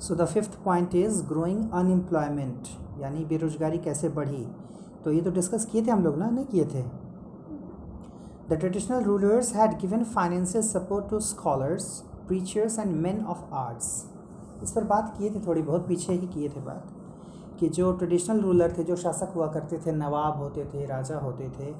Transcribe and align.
So 0.00 0.14
the 0.14 0.24
fifth 0.24 0.62
point 0.64 0.94
is 0.94 1.22
growing 1.24 1.70
unemployment 1.70 2.68
यानी 3.00 3.24
बेरोजगारी 3.24 3.78
कैसे 3.78 4.08
बढ़ी? 4.08 4.48
तो 5.04 5.12
ये 5.12 5.20
तो 5.20 5.30
डिस्कस 5.30 5.64
किए 5.64 5.86
थे 5.86 5.90
हम 5.90 6.04
लोग 6.04 6.16
ना? 6.16 6.30
नहीं 6.30 6.44
किए 6.44 6.64
थे? 6.64 6.82
The 8.48 8.52
traditional 8.52 9.02
rulers 9.02 9.54
had 9.54 9.80
given 9.80 10.04
financial 10.04 10.64
support 10.64 11.08
to 11.08 11.20
scholars 11.20 12.04
preachers 12.28 12.78
and 12.78 12.96
man 12.96 13.24
of 13.24 13.54
arts 13.54 14.06
इस 14.62 14.72
पर 14.72 14.84
बात 14.84 15.14
किए 15.18 15.30
थे 15.30 15.46
थोड़ी 15.46 15.62
बहुत, 15.62 15.88
पीछे 15.88 16.12
ही 16.12 16.26
किए 16.26 16.48
थे 16.48 16.60
बात। 16.60 16.86
कि 17.60 17.68
जो 17.68 17.92
ट्रेडिशनल 17.92 18.40
रूलर 18.40 18.74
थे, 18.78 18.84
जो 18.84 18.96
शासक 18.96 19.32
हुआ 19.34 19.46
करते 19.46 19.78
थे, 19.78 19.92
नवाब 19.92 20.36
होते 20.36 20.64
थे, 20.64 20.86
राजा 20.86 21.18
होते 21.18 21.48
थे, 21.48 21.74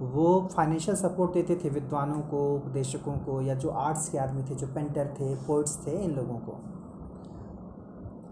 वो 0.00 0.48
फाइनेंशियल 0.56 0.96
सपोर्ट 0.96 1.32
देते 1.32 1.56
थे 1.56 1.68
विद्वानों 1.68 2.20
को, 2.20 2.56
उपदेशकों 2.56 3.12
को, 3.12 3.40
या 3.40 3.54
जो 3.54 3.68
आर्ट्स 3.68 4.08
के 4.08 4.18
आदमी 4.18 4.42
थे, 4.42 4.54
जो 4.54 4.66
पेंटर 4.66 5.06
थे 5.06 5.34
पोइट्स 5.34 5.86
थे 5.86 5.90
इन 5.90 6.10
लोगों 6.10 6.34
को। 6.34 6.60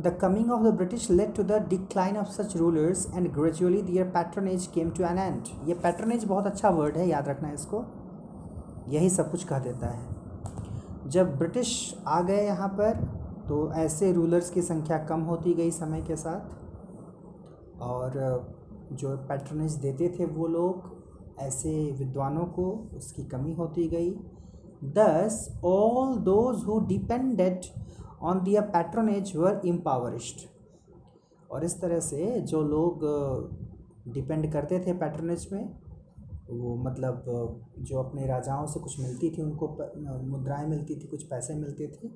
The 0.03 0.17
coming 0.21 0.51
of 0.53 0.63
the 0.63 0.75
British 0.75 1.11
let 1.11 1.35
to 1.37 1.43
the 1.43 1.53
decline 1.69 2.17
of 2.17 2.29
such 2.29 2.57
rulers 2.57 3.07
and 3.15 3.33
gradually 3.33 3.83
their 3.83 4.07
patronage 4.07 4.67
came 4.67 4.91
to 4.91 5.05
an 5.05 5.19
end 5.19 5.69
ये 5.69 5.75
पैट्रनेज 5.75 6.25
बहुत 6.25 6.47
अच्छा 6.47 6.71
वर्ड 6.71 6.97
है, 6.97 7.09
याद 7.09 7.29
रखना 7.29 7.51
इसको। 7.51 7.85
यही 8.89 9.11
सब 9.11 9.31
कुछ 9.31 9.45
कह 9.45 9.59
देता 9.59 9.87
है। 9.87 11.11
जब 11.11 11.37
ब्रिटिश 11.39 11.95
आ 12.07 12.21
गए 12.21 12.45
यहाँ 12.45 12.69
पर 12.69 13.05
तो 13.49 13.73
ऐसे 13.73 14.13
रूलर्स 14.13 14.51
की 14.51 14.63
संख्या 14.63 14.99
कम 14.99 15.21
होती 15.21 15.55
गई 15.55 15.71
समय 15.71 16.03
के 16.03 16.17
साथ। 16.17 17.81
और, 17.83 18.13
जो 18.93 19.17
पैटर्नेज 19.29 19.73
देते 19.73 20.09
थे 20.19 20.25
वो 20.25 20.47
लोग, 20.47 20.91
ऐसे 21.41 21.71
विद्वानों 21.99 22.45
को 22.47 22.71
उसकी 22.97 23.25
कमी 23.25 23.53
होती 23.53 23.89
गई। 23.89 24.11
Thus 24.93 25.61
all 25.65 26.17
those 26.17 26.65
who 26.65 26.79
depended 26.87 27.61
on 28.23 28.43
their 28.45 28.63
patronage 28.63 29.37
were 29.37 29.61
impoverished 29.65 30.49
और 31.51 31.65
इस 31.65 31.81
तरह 31.81 32.01
से 32.01 32.41
जो 32.41 32.63
लोग 32.63 33.05
डिपेंड 34.09 34.53
करते 34.53 34.79
थे 34.81 34.93
पैट्रनेज 34.93 35.49
में 35.53 35.65
वो 36.51 36.75
मतलब 36.77 37.25
जो 37.79 37.99
अपने 38.03 38.27
राजाओं 38.27 38.67
से 38.67 38.81
कुछ 38.81 39.01
मिलती 39.01 39.31
थी 39.31 39.43
उनको 39.43 39.69
मुद्राएँ 40.27 40.67
मिलती 40.67 40.95
थी 40.95 41.09
कुछ 41.09 41.23
पैसे 41.23 41.55
मिलते 41.55 41.87
थे 41.87 42.09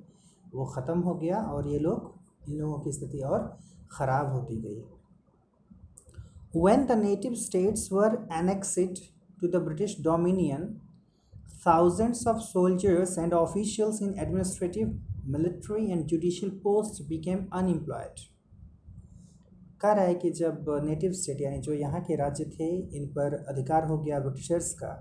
वो 0.53 0.65
ख़त्म 0.65 0.99
हो 0.99 1.15
गया 1.15 1.41
और 1.41 1.67
ये 1.67 1.79
लोग 1.79 2.13
इन 2.49 2.55
लोगों 2.55 2.79
की 2.79 2.91
स्थिति 2.91 3.19
और 3.19 3.57
ख़राब 3.91 4.31
होती 4.33 4.57
गई। 4.61 4.83
When 6.55 6.85
the 6.87 6.95
native 6.95 7.37
states 7.37 7.81
were 7.91 8.11
annexed 8.31 9.01
to 9.41 9.47
the 9.47 9.59
British 9.59 9.95
Dominion, 9.95 10.61
thousands 11.65 12.25
of 12.25 12.41
soldiers 12.41 13.17
and 13.17 13.33
officials 13.33 14.01
in 14.01 14.13
administrative, 14.17 14.93
military, 15.27 15.89
and 15.91 16.07
judicial 16.09 16.51
post 16.63 17.03
became 17.09 17.45
unemployed. 17.59 18.25
कह 19.81 19.91
रहा 19.93 20.03
है 20.05 20.13
कि 20.15 20.29
जब 20.31 20.65
नेटिव 20.83 21.11
स्टेट 21.13 21.41
यानी 21.41 21.59
जो 21.61 21.73
यहाँ 21.73 22.01
के 22.01 22.15
राज्य 22.15 22.45
थे 22.51 22.69
इन 22.97 23.05
पर 23.15 23.33
अधिकार 23.49 23.87
हो 23.87 23.97
गया 23.97 24.19
ब्रिटिशर्स 24.19 24.71
का। 24.73 24.93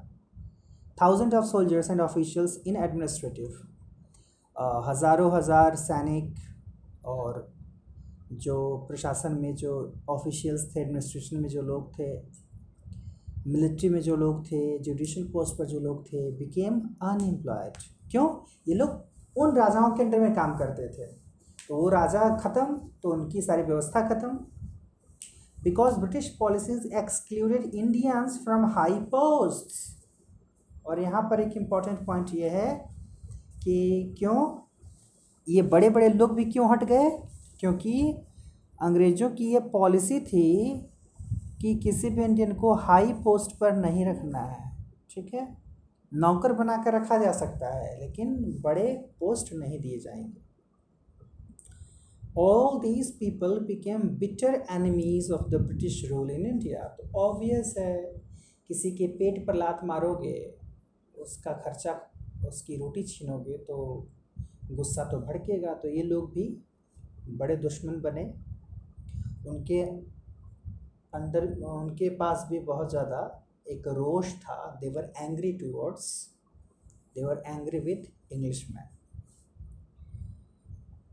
Thousand 1.03 1.35
of 1.35 1.45
soldiers 1.45 1.91
and 1.91 2.01
officials 2.01 2.59
in 2.67 2.77
administrative 2.77 3.49
हज़ारों 4.89 5.31
हज़ार 5.37 5.77
सैनिक 5.77 6.35
और 7.07 7.47
जो 8.35 8.57
प्रशासन 8.89 9.39
में 9.41 9.55
जो 9.55 9.73
ऑफिशियल्स 10.11 10.65
थे 10.77 10.81
एडमिनिस्ट्रेशन 10.81 11.41
में 11.41 11.49
जो 11.49 11.63
लोग 11.63 11.99
थे 11.99 12.13
मिलिट्री 13.47 13.89
में 13.89 14.01
जो 14.03 14.17
लोग 14.17 14.45
थे 14.47 14.79
जुडिशल 14.79 15.25
पोस्ट 15.33 15.59
पर 15.59 15.67
जो 15.67 15.81
लोग 15.81 16.05
थे 16.07 16.31
बिकेम 16.39 16.81
अनएम्प्लॉयड 17.11 17.77
क्यों? 18.11 18.29
ये 18.69 18.75
लोग 18.75 18.91
उन 19.37 19.56
राजाओं 19.56 19.91
के 19.91 20.03
अंडर 20.03 20.20
में 20.20 20.34
काम 20.34 20.56
करते 20.59 20.89
थे। 20.89 21.06
तो 21.69 21.77
वो 21.77 21.89
राजा 21.89 22.29
ख़त्म 22.39 22.77
तो 23.03 23.12
उनकी 23.12 23.43
सारी 23.43 23.62
व्यवस्था 23.62 24.09
ख़त्म। 24.09 24.28
Because 25.59 25.98
British 26.01 26.28
policies 26.41 26.87
excluded 26.95 27.65
Indians 27.65 28.39
from 28.45 28.65
high 28.75 28.98
post 29.15 30.87
और 30.87 31.00
यहाँ 31.00 31.22
पर 31.22 31.41
एक 31.41 31.56
इंपॉर्टेंट 31.56 32.05
पॉइंट 32.06 32.31
ये 32.34 32.49
है 32.49 32.75
कि 33.65 34.15
क्यों? 34.19 34.38
ये 35.47 35.62
बड़े 35.62 35.91
बड़े 35.91 36.09
लोग 36.09 36.34
भी 36.34 36.44
क्यों 36.44 36.71
हट 36.71 36.84
गए? 36.84 37.11
क्योंकि 37.61 38.12
अंग्रेज़ों 38.78 39.31
की 39.31 39.53
ये 39.53 39.61
पॉलिसी 39.72 40.21
थी 40.21 40.47
कि 41.61 41.75
किसी 41.75 42.11
भी 42.11 42.25
इंडियन 42.25 42.53
को 42.55 42.75
हाई 42.75 43.12
पोस्ट 43.25 43.59
पर 43.59 43.77
नहीं 43.77 44.06
रखना 44.06 44.38
है। 44.38 44.71
ठीक 45.11 45.34
है? 45.34 45.47
नौकर 46.12 46.53
बना 46.53 46.77
कर 46.83 46.94
रखा 46.94 47.17
जा 47.19 47.33
सकता 47.34 47.75
है, 47.75 47.99
लेकिन 48.00 48.34
बड़े 48.62 48.93
पोस्ट 49.21 49.53
नहीं 49.55 49.78
दिए 49.81 49.99
जाएँगे। 49.99 50.44
All 52.39 52.78
these 52.81 53.11
people 53.19 53.59
became 53.67 54.03
bitter 54.19 54.55
enemies 54.71 55.31
of 55.31 55.49
the 55.50 55.61
British 55.62 56.05
rule 56.11 56.31
in 56.31 56.47
India 56.47 56.83
तो 56.91 57.09
ऑब्वियस 57.19 57.75
है, 57.78 57.97
किसी 58.71 58.91
के 58.91 59.06
पेट 59.09 59.47
पर 59.47 59.55
लात 59.55 59.81
मारोगे, 59.84 60.34
उसका 61.15 61.53
खर्चा, 61.55 61.93
उसकी 62.49 62.77
रोटी 62.77 63.03
छीनोगे 63.05 63.56
तो 63.59 63.77
गुस्सा 64.71 65.05
तो 65.05 65.19
भड़केगा। 65.19 65.75
तो 65.75 65.88
ये 65.88 66.03
लोग 66.03 66.33
भी 66.33 66.49
बड़े 67.31 67.56
दुश्मन 67.56 68.00
बने। 68.00 68.25
उनके 69.49 69.81
अंदर, 71.12 71.47
उनके 71.62 72.09
पास 72.17 72.47
भी 72.50 72.59
बहुत 72.61 72.91
ज़्यादा 72.91 73.21
एक 73.66 73.88
रोष 73.88 74.32
था। 74.37 74.56
They were 74.81 75.12
angry 75.19 75.53
towards 75.59 76.06
they were 77.16 77.43
angry 77.47 77.78
with 77.81 78.32
Englishman 78.71 78.88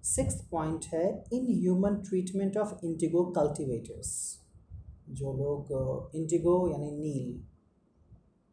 six 0.05 0.41
point 0.51 0.85
है 0.93 1.07
inhuman 1.49 1.95
treatment 2.07 2.57
of 2.57 2.73
indigo 2.85 3.23
cultivators 3.35 4.11
जो 5.11 5.33
लोग 5.33 6.11
इंडिगो 6.15 6.55
यानी 6.71 6.91
नील 6.91 7.31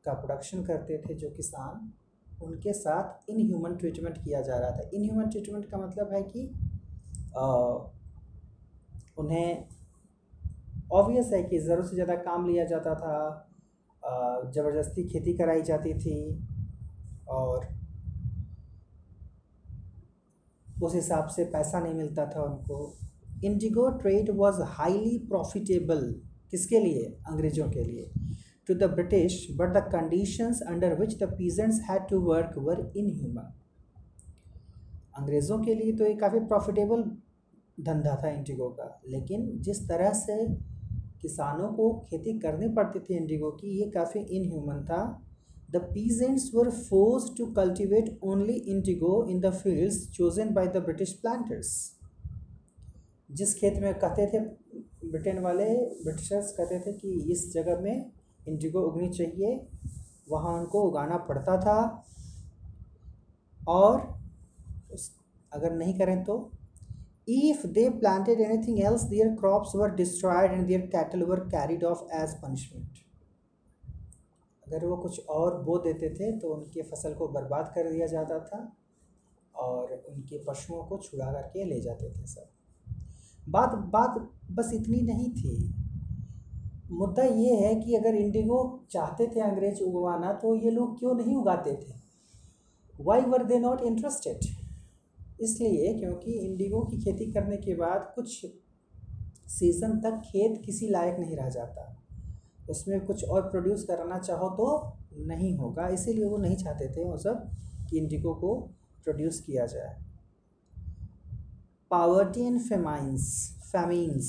का 0.05 0.13
प्रोडक्शन 0.15 0.63
करते 0.65 0.99
थे 0.99 1.15
जो 1.15 1.31
किसान 1.31 1.93
उनके 2.45 2.73
साथ 2.73 3.31
इन 3.31 3.47
ह्यूमन 3.47 3.75
ट्रीटमेंट 3.77 4.23
किया 4.25 4.41
जा 4.43 4.59
रहा 4.59 4.71
था। 4.71 4.89
इन 4.95 5.03
ह्यूमन 5.03 5.29
ट्रीटमेंट 5.31 5.65
का 5.71 5.79
मतलब 5.79 6.13
है 6.15 6.23
कि 6.25 6.47
आ, 7.37 7.47
उन्हें 9.19 9.69
ऑब्वियस 10.93 11.33
है 11.33 11.43
कि 11.43 11.59
ज़रूरत 11.59 11.89
से 11.89 11.95
ज़्यादा 11.95 12.15
काम 12.23 12.47
लिया 12.49 12.65
जाता 12.67 12.95
था 12.95 13.17
ज़बरदस्ती 14.03 15.05
खेती 15.09 15.33
कराई 15.39 15.63
जाती 15.63 15.93
थी 15.97 16.17
और 17.31 17.69
उस 20.67 20.95
हिसाब 20.95 21.29
से 21.29 21.45
पैसा 21.47 21.81
नहीं 21.81 21.95
मिलता 21.95 22.27
था 22.27 22.43
उनको। 22.43 22.97
Indigo 23.45 23.89
trade 23.99 24.31
was 24.37 24.61
highly 24.69 25.19
profitable 25.29 26.03
किसके 26.51 26.79
लिए? 26.81 27.05
अंग्रेज़ों 27.29 27.71
के 27.71 27.85
लिए। 27.85 28.11
To 28.69 28.75
the 28.77 28.91
British 28.93 29.47
but 29.59 29.73
the 29.75 29.83
conditions 29.93 30.61
under 30.69 30.99
which 31.01 31.17
the 31.23 31.29
peasants 31.33 31.81
had 31.91 32.09
to 32.11 32.21
work 32.23 32.59
were 32.59 32.81
inhuman 32.97 33.53
अंग्रेज़ों 35.19 35.59
के 35.61 35.75
लिए 35.75 35.93
तो 35.93 36.05
ये 36.07 36.15
काफ़ी 36.17 36.41
प्रॉफिटेबल 36.41 37.03
धंधा 37.79 38.15
था 38.23 38.31
इंडिगो 38.31 38.69
का, 38.71 39.01
लेकिन 39.09 39.51
जिस 39.63 39.89
तरह 39.89 40.13
से 40.15 40.35
किसानों 41.23 41.69
को 41.73 41.91
खेती 42.01 42.39
करनी 42.39 42.69
पड़ती 42.69 43.01
थी 43.01 43.17
इंडिगो 43.17 43.51
की। 43.51 43.79
ये 43.79 43.91
काफ़ी 43.91 44.21
इनह्यूमन 44.21 44.85
था। 44.85 45.03
The 45.71 45.77
peasants 45.95 46.51
were 46.55 46.71
force 46.71 47.31
to 47.39 47.47
cultivate 47.53 48.19
only 48.25 48.53
indigo 48.53 49.25
in 49.31 49.41
the 49.41 49.51
fields 49.55 50.07
chosen 50.11 50.53
by 50.55 50.67
the 50.67 50.83
British 50.85 51.13
planters 51.13 51.71
जिस 53.31 53.55
खेत 53.55 53.79
में 53.79 53.93
कहते 53.95 54.27
थे 54.27 54.39
ब्रिटेन 55.11 55.39
वाले, 55.39 55.65
ब्रिटिशर्स 56.05 56.51
कहते 56.53 56.79
थे 56.81 56.93
कि 56.93 57.13
इस 57.33 57.53
जगह 57.53 57.81
में 57.81 58.11
इंडिगो 58.49 58.81
उगनी 58.81 59.09
चाहिए, 59.09 59.61
वहाँ 60.31 60.59
उनको 60.59 60.83
उगाना 60.83 61.17
पड़ता 61.29 61.57
था। 61.61 62.07
और 63.61 64.01
अगर 65.53 65.73
नहीं 65.73 65.99
करें 65.99 66.23
तो 66.25 66.37
if 67.31 67.67
they 67.67 67.89
planted 67.91 68.41
anything 68.41 68.81
else 68.81 69.03
their 69.03 69.29
crops 69.29 69.75
were 69.77 69.91
destroyed 69.91 70.53
and 70.53 70.67
their 70.67 70.81
cattle 70.81 71.23
were 71.23 71.41
carried 71.41 71.85
off 71.85 72.05
as 72.13 72.35
punishment 72.35 72.99
अगर 74.67 74.87
वो 74.87 74.97
कुछ 74.97 75.27
और 75.27 75.63
बो 75.65 75.79
देते 75.79 76.11
थे 76.11 76.31
तो 76.39 76.49
उनके 76.49 76.83
फ़सल 76.83 77.15
को 77.15 77.29
बर्बाद 77.29 77.73
कर 77.75 77.91
दिया 77.93 78.07
जाता 78.07 78.39
था 78.39 78.61
और 79.55 79.93
उनके 80.09 80.39
पशुओं 80.45 80.83
को 80.85 80.99
छुड़ा 80.99 81.33
करके 81.33 81.65
ले 81.65 81.81
जाते 81.81 82.11
थे 82.11 82.27
सब। 82.27 82.49
बात 83.49 83.75
बात 83.93 84.31
बस 84.51 84.71
इतनी 84.75 85.01
नहीं 85.03 85.31
थी। 85.33 85.75
मुद्दा 86.91 87.25
ये 87.25 87.55
है 87.57 87.75
कि 87.75 87.95
अगर 87.95 88.15
इंडिगो 88.15 88.87
चाहते 88.91 89.27
थे 89.27 89.41
अंग्रेज़ 89.41 89.83
उगवाना 89.83 90.33
तो 90.33 90.55
ये 90.55 90.71
लोग 90.71 90.99
क्यों 90.99 91.15
नहीं 91.15 91.37
उगाते 91.37 91.75
थे? 91.77 91.95
Why 92.95 93.21
were 93.21 93.45
they 93.45 93.59
not 93.59 93.81
interested 93.81 94.60
इसलिए 95.41 95.93
क्योंकि 95.95 96.33
इंडिगो 96.41 96.81
की 96.83 96.99
खेती 97.01 97.31
करने 97.33 97.57
के 97.57 97.75
बाद 97.75 98.13
कुछ 98.15 98.45
सीज़न 99.49 99.99
तक 100.01 100.21
खेत 100.25 100.61
किसी 100.67 100.89
लायक 100.89 101.19
नहीं 101.21 101.37
रह 101.37 101.49
जाता। 101.51 101.87
उसमें 102.71 103.01
कुछ 103.07 103.25
और 103.25 103.49
प्रोड्यूस 103.51 103.85
करना 103.85 104.19
चाहो 104.19 104.49
तो 104.57 105.27
नहीं 105.27 105.57
होगा, 105.57 105.89
इसीलिए 105.89 106.25
वो 106.25 106.37
नहीं 106.39 106.57
चाहते 106.57 106.89
थे 106.89 107.05
वो 107.05 107.17
सब 107.19 107.51
कि 107.91 107.99
इंडिगो 107.99 108.35
को 108.35 108.55
प्रोड्यूस 109.05 109.41
किया 109.41 109.67
जाए। 109.67 109.97
पावर्टी 111.91 112.41
एंड 112.41 112.61
फेमाइंस 112.61 113.25
फैमीन्स 113.73 114.29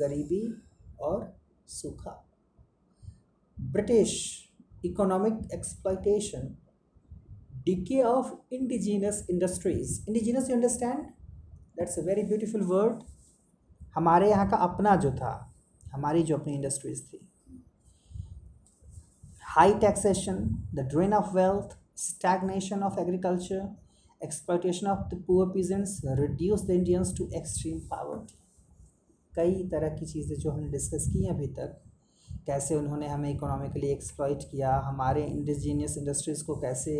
गरीबी 0.00 0.42
और 1.00 1.32
सूखा। 1.68 2.16
British 3.56 4.12
economic 4.84 5.48
exploitation 5.54 6.54
decay 7.64 8.02
of 8.02 8.54
indigenous 8.54 9.26
industries 9.30 9.98
indigenous 10.08 10.48
you 10.50 10.56
understand 10.56 11.04
that's 11.78 11.98
a 11.98 12.02
very 12.02 12.22
beautiful 12.24 12.62
word 12.66 13.02
हमारे 13.94 14.30
यहाँ 14.30 14.48
का 14.50 14.56
अपना 14.64 14.94
जो 14.96 15.10
था, 15.12 15.32
हमारी 15.92 16.22
जो 16.22 16.36
अपनी 16.36 16.54
इंडस्ट्रीज़ 16.54 17.02
थी। 17.02 17.20
High 19.46 19.74
taxation 19.80 20.36
the 20.74 20.88
drain 20.90 21.14
of 21.14 21.34
wealth 21.36 21.76
stagnation 21.98 22.82
of 22.82 22.98
agriculture 23.00 23.68
exploitation 24.20 24.86
of 24.86 25.08
the 25.08 25.22
poor 25.26 25.48
peasants 25.50 26.00
reduce 26.06 26.62
the 26.66 26.70
Indians 26.70 27.14
to 27.18 27.28
extreme 27.36 27.78
poverty 27.90 28.38
कई 29.32 29.68
तरह 29.70 29.88
की 29.96 30.06
चीज़ें 30.06 30.36
जो 30.36 30.50
हमने 30.50 30.68
डिस्कस 30.70 31.08
की 31.12 31.24
हैं 31.24 31.34
अभी 31.34 31.46
तक। 31.58 31.80
कैसे 32.46 32.74
उन्होंने 32.74 33.08
हमें 33.08 33.30
इकोनॉमिकली 33.30 33.88
एक्सप्लॉइट 33.88 34.42
किया, 34.50 34.74
हमारे 34.84 35.24
इंडिजीनियस 35.24 35.96
इंडस्ट्रीज़ 35.98 36.44
को 36.44 36.56
कैसे 36.56 36.94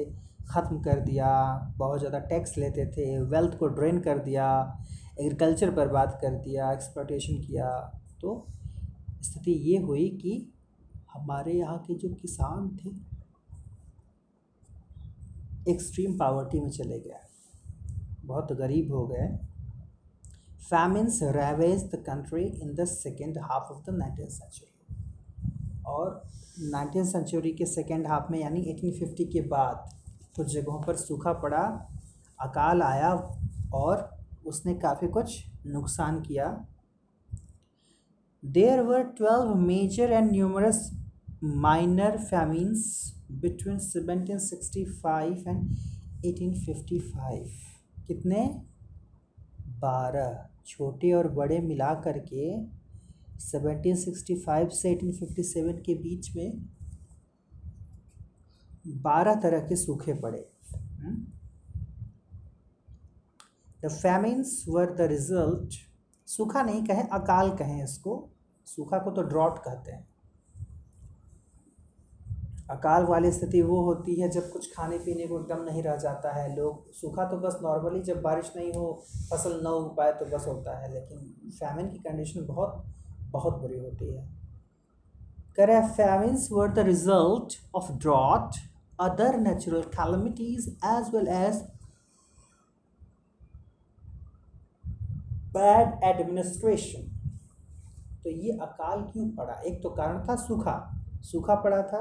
ख़त्म 0.50 0.78
कर 0.82 1.00
दिया, 1.00 1.28
बहुत 1.76 1.98
ज़्यादा 1.98 2.18
टैक्स 2.28 2.56
लेते 2.58 2.86
थे 2.88 3.04
वेल्थ 3.26 3.58
को 3.58 3.66
ड्रेन 3.70 4.00
कर 4.00 4.18
दिया 4.20 4.46
एग्रीकल्चर 5.20 5.70
बर्बाद 5.72 6.18
कर 6.22 6.34
दिया 6.40 6.72
एक्सप्लोटेशन 6.72 7.38
किया। 7.40 7.68
तो 8.20 8.46
स्थिति 9.22 9.52
ये 9.64 9.78
हुई 9.80 10.08
कि 10.20 10.32
हमारे 11.12 11.52
यहाँ 11.52 11.78
के 11.80 11.94
जो 11.96 12.08
किसान 12.14 12.68
थे 12.76 12.90
एक्सट्रीम 15.66 16.16
पावर्टी 16.18 16.60
में 16.60 16.70
चले 16.70 16.98
गए। 17.00 17.20
बहुत 18.24 18.52
गरीब 18.58 18.92
हो 18.92 19.06
गए। 19.06 19.28
Famines 20.62 21.18
ravage 21.34 21.82
the 21.84 22.02
country 22.06 22.44
in 22.44 22.74
the 22.74 22.84
second 22.86 23.38
half 23.40 23.72
of 23.72 23.84
the 23.84 23.94
nineteen 23.96 24.28
century 24.30 25.82
और 25.88 26.22
नाइनटीन 26.62 27.04
सेंचुरी 27.06 27.52
के 27.52 27.66
सेकेंड 27.66 28.06
हाफ़ 28.06 28.30
में, 28.32 28.38
यानी 28.40 28.60
1850 28.72 29.24
के 29.32 29.40
बाद 29.48 29.88
कुछ 30.40 30.52
जगहों 30.52 30.80
पर 30.82 30.96
सूखा 30.96 31.32
पड़ा, 31.42 31.62
अकाल 32.40 32.82
आया 32.82 33.12
और 33.74 34.08
उसने 34.46 34.74
काफ़ी 34.74 35.08
कुछ 35.08 35.44
नुकसान 35.66 36.20
किया। 36.20 36.46
There 38.42 38.80
were 38.82 39.02
twelve 39.16 39.54
major 39.56 40.12
and 40.12 40.30
numerous 40.32 40.78
minor 41.44 42.16
famines 42.18 42.82
between 43.32 43.78
seventeen 43.78 44.38
sixty 44.38 44.84
five 44.84 45.44
and 45.48 46.24
eighteen 46.26 46.54
fifty 46.54 46.98
five 47.00 47.50
कितने? 48.06 48.46
बारह। 49.80 50.46
छोटे 50.66 51.12
और 51.12 51.28
बड़े 51.28 51.58
मिला 51.58 51.94
करके 51.94 52.48
सेवनटीन 53.40 53.96
सिक्सटी 53.96 54.34
फाइव 54.36 54.68
से 54.68 54.90
एटीन 54.90 55.12
फिफ्टी 55.12 55.42
सेवन 55.42 55.82
के 55.82 55.94
बीच 55.94 56.34
में 56.36 56.58
बारह 58.84 59.34
तरह 59.34 59.60
के 59.60 59.76
सूखे 59.76 60.14
पड़े। 60.14 60.46
The 63.84 63.88
famines 63.88 64.64
were 64.68 64.94
the 64.94 65.00
result 65.00 65.74
सूखा 66.28 66.62
नहीं 66.62 66.84
कहें, 66.84 67.08
अकाल 67.08 67.50
कहें 67.56 67.82
इसको। 67.84 68.28
सूखा 68.66 68.98
को 68.98 69.10
तो 69.10 69.22
ड्रॉट 69.22 69.58
कहते 69.58 69.92
हैं। 69.92 70.08
अकाल 72.70 73.04
वाली 73.04 73.30
स्थिति 73.32 73.62
वो 73.62 73.80
होती 73.82 74.14
है 74.20 74.28
जब 74.28 74.50
कुछ 74.50 74.70
खाने 74.74 74.98
पीने 74.98 75.26
को 75.26 75.40
एकदम 75.40 75.62
नहीं 75.64 75.82
रह 75.82 75.96
जाता 75.96 76.32
है। 76.32 76.56
लोग, 76.56 76.92
सूखा 76.92 77.24
तो 77.24 77.36
बस 77.36 77.58
नॉर्मली 77.62 78.02
जब 78.02 78.20
बारिश 78.22 78.52
नहीं 78.56 78.72
हो, 78.72 78.92
फ़सल 79.30 79.60
न 79.64 79.66
उग 79.66 79.96
पाए 79.96 80.12
तो 80.12 80.26
बस 80.26 80.44
होता 80.46 80.78
है, 80.78 80.92
लेकिन 80.92 81.50
फैमिन 81.50 81.90
की 81.90 81.98
कंडीशन 81.98 82.46
बहुत 82.46 82.84
बहुत 83.32 83.60
बुरी 83.60 83.78
होती 83.78 84.12
है। 84.12 84.28
करे 85.56 85.80
famines 85.88 86.48
were 86.52 86.68
the 86.68 86.78
result 86.78 87.58
of 87.74 87.92
drought 87.92 88.56
other 89.00 89.32
natural 89.40 89.84
calamities 89.90 90.66
as 90.90 91.12
well 91.12 91.28
as 91.34 91.60
bad 95.54 96.04
administration 96.04 97.08
तो 98.24 98.30
ये 98.30 98.52
अकाल 98.62 99.00
क्यों 99.02 99.28
पड़ा? 99.36 99.54
एक 99.60 99.82
तो 99.82 99.90
कारण 99.90 100.18
था 100.28 100.36
सूखा। 100.36 100.74
सूखा 101.22 101.54
पड़ा 101.54 101.82
था, 101.82 102.00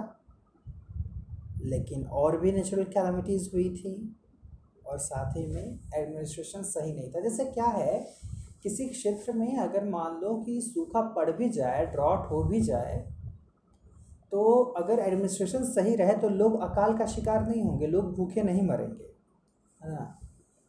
लेकिन 1.64 2.04
और 2.06 2.40
भी 2.40 2.52
नेचुरल 2.52 2.84
कैलामिटीज़ 2.86 3.50
हुई 3.54 3.70
थी 3.76 3.94
और 4.86 4.98
साथ 5.00 5.38
ही 5.38 5.46
में 5.48 5.80
एडमिनिस्ट्रेशन 5.96 6.64
सही 6.64 6.94
नहीं 6.94 7.12
था। 7.12 7.22
जैसे 7.22 7.46
क्या 7.46 7.66
है, 7.68 8.00
किसी 8.64 8.88
क्षेत्र 8.90 9.34
में 9.34 9.58
अगर 9.60 9.90
मान 9.90 10.20
लो 10.22 10.36
कि 10.44 10.60
सूखा 10.62 11.02
पड़ 11.16 11.32
भी 11.32 11.50
जाए 11.50 11.86
ड्रॉट 11.86 12.30
हो 12.32 12.44
भी 12.44 12.62
जाए 12.62 12.98
तो 14.32 14.42
अगर 14.78 15.00
एडमिनिस्ट्रेशन 15.00 15.64
सही 15.66 15.96
रहे 15.96 16.16
तो 16.18 16.30
लोग 16.32 16.60
अकाल 16.62 16.98
का 16.98 17.06
शिकार 17.08 17.48
नहीं 17.48 17.62
होंगे, 17.64 17.88
लोग 17.88 18.16
भूखे 18.16 18.44
नहीं 18.44 18.62
मरेंगे, 18.64 19.14
है 19.82 19.92
ना? 19.92 20.20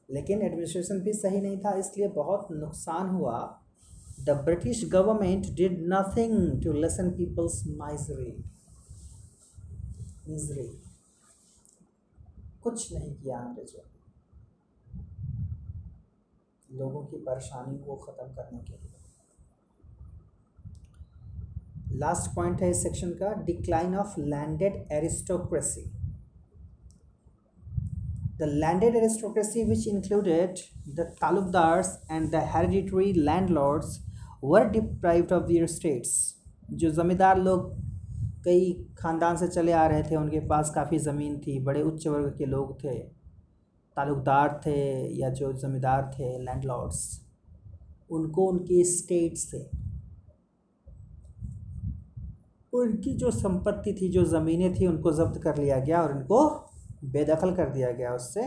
लेकिन 0.09 0.43
एडमिनिस्ट्रेशन 0.43 1.01
भी 1.01 1.13
सही 1.15 1.41
नहीं 1.41 1.59
था, 1.59 1.73
इसलिए 1.79 2.09
बहुत 2.11 2.49
नुकसान 2.53 3.09
हुआ। 3.09 3.39
The 4.21 4.31
British 4.45 4.85
government 4.93 5.47
did 5.57 5.79
nothing 5.93 6.63
to 6.63 6.73
lessen 6.75 7.11
people's 7.13 7.63
misery 7.69 8.33
misery 10.29 10.69
कुछ 12.63 12.93
नहीं 12.93 13.15
किया 13.15 13.39
अंग्रेज़ों 13.39 13.83
ने 13.83 13.99
लोगों 16.71 17.03
की 17.05 17.17
परेशानी 17.19 17.79
को 17.79 17.97
ख़त्म 17.99 18.27
करने 18.35 18.59
के 18.61 18.73
लिए। 18.73 18.90
लास्ट 21.93 22.31
पॉइंट 22.35 22.63
है 22.63 22.71
इस 22.71 22.83
सेक्शन 22.83 23.11
का 23.13 23.33
decline 23.45 23.95
of 23.97 24.15
landed 24.21 24.75
aristocracy 24.93 25.83
the 28.39 28.49
landed 28.55 28.97
aristocracy 28.97 29.65
which 29.65 29.87
included 29.89 30.59
the 30.97 31.07
talukdars 31.21 31.99
and 32.11 32.31
the 32.31 32.43
hereditary 32.55 33.13
landlords 33.13 33.99
were 34.45 34.69
deprived 34.71 35.33
of 35.33 35.47
their 35.47 35.67
states 35.67 36.13
जो 36.73 36.91
ज़मींदार 36.93 37.39
लोग 37.39 37.73
कई 38.45 38.73
ख़ानदान 38.99 39.37
से 39.37 39.47
चले 39.49 39.73
आ 39.73 39.87
रहे 39.87 40.03
थे, 40.03 40.17
उनके 40.17 40.41
पास 40.49 40.71
काफ़ी 40.75 40.99
ज़मीन 40.99 41.37
थी, 41.41 41.59
बड़े 41.65 41.83
उच्च 41.83 42.07
वर्ग 42.07 42.35
के 42.39 42.47
लोग 42.47 42.73
थे 42.85 42.99
तालुकदार 43.97 44.61
थे 44.67 44.79
या 45.21 45.29
जो 45.31 45.53
ज़मींदार 45.59 46.11
थे 46.15 46.39
लैंडलॉर्ड्स 46.45 47.01
उनको 48.11 48.47
उनके 48.47 48.83
स्टेट्स 48.85 49.47
थे। 49.53 49.59
उनकी 52.73 53.13
जो 53.17 53.31
संपत्ति 53.31 53.93
थी, 53.93 54.09
जो 54.09 54.25
ज़मीनें 54.25 54.75
थी, 54.75 54.87
उनको 54.87 55.13
ज़ब्त 55.13 55.41
कर 55.43 55.57
लिया 55.57 55.79
गया 55.79 56.03
और 56.03 56.13
उनको 56.17 56.49
बेदखल 57.05 57.55
कर 57.55 57.71
दिया 57.71 57.91
गया 57.93 58.15
उससे। 58.15 58.43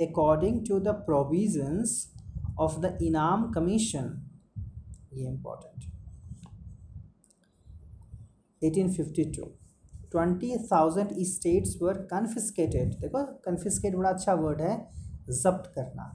According 0.00 0.60
to 0.68 0.78
the 0.80 0.88
provisions 1.06 1.94
of 2.60 2.78
the 2.80 2.98
Inam 3.02 3.50
commission 3.52 4.10
ये 5.14 5.26
important 5.28 5.86
1852 8.62 9.48
twenty 10.12 10.56
thousand 10.66 11.12
states 11.24 11.76
were 11.82 11.98
confiscated 12.12 12.94
देखो 13.00 13.24
कन्फिस्केट 13.44 13.96
बड़ा 13.96 14.10
अच्छा 14.10 14.34
वर्ड 14.34 14.60
है, 14.60 14.76
जब्त 15.42 15.72
करना। 15.74 16.14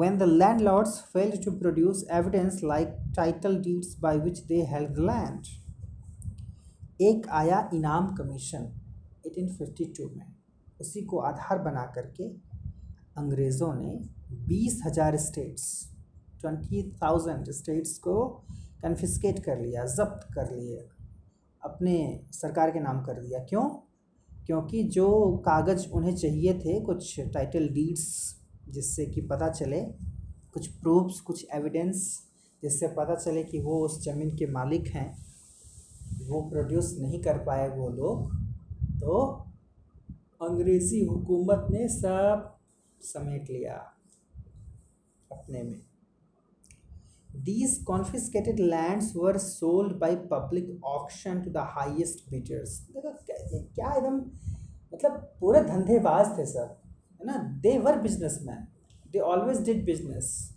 When 0.00 0.18
the 0.18 0.26
landlords 0.26 0.92
failed 1.14 1.36
to 1.44 1.52
produce 1.60 2.00
evidence 2.16 2.58
like 2.62 2.90
title 3.14 3.56
deeds 3.62 3.88
by 4.04 4.12
which 4.18 4.40
they 4.50 4.60
held 4.72 4.92
the 4.98 5.06
land 5.08 5.48
एक 7.02 7.28
आया 7.28 7.70
इनाम 7.74 8.06
कमीशन 8.14 8.64
1852 9.26 10.08
में। 10.16 10.26
उसी 10.80 11.02
को 11.02 11.18
आधार 11.18 11.58
बना 11.58 11.84
करके 11.94 12.24
अंग्रेज़ों 13.18 13.72
ने 13.74 13.92
बीस 14.48 14.82
हज़ार 14.86 15.16
स्टेट्स 15.16 15.64
ट्वेंटी 16.40 16.82
थाउज़ेंड 17.02 17.50
स्टेट्स 17.50 17.98
को 17.98 18.28
कन्फिस्केट 18.82 19.38
कर 19.38 19.60
लिया, 19.60 19.84
ज़ब्त 19.84 20.28
कर 20.34 20.54
लिए, 20.56 20.88
अपने 21.64 22.26
सरकार 22.32 22.70
के 22.70 22.80
नाम 22.80 23.02
कर 23.02 23.20
दिया। 23.20 23.38
क्यों? 23.38 23.64
क्योंकि 24.46 24.82
जो 24.82 25.36
कागज़ 25.36 25.88
उन्हें 25.88 26.16
चाहिए 26.16 26.54
थे, 26.54 26.80
कुछ 26.80 27.20
टाइटल 27.20 27.68
डीड्स 27.68 28.36
जिससे 28.68 29.06
कि 29.06 29.20
पता 29.20 29.48
चले, 29.48 29.80
कुछ 30.52 30.68
प्रूफ्स 30.68 31.20
कुछ 31.20 31.46
एविडेंस 31.54 32.22
जिससे 32.62 32.88
पता 32.88 33.14
चले 33.14 33.44
कि 33.44 33.58
वो 33.58 33.84
उस 33.84 34.04
ज़मीन 34.04 34.36
के 34.36 34.46
मालिक 34.46 34.88
हैं 34.88 35.29
वो 36.28 36.40
प्रोड्यूस 36.50 36.96
नहीं 37.00 37.22
कर 37.22 37.38
पाए 37.44 37.68
वो 37.68 37.88
लोग 37.90 38.32
तो 39.00 39.20
अंग्रेज़ी 40.42 41.04
हुकूमत 41.04 41.66
ने 41.70 41.86
सब 41.88 42.56
समेट 43.02 43.50
लिया 43.50 43.74
अपने 45.30 45.62
में। 45.62 45.80
These 47.30 47.76
confiscated 47.86 48.60
lands 48.60 49.12
were 49.16 49.38
sold 49.38 49.98
by 49.98 50.16
public 50.32 50.84
auction 50.84 51.42
to 51.42 51.50
the 51.50 51.56
highest 51.56 52.30
bidders 52.30 52.78
देखो, 52.90 53.10
क्या 53.74 53.92
एकदम 53.94 54.16
मतलब 54.94 55.12
पूरे 55.40 55.60
धंधेबाज 55.64 56.38
थे 56.38 56.46
सब, 56.46 56.76
है 57.20 57.26
ना? 57.26 57.38
They 57.62 57.78
were 57.78 57.98
businessmen 58.42 58.66
they 59.12 59.18
always 59.18 59.60
did 59.64 59.84
business 59.84 60.49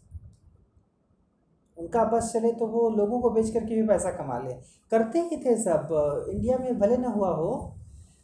उनका 1.78 2.04
बस 2.06 2.32
चले 2.34 2.52
तो 2.54 2.68
वो 2.68 2.90
लोगों 2.90 3.20
को 3.22 3.30
बेच 3.30 3.50
करके 3.50 3.76
भी 3.76 3.88
पैसा 3.88 4.12
कमा 4.12 4.38
ले। 4.40 4.54
करते 4.92 5.20
ही 5.22 5.38
थे 5.38 5.56
सब। 5.58 5.88
इंडिया 6.30 6.58
में 6.58 6.80
भले 6.80 6.98
ना 6.98 7.10
हुआ 7.10 7.30
हो, 7.30 7.76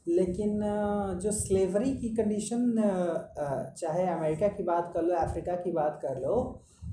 लेकिन 0.08 0.60
जो 1.22 1.32
स्लेवरी 1.32 1.96
की 1.98 2.10
कंडीशन 2.16 2.74
चाहे 3.78 4.06
अमेरिका 4.08 4.48
की 4.48 4.64
बात 4.64 4.92
कर 4.94 5.02
लो, 5.02 5.16
अफ्रीका 5.18 5.56
की 5.56 5.72
बात 5.72 6.00
कर 6.02 6.20
लो, 6.22 6.36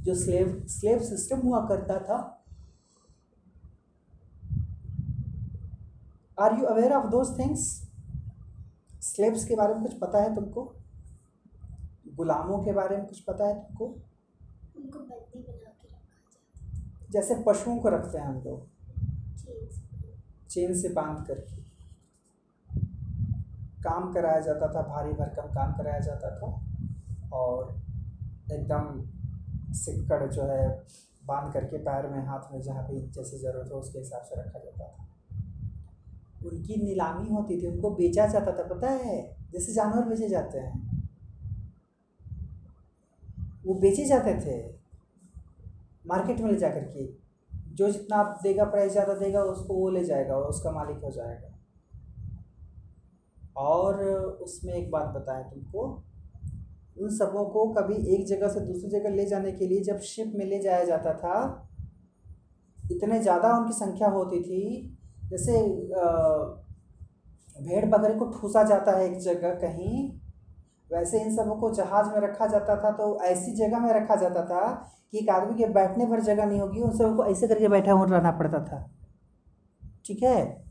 जो 0.03 0.15
स्लेव 0.15 0.65
स्लेव 0.69 0.99
सिस्टम 1.03 1.41
हुआ 1.41 1.61
करता 1.69 1.99
था। 2.01 2.19
Are 6.39 6.59
you 6.59 6.65
aware 6.67 6.93
of 6.93 7.07
those 7.07 7.39
things 7.39 7.61
slaves 9.03 9.45
के 9.45 9.57
बारे 9.57 9.75
में 9.75 9.83
कुछ 9.83 9.93
पता 9.99 10.23
है 10.23 10.35
तुमको? 10.35 10.63
गुलामों 12.17 12.59
के 12.65 12.73
बारे 12.73 12.97
में 12.97 13.07
कुछ 13.07 13.21
पता 13.21 13.47
है 13.47 13.55
तुमको? 13.57 13.87
उनको 14.77 14.99
बंदी 15.01 15.43
जैसे 17.17 17.35
पशुओं 17.47 17.79
को 17.79 17.89
रखते 17.89 18.19
हैं 18.19 18.27
हम 18.27 18.35
लोग। 18.35 18.69
चेन 20.49 20.75
से 20.75 20.89
बाँध 20.89 21.27
करके। 21.27 21.57
काम 23.83 24.13
कराया 24.13 24.41
जाता 24.41 24.75
था, 24.75 24.83
भारी 24.83 25.13
भरकम 25.13 25.55
काम 25.55 25.73
कराया 25.73 25.99
जाता 25.99 26.31
था 26.31 26.67
और 27.33 27.81
एकदम 28.53 29.11
सिक्कड़ 29.73 30.33
जो 30.33 30.43
है 30.43 30.83
बाँध 31.27 31.53
करके 31.53 31.79
पैर 31.79 32.07
में, 32.07 32.27
हाथ 32.27 32.53
में 32.53 32.63
जहाँ 32.63 32.89
भी 32.89 33.11
जैसे 33.11 33.39
ज़रूरत 33.39 33.71
हो 33.73 33.79
उसके 33.79 33.99
हिसाब 33.99 34.23
से 34.23 34.41
रखा 34.41 34.59
जाता 34.59 34.85
था। 34.85 35.09
उनकी 36.49 36.83
नीलामी 36.83 37.29
होती 37.29 37.63
थी, 37.63 37.67
उनको 37.67 37.91
बेचा 37.91 38.27
जाता 38.27 38.53
था, 38.53 38.75
पता 38.75 38.91
है? 38.91 39.37
जैसे 39.53 39.73
जानवर 39.73 40.09
बेचे 40.09 40.29
जाते 40.29 40.59
हैं। 40.59 41.09
वो 43.67 43.75
बेचे 43.75 44.05
जाते 44.05 44.35
थे। 44.35 44.86
मार्केट 46.07 46.41
में 46.41 46.51
ले 46.51 46.57
जा 46.59 46.69
करके 46.71 47.07
जो 47.75 47.91
जितना 47.91 48.17
आप 48.17 48.39
देगा 48.43 48.65
प्राइस 48.65 48.93
ज़्यादा 48.93 49.15
देगा, 49.15 49.43
उसको 49.43 49.75
वो 49.75 49.89
ले 49.91 50.05
जाएगा 50.05 50.35
और 50.35 50.45
उसका 50.45 50.71
मालिक 50.73 50.99
हो 51.05 51.11
जाएगा। 51.11 51.53
और 53.57 54.05
उसमें 54.43 54.73
एक 54.75 54.91
बात 54.91 55.15
बताएँ 55.15 55.45
तुमको, 55.45 55.85
उन 56.97 57.11
सबों 57.17 57.45
को 57.51 57.67
कभी 57.73 57.95
एक 58.15 58.27
जगह 58.27 58.49
से 58.49 58.61
दूसरी 58.61 58.91
जगह 58.91 59.11
ले 59.11 59.27
जाने 59.27 59.53
के 59.53 59.67
लिए 59.67 59.83
जब 59.85 59.99
शिप 60.05 60.33
में 60.37 60.45
ले 60.47 60.59
जाया 60.59 60.85
जाता 60.85 61.13
था, 61.15 61.37
इतने 62.79 63.21
ज़्यादा 63.21 63.57
उनकी 63.59 63.73
संख्या 63.73 64.09
होती 64.09 64.41
थी, 64.43 64.63
जैसे 65.31 65.53
भेड़ 67.63 67.85
बकरे 67.87 68.15
को 68.15 68.31
ठूसा 68.31 68.63
जाता 68.63 68.93
है 68.93 69.07
एक 69.07 69.19
जगह 69.21 69.55
कहीं 69.61 70.21
वैसे 70.91 71.21
इन 71.21 71.35
सबों 71.37 71.55
को 71.57 71.71
जहाज़ 71.75 72.09
में 72.09 72.21
रखा 72.21 72.47
जाता 72.47 72.77
था 72.77 72.91
तो 72.93 73.07
ऐसी 73.25 73.55
जगह 73.57 73.81
में 73.81 73.93
रखा 73.95 74.17
जाता 74.17 74.45
था 74.45 74.61
कि 75.13 75.19
एक 75.19 75.31
आदमी 75.31 75.55
के 75.55 75.67
बैठने 75.73 76.07
पर 76.07 76.21
जगह 76.23 76.45
नहीं 76.45 76.61
होगी, 76.61 76.81
उन 76.81 76.91
सबको 76.93 77.25
ऐसे 77.27 77.49
करके 77.49 77.69
बैठा 77.69 77.93
हुआ 77.93 78.07
रहना 78.07 78.31
पड़ता 78.33 78.59
था। 78.65 78.79
ठीक 80.07 80.23
है? 80.23 80.65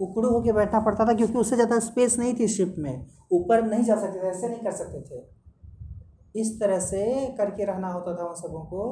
उकड़ू 0.00 0.28
होकर 0.28 0.52
बैठना 0.52 0.80
पड़ता 0.80 1.06
था, 1.06 1.12
क्योंकि 1.14 1.38
उससे 1.38 1.56
ज़्यादा 1.56 1.78
स्पेस 1.80 2.18
नहीं 2.18 2.34
थी 2.34 2.48
शिप 2.48 2.74
में। 2.78 3.06
ऊपर 3.32 3.62
नहीं 3.62 3.84
जा 3.84 3.96
सकते 3.96 4.22
थे, 4.22 4.28
ऐसे 4.28 4.48
नहीं 4.48 4.60
कर 4.60 4.72
सकते 4.72 5.00
थे। 5.00 6.40
इस 6.40 6.58
तरह 6.60 6.78
से 6.80 7.04
करके 7.38 7.64
रहना 7.64 7.88
होता 7.88 8.14
था 8.16 8.24
उन 8.24 8.34
सबों 8.34 8.64
को, 8.64 8.82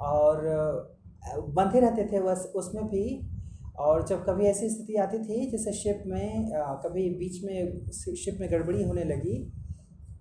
और 0.00 0.36
बंधे 1.50 1.80
रहते 1.80 2.04
थे 2.04 2.20
बस 2.20 2.52
उसमें 2.56 2.84
भी। 2.86 3.04
और 3.78 4.06
जब 4.06 4.24
कभी 4.24 4.46
ऐसी 4.46 4.68
स्थिति 4.68 4.96
आती 4.96 5.18
थी, 5.18 5.50
जैसे 5.50 5.72
शिप 5.72 6.02
में 6.06 6.48
कभी 6.84 7.08
बीच 7.18 7.42
में 7.44 7.90
शिप 7.92 8.38
में 8.40 8.50
गड़बड़ी 8.50 8.82
होने 8.84 9.04
लगी 9.04 9.36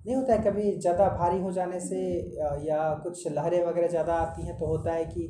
नहीं 0.06 0.16
होता 0.16 0.34
है 0.34 0.40
कभी 0.44 0.72
ज़्यादा 0.78 1.08
भारी 1.18 1.40
हो 1.42 1.52
जाने 1.52 1.80
से 1.80 1.98
या 2.68 2.78
कुछ 3.04 3.28
लहरें 3.30 3.64
वगैरह 3.66 3.88
ज़्यादा 3.88 4.14
आती 4.18 4.46
हैं 4.46 4.58
तो 4.60 4.66
होता 4.68 4.94
है 4.94 5.06
कि 5.08 5.28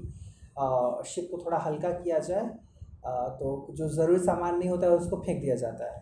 शिप 1.10 1.28
को 1.32 1.38
थोड़ा 1.46 1.58
हल्का 1.60 1.90
किया 1.94 2.20
जाए 2.22 2.46
तो 3.38 3.52
जो 3.78 3.88
ज़रूरी 3.90 4.20
सामान 4.22 4.58
नहीं 4.58 4.70
होता 4.70 4.88
है 4.88 4.94
उसको 4.94 5.18
फेंक 5.18 5.42
दिया 5.42 5.56
जाता 5.56 5.92
है। 5.94 6.00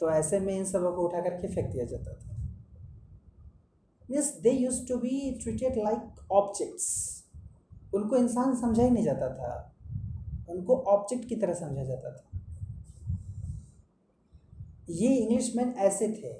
तो 0.00 0.10
ऐसे 0.10 0.38
में 0.40 0.54
इन 0.56 0.64
सबों 0.64 0.92
को 0.92 1.06
उठा 1.06 1.20
करके 1.20 1.48
फेंक 1.54 1.70
दिया 1.70 1.84
जाता 1.86 2.12
था। 2.12 2.36
Means 4.08 4.32
they 4.42 4.50
use 4.50 4.86
to 4.88 4.96
be 4.98 5.14
treated 5.42 5.78
like 5.78 6.32
objects 6.32 6.86
उनको 7.94 8.16
इंसान 8.16 8.54
समझा 8.56 8.82
ही 8.82 8.90
नहीं 8.90 9.04
जाता 9.04 9.28
था। 9.34 9.50
उनको 10.50 10.76
ऑब्जेक्ट 10.88 11.28
की 11.28 11.36
तरह 11.36 11.54
समझा 11.56 11.84
जाता 11.84 12.10
था। 12.10 12.24
ये 14.90 15.08
इंग्लिश 15.16 15.52
मैन 15.56 15.74
ऐसे 15.80 16.08
थे। 16.12 16.32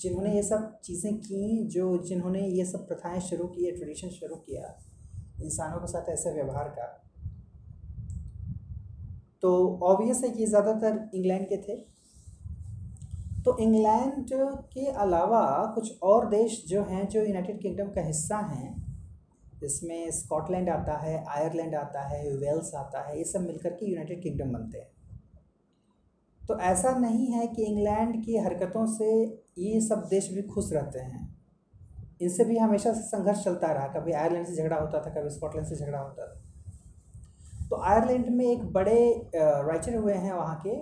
जिन्होंने 0.00 0.34
ये 0.34 0.42
सब 0.42 0.80
चीज़ें 0.84 1.14
की, 1.14 1.66
जो 1.66 1.98
जिन्होंने 1.98 2.46
ये 2.48 2.64
सब 2.64 2.86
प्रथाएँ 2.88 3.20
शुरू 3.20 3.46
की 3.46 3.70
ट्रेडिशन 3.70 4.08
शुरू 4.08 4.36
किया, 4.36 4.78
इंसानों 5.42 5.80
के 5.80 5.86
साथ 5.86 6.08
ऐसे 6.08 6.32
व्यवहार 6.32 6.68
का। 6.68 7.04
तो 9.42 9.78
ऑब्वियस 9.82 10.22
है 10.24 10.30
कि 10.30 10.46
ज़्यादातर 10.46 11.10
इंग्लैंड 11.14 11.48
के 11.48 11.56
थे। 11.56 11.76
तो 13.44 13.56
इंग्लैंड 13.58 14.26
के 14.72 14.86
अलावा 14.86 15.72
कुछ 15.74 15.98
और 16.02 16.28
देश 16.28 16.64
जो 16.68 16.82
हैं, 16.82 17.08
जो 17.08 17.22
यूनाइटेड 17.22 17.60
किंगडम 17.60 17.88
का 17.88 18.02
हिस्सा 18.02 18.38
हैं, 18.38 18.86
जिसमें 19.60 20.10
स्कॉटलैंड 20.10 20.68
आता 20.68 20.96
है 20.98 21.24
आयरलैंड 21.28 21.74
आता 21.74 22.02
है 22.08 22.36
वेल्स 22.36 22.74
आता 22.74 23.08
है, 23.08 23.18
ये 23.18 23.24
सब 23.24 23.40
मिलकर 23.40 23.70
के 23.70 23.86
यूनाइटेड 23.86 24.22
किंगडम 24.22 24.52
बनते 24.52 24.78
हैं। 24.78 24.97
तो 26.48 26.58
ऐसा 26.58 26.90
नहीं 26.98 27.26
है 27.26 27.46
कि 27.46 27.64
इंग्लैंड 27.64 28.24
की 28.24 28.36
हरकतों 28.36 28.86
से 28.86 29.08
ये 29.58 29.80
सब 29.80 30.06
देश 30.10 30.28
भी 30.32 30.42
खुश 30.42 30.72
रहते 30.72 30.98
हैं। 30.98 31.36
इनसे 32.22 32.44
भी 32.44 32.56
हमेशा 32.58 32.92
से 32.92 33.00
संघर्ष 33.00 33.42
चलता 33.44 33.72
रहा। 33.72 33.88
कभी 33.88 34.12
आयरलैंड 34.12 34.46
से 34.46 34.54
झगड़ा 34.54 34.76
होता 34.76 35.00
था 35.00 35.10
कभी 35.10 35.30
स्कॉटलैंड 35.30 35.66
से 35.66 35.76
झगड़ा 35.76 35.98
होता 35.98 36.26
था। 36.26 36.40
तो 37.68 37.80
आयरलैंड 37.82 38.28
में 38.28 38.44
एक 38.46 38.64
बड़े 38.72 39.30
राइटर 39.34 39.96
हुए 39.96 40.14
हैं 40.14 40.32
वहाँ 40.32 40.60
के 40.66 40.76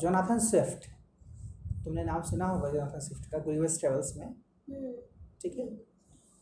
जोनाथन 0.00 0.38
स्विफ्ट। 0.38 0.86
तुमने 1.84 2.04
नाम 2.04 2.22
सुना 2.22 2.46
होगा 2.46 2.70
जोनाथन 2.70 3.00
स्विफ्ट 3.00 3.30
का 3.30 3.38
गुलिवर्स 3.38 3.78
ट्रेवल्स 3.80 4.16
में? 4.16 4.26
हम्म, 4.26 4.92
ठीक 5.42 5.58
है। 5.58 5.66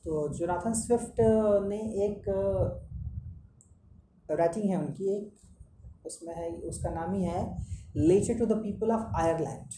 तो 0.04 0.28
जोनाथन 0.35 0.73
स्विफ्ट 0.73 1.20
ने 1.68 1.78
एक 2.06 2.23
राइटिंग 4.30 4.70
है 4.70 4.76
उनकी 4.76 5.16
एक 5.16 5.32
उसमें 6.06 6.34
है, 6.34 6.50
उसका 6.52 6.90
नाम 6.90 7.14
ही 7.14 7.25
है 7.25 7.66
letter 7.96 8.38
to 8.38 8.46
the 8.46 8.52
people 8.52 8.90
of 8.92 9.14
Ireland 9.16 9.68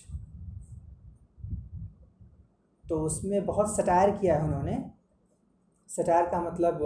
तो 2.88 3.00
उसमें 3.00 3.46
बहुत 3.46 3.76
सटायर 3.76 4.10
किया 4.10 4.36
है 4.36 4.44
उन्होंने। 4.44 4.90
सटायर 5.88 6.26
का 6.26 6.40
मतलब 6.40 6.78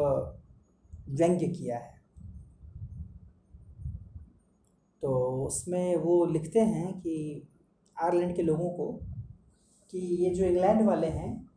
व्यंग्य 1.09 1.49
किया 1.49 1.79
है। 1.79 2.01
तो 5.03 5.13
उसमें 5.47 5.97
वो 5.97 6.25
लिखते 6.25 6.61
हैं 6.61 6.93
कि 7.01 7.49
आयरलैंड 7.97 8.37
के 8.37 8.43
लोगों 8.43 8.71
को 8.71 8.93
कि 9.91 9.99
ये 9.99 10.35
जो 10.35 10.45
इंग्लैंड 10.45 10.87
वाले 10.87 11.07
हैं, 11.07 11.51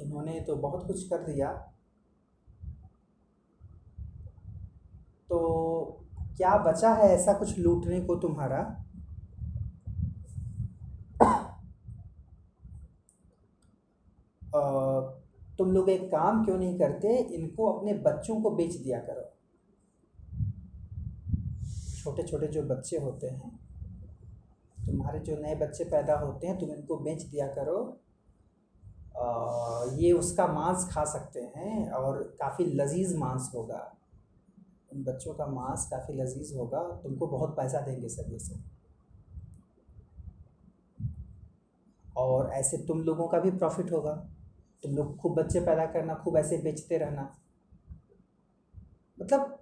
इन्होंने 0.00 0.40
तो 0.40 0.56
बहुत 0.56 0.86
कुछ 0.86 1.08
कर 1.08 1.22
दिया। 1.22 1.52
तो 5.28 6.03
क्या 6.36 6.56
बचा 6.58 6.92
है 6.94 7.08
ऐसा 7.08 7.32
कुछ 7.32 7.58
लूटने 7.58 8.00
को 8.00 8.16
तुम्हारा? 8.16 8.62
तुम 15.58 15.70
लोग 15.72 15.88
एक 15.90 16.06
काम 16.08 16.44
क्यों 16.44 16.56
नहीं 16.58 16.78
करते? 16.78 17.16
इनको 17.34 17.66
अपने 17.72 17.92
बच्चों 17.92 18.40
को 18.42 18.50
बेच 18.50 18.74
दिया 18.74 18.98
करो। 19.00 19.30
छोटे 22.02 22.22
छोटे 22.22 22.46
जो 22.46 22.62
बच्चे 22.62 22.96
होते 22.96 23.26
हैं 23.26 23.50
तुम्हारे 24.86 25.18
जो 25.18 25.36
नए 25.36 25.54
बच्चे 25.54 25.84
पैदा 25.84 26.18
होते 26.18 26.46
हैं 26.46 26.58
तुम 26.58 26.70
इनको 26.70 26.96
बेच 26.96 27.22
दिया 27.22 27.46
करो। 27.48 27.78
आ, 29.18 29.84
ये 29.96 30.12
उसका 30.12 30.46
मांस 30.46 30.88
खा 30.92 31.04
सकते 31.04 31.40
हैं 31.56 31.90
और 31.90 32.22
काफ़ी 32.40 32.64
लजीज 32.64 33.16
मांस 33.16 33.50
होगा। 33.54 33.80
उन 34.94 35.04
बच्चों 35.04 35.34
का 35.34 35.46
मांस 35.46 35.86
काफ़ी 35.90 36.14
लजीज 36.14 36.52
होगा, 36.56 36.82
तुमको 37.02 37.26
बहुत 37.26 37.56
पैसा 37.56 37.80
देंगे 37.80 38.08
सब 38.08 38.32
ये 38.32 38.38
सब। 38.38 38.62
और 42.16 42.50
ऐसे 42.52 42.76
तुम 42.86 43.00
लोगों 43.02 43.26
का 43.28 43.38
भी 43.38 43.50
प्रॉफिट 43.50 43.92
होगा। 43.92 44.12
तुम 44.82 44.96
लोग 44.96 45.16
खूब 45.16 45.34
बच्चे 45.34 45.60
पैदा 45.60 45.86
करना, 45.86 46.14
खूब 46.14 46.36
ऐसे 46.36 46.56
बेचते 46.58 46.98
रहना। 46.98 47.28
मतलब 49.18 49.58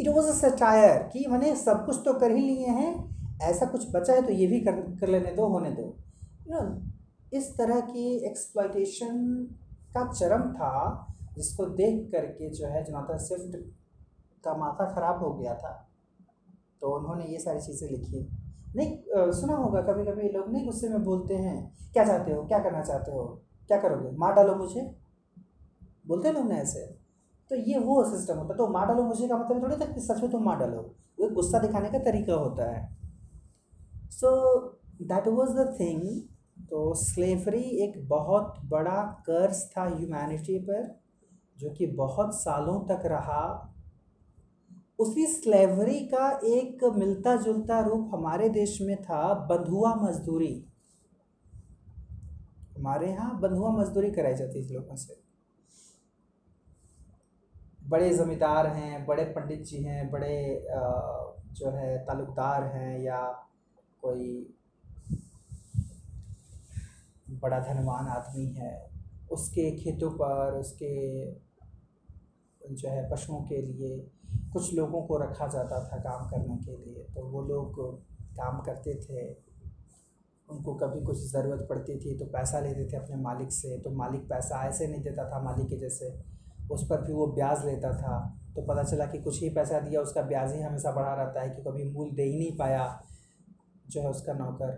इट 0.00 0.08
वॉज़ 0.08 0.26
अ 0.26 0.32
सटायर 0.32 1.02
कि 1.02 1.26
मैंने 1.28 1.54
सब 1.56 1.84
कुछ 1.86 1.96
तो 2.04 2.18
कर 2.20 2.30
ही 2.30 2.42
लिए 2.42 2.66
हैं, 2.68 3.38
ऐसा 3.42 3.66
कुछ 3.66 3.86
बचा 3.90 4.12
है 4.12 4.22
तो 4.26 4.32
ये 4.32 4.46
भी 4.46 4.60
कर 4.60 4.80
कर 5.00 5.08
लेने 5.08 5.32
दो, 5.32 5.46
होने 5.46 5.70
दो। 5.70 5.96
यू 6.48 7.38
इस 7.38 7.56
तरह 7.58 7.80
की 7.80 8.06
एक्सप्लाइटेशन 8.26 9.46
का 9.94 10.12
चरम 10.12 10.42
था, 10.52 11.06
जिसको 11.36 11.66
देख 11.66 12.10
करके 12.12 12.50
जो 12.50 12.66
है 12.66 12.84
जोनाथन 12.84 13.18
स्विफ्ट 13.18 13.56
का 14.44 14.54
माथा 14.56 14.92
ख़राब 14.94 15.22
हो 15.24 15.32
गया 15.34 15.54
था 15.54 15.72
तो 16.82 16.96
उन्होंने 16.96 17.24
ये 17.24 17.38
सारी 17.38 17.60
चीज़ें 17.62 17.88
लिखी। 17.90 18.28
नहीं 18.76 19.30
सुना 19.32 19.54
होगा 19.56 19.80
कभी 19.82 20.04
कभी 20.04 20.28
लोग 20.30 20.50
नहीं 20.52 20.64
गुस्से 20.64 20.88
में 20.88 21.02
बोलते 21.04 21.34
हैं, 21.36 21.56
क्या 21.92 22.04
चाहते 22.04 22.32
हो? 22.32 22.42
क्या 22.44 22.58
करना 22.60 22.82
चाहते 22.82 23.12
हो? 23.12 23.24
क्या 23.68 23.78
करोगे? 23.80 24.10
मार 24.16 24.32
डालो 24.34 24.54
मुझे? 24.56 24.80
बोलते 26.06 26.32
लोग 26.32 26.48
ना 26.48 26.56
ऐसे। 26.56 26.80
तो 27.50 27.56
ये 27.56 27.78
वो 27.80 28.02
सिस्टम 28.06 28.38
होता 28.38 28.52
है। 28.52 28.58
तो 28.58 28.66
मार 28.68 28.86
डालो 28.86 29.02
मुझे 29.04 29.28
का 29.28 29.36
मतलब 29.36 29.62
थोड़ी 29.62 29.76
था 29.76 29.92
कि 29.92 30.00
सच 30.00 30.22
में 30.22 30.30
तुम 30.30 30.44
मार 30.44 30.58
डालो। 30.58 30.80
वो 31.20 31.28
गुस्सा 31.34 31.58
दिखाने 31.58 31.90
का 31.90 31.98
तरीका 32.00 32.34
होता 32.34 32.70
है। 32.70 32.88
So 34.12 34.30
that 35.02 35.28
was 35.28 35.52
the 35.52 35.66
thing 35.80 36.02
तो 36.70 36.92
स्लेवरी 36.96 37.62
एक 37.84 37.96
बहुत 38.08 38.54
बड़ा 38.66 39.00
कर्ज 39.26 39.62
था 39.70 39.84
ह्यूमैनिटी 39.86 40.58
पर, 40.60 40.82
जो 41.56 41.70
कि 41.70 41.86
बहुत 41.94 42.34
सालों 42.34 42.78
तक 42.86 43.06
रहा। 43.06 43.42
उसी 44.98 45.26
स्लेवरी 45.26 45.98
का 46.06 46.28
एक 46.46 46.84
मिलता 46.96 47.34
जुलता 47.36 47.80
रूप 47.80 48.10
हमारे 48.14 48.48
देश 48.48 48.78
में 48.82 48.96
था, 49.02 49.34
बंधुआ 49.48 49.94
मजदूरी। 49.94 50.54
हमारे 52.78 53.10
यहाँ 53.10 53.40
बंधुआ 53.40 53.70
मजदूरी 53.72 54.10
कराई 54.10 54.34
जाती 54.34 54.62
है 54.62 54.72
लोगों 54.74 54.96
से। 54.96 55.22
बड़े 57.88 58.10
ज़मींदार 58.10 58.66
हैं, 58.66 59.04
बड़े 59.06 59.24
पंडित 59.24 59.62
जी 59.62 59.82
हैं, 59.82 60.10
बड़े 60.10 60.66
जो 61.52 61.70
है 61.70 61.98
ताल्लुकदार 61.98 62.64
हैं 62.66 62.98
या 63.00 63.20
कोई 64.02 64.56
बड़ा 67.42 67.58
धनवान 67.58 68.06
आदमी 68.08 68.46
है, 68.52 68.72
उसके 69.30 69.70
खेतों 69.76 70.10
पर, 70.10 70.58
उसके 70.60 70.94
जो 72.66 72.88
है 72.88 73.08
पशुओं 73.10 73.40
के 73.42 73.60
लिए 73.62 73.96
कुछ 74.52 74.72
लोगों 74.74 75.02
को 75.02 75.16
रखा 75.18 75.46
जाता 75.48 75.78
था 75.84 75.96
काम 76.00 76.28
करने 76.30 76.56
के 76.58 76.76
लिए। 76.76 77.04
तो 77.14 77.24
वो 77.24 77.42
लोग 77.44 77.80
काम 78.36 78.60
करते 78.62 78.94
थे, 79.00 79.26
उनको 80.48 80.74
कभी 80.74 81.00
कुछ 81.02 81.18
ज़रूरत 81.22 81.66
पड़ती 81.68 81.98
थी 82.00 82.18
तो 82.18 82.24
पैसा 82.28 82.60
लेते 82.60 82.84
थे 82.84 82.96
अपने 82.96 83.16
मालिक 83.22 83.52
से 83.52 83.78
तो 83.80 83.90
मालिक 83.92 84.28
पैसा 84.28 84.64
ऐसे 84.68 84.86
नहीं 84.86 85.02
देता 85.02 85.28
था 85.30 85.42
मालिक 85.42 85.68
के 85.68 85.76
जैसे। 85.78 86.12
उस 86.70 86.86
पर 86.90 87.02
भी 87.02 87.12
वो 87.12 87.26
ब्याज 87.34 87.64
लेता 87.66 87.92
था 87.92 88.16
तो 88.54 88.62
पता 88.62 88.82
चला 88.82 89.06
कि 89.06 89.18
कुछ 89.18 89.40
ही 89.42 89.48
पैसा 89.50 89.80
दिया, 89.80 90.00
उसका 90.00 90.22
ब्याज 90.22 90.52
ही 90.54 90.60
हमेशा 90.62 90.90
बढ़ा 90.92 91.14
रहता 91.14 91.42
है 91.42 91.50
कि 91.50 91.62
कभी 91.62 91.84
मूल 91.92 92.10
दे 92.10 92.22
ही 92.22 92.38
नहीं 92.38 92.56
पाया 92.58 92.84
जो 93.86 94.00
है 94.00 94.10
उसका 94.10 94.32
नौकर। 94.34 94.70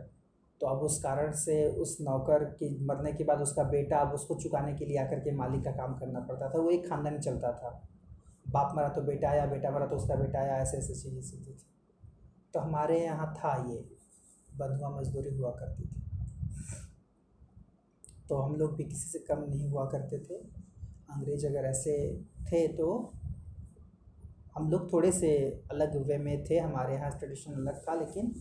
तो 0.61 0.67
अब 0.67 0.83
उस 0.83 0.99
कारण 1.03 1.33
से 1.37 1.57
उस 1.77 1.97
नौकर 2.01 2.45
के 2.59 2.69
मरने 2.87 3.13
के 3.13 3.25
बाद 3.25 3.41
उसका 3.41 3.63
बेटा 3.71 3.99
अब 3.99 4.13
उसको 4.15 4.35
चुकाने 4.43 4.73
के 4.75 4.85
लिए 4.85 4.99
आकर 4.99 5.21
के 5.21 5.33
मालिक 5.37 5.65
का 5.65 5.71
काम 5.73 5.95
करना 5.99 6.21
पड़ता 6.23 6.49
था। 6.49 6.59
वो 6.59 6.71
एक 6.71 6.89
खानदान 6.89 7.19
चलता 7.21 7.53
था। 7.55 7.71
बाप 8.49 8.73
मरा 8.77 8.89
तो 8.89 9.03
बेटा 9.03 9.29
आया, 9.31 9.47
बेटा 9.47 9.71
मरा 9.71 9.87
तो 9.87 9.97
उसका 9.97 10.15
बेटा 10.17 10.39
आया, 10.41 10.57
ऐसे 10.57 10.79
ऐसे 10.79 10.95
चीज़ें 10.95 11.21
चलती 11.23 11.53
थी 11.53 11.65
तो 12.55 12.61
हमारे 12.61 13.01
यहाँ 13.01 13.33
था 13.35 13.55
ये। 13.65 13.79
बंधुआ 14.51 14.89
मजदूरी 14.91 15.35
हुआ 15.37 15.51
करती 15.53 15.85
थी। 15.85 16.03
तो 18.29 18.37
हम 18.37 18.55
लोग 18.57 18.77
भी 18.77 18.85
किसी 18.85 19.09
से 19.09 19.19
कम 19.29 19.45
नहीं 19.49 19.69
हुआ 19.71 19.85
करते 19.91 20.19
थे। 20.21 20.35
अंग्रेज़ 20.35 21.47
अगर 21.47 21.65
ऐसे 21.67 21.97
थे 22.45 22.67
तो 22.77 22.89
हम 24.57 24.71
लोग 24.71 24.93
थोड़े 24.93 25.11
से 25.13 25.37
अलग 25.71 25.97
वे 26.07 26.17
में 26.19 26.45
थे। 26.45 26.59
हमारे 26.59 26.95
यहाँ 26.95 27.11
ट्रेडिशन 27.19 27.53
अलग 27.55 27.83
था, 27.83 27.95
लेकिन 27.95 28.35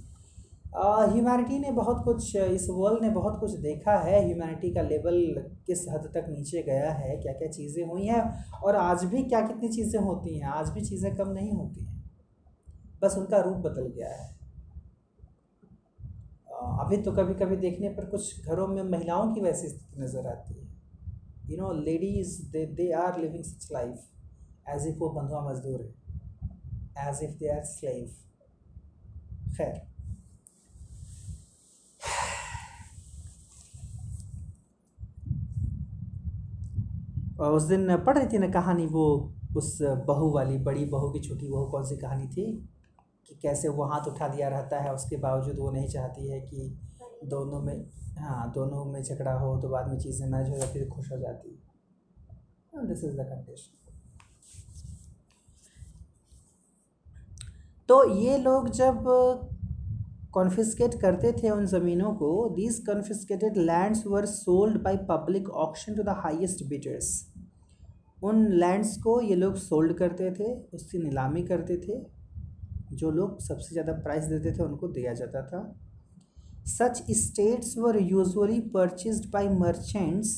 ह्यूमैनिटी 0.76 1.58
ने 1.60 1.72
बहुत 1.72 2.04
कुछ, 2.04 2.36
इस 2.36 2.68
वर्ल्ड 2.70 3.02
ने 3.02 3.10
बहुत 3.12 3.40
कुछ 3.40 3.52
देखा 3.60 3.98
है। 4.00 4.24
ह्यूमैनिटी 4.26 4.74
का 4.74 4.82
लेवल 4.84 5.20
किस 5.68 5.86
हद 5.90 6.10
तक 6.16 6.26
नीचे 6.30 6.64
गया 6.64 6.92
है 6.94 7.16
क्या 7.18 7.34
क्या 7.34 7.50
चीज़ें 7.50 7.86
हुई 7.86 8.06
हैं, 8.06 8.24
और 8.60 8.76
आज 8.78 9.04
भी 9.06 9.24
क्या 9.24 9.42
कितनी 9.42 9.70
चीज़ें 9.70 10.00
होती 10.02 10.38
हैं? 10.38 10.48
आज 10.50 10.70
भी 10.70 10.82
चीज़ें 10.82 11.16
कम 11.16 11.30
नहीं 11.30 11.52
होती 11.52 11.86
हैं। 11.86 12.04
बस 13.02 13.16
उनका 13.18 13.40
रूप 13.42 13.58
बदल 13.60 13.88
गया 13.90 14.10
है। 14.10 14.34
अभी 16.80 16.98
तो 16.98 17.12
कभी 17.14 17.34
कभी 17.36 17.56
देखने 17.58 17.90
पर 17.90 18.06
कुछ 18.08 18.46
घरों 18.46 18.68
में 18.68 18.84
महिलाओं 18.84 19.34
की 19.34 19.42
वैसी 19.42 19.68
स्थिति 19.70 20.02
नज़र 20.02 20.28
आती 20.28 20.54
है। 20.56 20.68
You 21.50 21.58
know 21.58 21.72
ladies 21.82 22.42
they 22.52 22.66
they 22.76 22.92
are 23.00 23.20
living 23.22 23.44
such 23.46 23.68
life 23.72 24.70
as 24.70 24.88
if 24.88 24.98
वो 25.00 25.10
बंधुआ 25.12 25.50
मजदूर 25.50 25.82
है 25.82 27.10
as 27.10 27.24
if 27.24 27.38
they 27.40 27.50
are 27.50 27.64
slave 27.66 28.06
खैर 29.58 29.95
उस 37.40 37.64
दिन 37.64 37.98
पढ़ 37.98 38.18
रही 38.18 38.28
थी 38.28 38.38
ना 38.38 38.48
कहानी 38.48 38.86
वो, 38.86 39.34
उस 39.58 39.78
बहू 39.82 40.32
वाली, 40.32 40.58
बड़ी 40.58 40.86
बहू 40.86 41.10
की 41.10 41.20
छोटी 41.20 41.48
बहू, 41.48 41.66
कौन 41.66 41.84
सी 41.84 41.98
कहानी 41.98 42.28
थी? 42.28 42.46
कि 43.28 43.36
कैसे 43.36 43.68
वो 43.68 43.84
हाथ 43.84 44.08
उठा 44.08 44.28
दिया 44.28 44.48
रहता 44.50 44.80
है, 44.80 44.94
उसके 44.94 45.18
बावजूद 45.18 45.58
वो 45.60 45.72
नहीं 45.72 45.88
चाहती 45.88 46.30
है 46.32 46.40
कि 46.42 46.80
दोनों 47.24 47.62
में 47.62 47.86
हाँ 48.20 48.52
दोनों 48.52 48.86
में 48.86 49.04
झगड़ा 49.04 49.34
हो 49.34 49.62
तो 49.62 49.70
बाद 49.70 49.90
में 49.90 49.98
चीज़ें 50.00 50.28
मैच 50.28 50.50
हो 50.50 50.58
जाती 50.58 50.80
है 50.80 50.88
खुश 50.90 51.12
हो 51.12 51.18
जाती 51.18 51.50
है। 51.50 52.88
दिस 52.88 53.04
इज़ 53.04 53.18
द 53.18 53.26
कंडीशन 53.26 53.74
तो 57.90 58.04
ये 58.10 58.38
लोग 58.38 58.70
जब 58.70 59.04
कॉन्फिस्केट 60.36 61.00
करते 61.02 61.32
थे 61.34 61.50
उन 61.50 61.66
ज़मीनों 61.68 62.14
को 62.16 62.32
these 62.56 62.80
confiscated 62.88 63.58
lands 63.60 64.06
were 64.08 64.26
sold 64.28 64.82
by 64.84 64.98
public 65.10 65.50
auction 65.62 65.96
to 65.96 66.04
the 66.04 66.16
highest 66.20 66.64
bidders 66.70 67.14
उन 68.24 68.46
लैंड्स 68.54 68.96
को 68.98 69.20
ये 69.22 69.36
लोग 69.36 69.56
सोल्ड 69.58 69.94
करते 69.98 70.30
थे, 70.32 70.54
उसकी 70.74 70.98
नीलामी 70.98 71.44
करते 71.44 71.78
थे। 71.78 72.00
जो 72.94 73.12
लोग 73.12 73.40
सबसे 73.42 73.72
ज़्यादा 73.72 73.94
प्राइस 74.04 74.26
देते 74.26 74.52
थे, 74.52 74.64
उनको 74.64 74.88
दिया 74.90 75.14
जाता 75.14 75.42
था। 75.44 75.62
Such 76.68 77.04
states 77.14 77.78
were 77.78 77.98
usually 78.02 78.60
purchase 78.74 79.26
by 79.34 79.50
merchants 79.50 80.32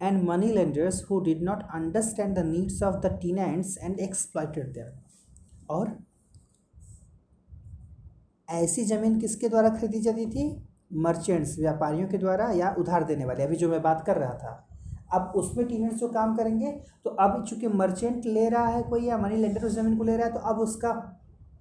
and 0.00 0.22
money 0.22 0.52
lenders 0.52 1.04
who 1.10 1.20
did 1.20 1.42
not 1.42 1.62
understand 1.74 2.34
the 2.36 2.44
needs 2.46 2.82
of 2.82 2.96
the 3.00 3.12
tenants 3.22 3.76
and 3.78 4.00
exploited 4.00 4.72
them 4.74 5.66
और 5.70 5.96
ऐसी 8.48 8.84
ज़मीन 8.84 9.18
किसके 9.20 9.48
द्वारा 9.48 9.68
खरीदी 9.68 10.00
जाती 10.00 10.26
थी? 10.26 10.44
मर्चेंट्स, 10.96 11.58
व्यापारियों 11.58 12.08
के 12.08 12.18
द्वारा 12.18 12.50
या 12.52 12.74
उधार 12.78 13.04
देने 13.04 13.24
वाले। 13.24 13.42
अभी 13.42 13.56
जो 13.56 13.68
मैं 13.68 13.80
बात 13.82 14.02
कर 14.06 14.16
रहा 14.16 14.34
था, 14.34 14.64
अब 15.14 15.32
उसमें 15.36 15.66
टीनेंट्स 15.66 15.96
जो 15.96 16.08
काम 16.08 16.36
करेंगे 16.36 16.70
तो 17.04 17.10
अब 17.10 17.44
चूँकि 17.44 17.68
मर्चेंट 17.68 18.26
ले 18.26 18.48
रहा 18.48 18.66
है 18.66 18.82
कोई 18.82 19.04
या 19.06 19.18
मनी 19.18 19.36
लेंडर 19.36 19.64
उस 19.64 19.72
ज़मीन 19.72 19.96
को 19.98 20.04
ले 20.04 20.16
रहा 20.16 20.26
है 20.26 20.32
तो 20.32 20.40
अब 20.40 20.58
उसका 20.58 20.90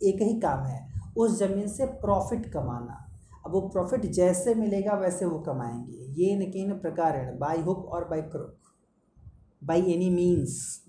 एक 0.04 0.21
ही 0.21 0.39
काम 0.39 0.65
है, 0.65 0.88
उस 1.17 1.38
ज़मीन 1.39 1.67
से 1.67 1.86
प्रॉफिट 2.02 2.52
कमाना। 2.54 3.04
अब 3.45 3.52
वो 3.54 3.62
प्रॉफिट 3.62 4.06
जैसे 4.06 4.56
मिलेगा, 4.56 4.93
वैसे 4.93 5.26
वो 5.26 5.39
कमाएँगे। 5.39 6.23
ये 6.23 6.36
न 6.38 6.52
किन 6.52 6.71
प्रकार 6.73 7.17
बाई 7.39 7.62
हुक 7.62 7.86
और 7.86 8.08
by 8.10 8.21
crook. 8.23 8.56
By 9.63 9.91
any 9.93 10.10
means. 10.10 10.87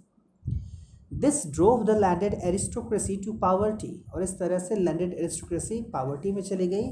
This 1.10 1.46
drove 1.46 1.84
the 1.84 1.90
landed 2.00 2.34
aristocracy 2.44 3.16
to 3.16 3.32
poverty 3.38 3.92
और 4.14 4.22
इस 4.22 4.38
तरह 4.38 4.58
से 4.58 4.74
लैंडेड 4.76 5.12
एरिस्टोक्रेसी 5.12 5.80
पावर्टी 5.92 6.32
में 6.32 6.42
चली 6.42 6.66
गई 6.68 6.90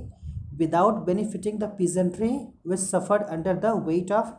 without 0.59 1.05
benefiting 1.07 1.59
the 1.61 1.65
peasantry 1.79 2.31
which 2.69 2.79
suffered 2.81 3.23
under 3.29 3.57
the 3.57 3.73
weight 3.87 4.13
of 4.13 4.33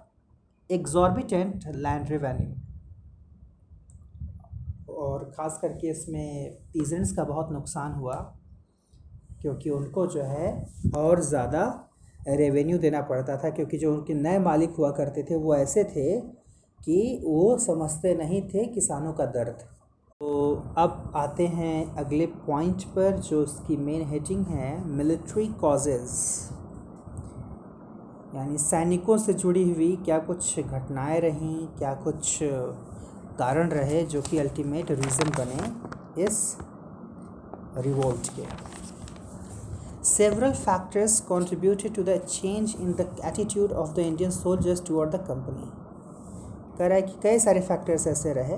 exorbitant 0.69 1.67
land 1.75 2.09
revenue 2.09 2.53
और 4.97 5.23
ख़ास 5.31 5.59
करके 5.61 5.89
इसमें 5.89 6.51
पीजेंट्स 6.73 7.11
का 7.15 7.23
बहुत 7.23 7.51
नुकसान 7.51 7.91
हुआ, 7.93 8.15
क्योंकि 9.41 9.69
उनको 9.69 10.05
जो 10.07 10.23
है 10.23 10.47
और 10.97 11.21
ज़्यादा 11.23 11.63
रेवेन्यू 12.29 12.77
देना 12.77 13.01
पड़ता 13.01 13.37
था, 13.37 13.49
क्योंकि 13.49 13.77
जो 13.77 13.93
उनके 13.93 14.13
नए 14.13 14.39
मालिक 14.39 14.71
हुआ 14.77 14.91
करते 14.91 15.23
थे, 15.23 15.35
वो 15.35 15.55
ऐसे 15.55 15.83
थे 15.85 16.19
कि 16.79 17.21
वो 17.23 17.57
समझते 17.59 18.13
नहीं 18.15 18.41
थे 18.49 18.65
किसानों 18.65 19.13
का 19.13 19.25
दर्द। 19.27 19.63
तो 20.21 20.27
अब 20.77 21.11
आते 21.15 21.47
हैं 21.47 21.95
अगले 21.95 22.25
पॉइंट 22.45 22.83
पर 22.95 23.17
जो 23.19 23.41
उसकी 23.43 23.77
मेन 23.77 24.07
हेडिंग 24.09 24.45
है 24.45 24.69
मिलिट्री 24.87 25.47
कॉजेज़ 25.61 26.13
यानी 28.35 28.57
सैनिकों 28.57 29.17
से 29.17 29.33
जुड़ी 29.33 29.63
हुई 29.71 29.95
क्या 30.05 30.17
कुछ 30.19 30.59
घटनाएँ 30.59 31.19
रहीं, 31.21 31.67
क्या 31.77 31.93
कुछ 32.03 32.39
कारण 33.39 33.69
रहे 33.69 34.03
जो 34.05 34.21
कि 34.21 34.37
अल्टीमेट 34.37 34.91
रीज़न 34.91 35.29
बने 35.37 36.23
इस 36.23 36.57
रिवोल्ट 37.77 38.29
के। 38.35 38.45
Several 40.07 40.51
factors 40.53 41.19
contributed 41.21 41.95
to 41.95 42.03
the 42.03 42.17
change 42.29 42.75
in 42.79 42.93
the 42.93 43.09
attitude 43.25 43.71
of 43.73 43.93
the 43.95 43.99
Indian 44.01 44.31
soldiers 44.31 44.85
toward 44.87 45.15
the 45.15 45.25
company. 45.27 45.67
कह 46.77 46.87
रहा 46.87 46.95
है 46.95 47.01
कि 47.01 47.19
कई 47.23 47.39
सारे 47.39 47.61
फैक्टर्स 47.61 48.07
ऐसे 48.07 48.33
रहे 48.33 48.57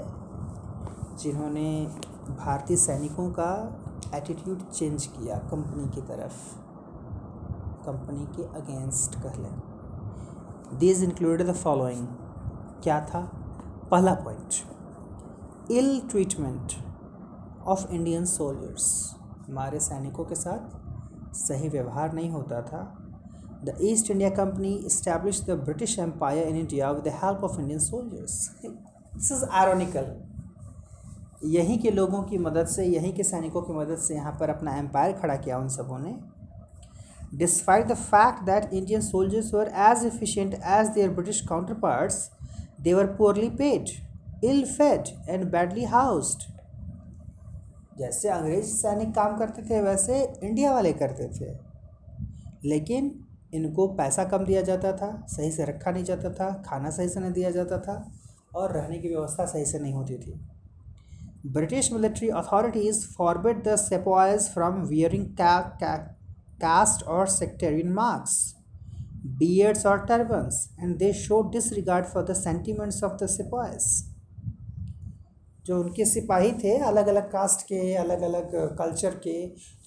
जिन्होंने 1.17 1.85
भारतीय 2.29 2.77
सैनिकों 2.77 3.29
का 3.29 3.79
एटीट्यूड 4.15 4.69
चेंज 4.69 5.05
किया 5.05 5.37
कंपनी 5.37 5.89
की 5.89 6.01
तरफ़। 6.01 6.55
कंपनी 7.85 8.25
के 8.25 8.43
अगेंस्ट 8.43 9.15
कह 9.15 9.33
लें। 9.33 9.61
दीज 10.79 11.03
इंक्लूडेड 11.03 11.47
द 11.47 11.53
फॉलोइंग 11.53 12.07
क्या 12.83 13.05
था? 13.05 13.31
पहला 13.91 14.13
point 14.13 15.71
ill 15.71 16.01
treatment 16.09 16.73
of 17.65 17.91
Indian 17.91 18.25
soldiers 18.25 19.15
हमारे 19.49 19.79
सैनिकों 19.79 20.25
के 20.25 20.35
साथ 20.35 20.79
सही 21.35 21.69
व्यवहार 21.69 22.13
नहीं 22.13 22.31
होता 22.31 22.61
था। 22.61 22.98
The 23.65 23.75
East 23.81 24.09
India 24.11 24.29
Company 24.31 24.73
establish 24.85 25.41
the 25.45 25.51
British 25.63 25.97
Empire 25.99 26.47
in 26.47 26.55
India 26.55 26.91
with 26.91 27.03
the 27.03 27.13
help 27.23 27.43
of 27.43 27.59
Indian 27.59 27.79
soldiers 27.81 28.49
this 28.65 29.31
is 29.31 29.43
ironical 29.45 30.15
यहीं 31.45 31.77
के 31.79 31.91
लोगों 31.91 32.21
की 32.23 32.37
मदद 32.37 32.67
से, 32.67 32.85
यहीं 32.85 33.13
के 33.13 33.23
सैनिकों 33.23 33.61
की 33.61 33.73
मदद 33.73 33.97
से 33.97 34.15
यहाँ 34.15 34.31
पर 34.39 34.49
अपना 34.49 34.75
एम्पायर 34.77 35.11
खड़ा 35.13 35.35
किया 35.35 35.57
उन 35.57 35.67
सबों 35.69 35.99
ने। 35.99 36.15
Despite 37.37 37.87
the 37.87 37.93
fact 37.95 38.43
that 38.45 38.73
Indian 38.73 39.01
soldiers 39.01 39.53
were 39.53 39.71
as 39.87 40.05
efficient 40.05 40.53
as 40.55 40.87
their 40.95 41.09
British 41.11 41.41
counterparts 41.81 42.29
they 42.81 42.93
were 42.93 43.05
poorly 43.15 43.49
paid 43.57 43.89
ill 44.45 44.65
fed 44.67 45.07
and 45.29 45.49
badly 45.51 45.83
housed 45.85 46.51
जैसे 47.99 48.29
अंग्रेज़ 48.29 48.65
सैनिक 48.73 49.13
काम 49.15 49.37
करते 49.37 49.61
थे, 49.69 49.81
वैसे 49.81 50.21
इंडिया 50.43 50.73
वाले 50.73 50.93
करते 50.93 51.27
थे। 51.29 51.57
लेकिन 52.69 53.09
इनको 53.53 53.87
पैसा 53.95 54.23
कम 54.23 54.45
दिया 54.45 54.61
जाता 54.61 54.91
था 54.93 55.11
सही 55.29 55.51
से 55.51 55.65
रखा 55.65 55.91
नहीं 55.91 56.03
जाता 56.03 56.29
था 56.33 56.51
खाना 56.65 56.89
सही 56.89 57.09
से 57.09 57.19
नहीं 57.19 57.31
दिया 57.31 57.51
जाता 57.51 57.79
था 57.79 58.03
और 58.55 58.71
रहने 58.71 58.99
की 58.99 59.07
व्यवस्था 59.07 59.45
सही 59.45 59.65
से 59.65 59.79
नहीं 59.79 59.93
होती 59.93 60.17
थी 60.17 60.39
British 61.47 61.91
military 61.93 62.29
authorities 62.37 63.05
forbid 63.07 63.63
the 63.63 63.75
sepoys 63.75 64.49
from 64.53 64.81
wearing 64.87 65.25
caste 66.59 67.03
or 67.07 67.25
sectarian 67.25 67.93
marks, 67.93 68.55
beards 69.37 69.85
or 69.85 70.05
turbans, 70.05 70.69
and 70.77 70.99
they 70.99 71.13
showed 71.13 71.51
disregard 71.51 72.05
for 72.05 72.23
the 72.23 72.35
sentiments 72.35 73.01
of 73.03 73.17
the 73.19 73.27
sepoys. 73.29 73.89
जो 75.65 75.79
उनके 75.79 76.05
सिपाही 76.05 76.51
थे 76.53 76.77
अलग 76.83 77.07
अलग 77.07 77.25
कास्ट 77.31 77.61
के 77.61 77.79
अलग 77.95 78.21
अलग 78.21 78.53
कल्चर 78.77 79.15
के 79.25 79.33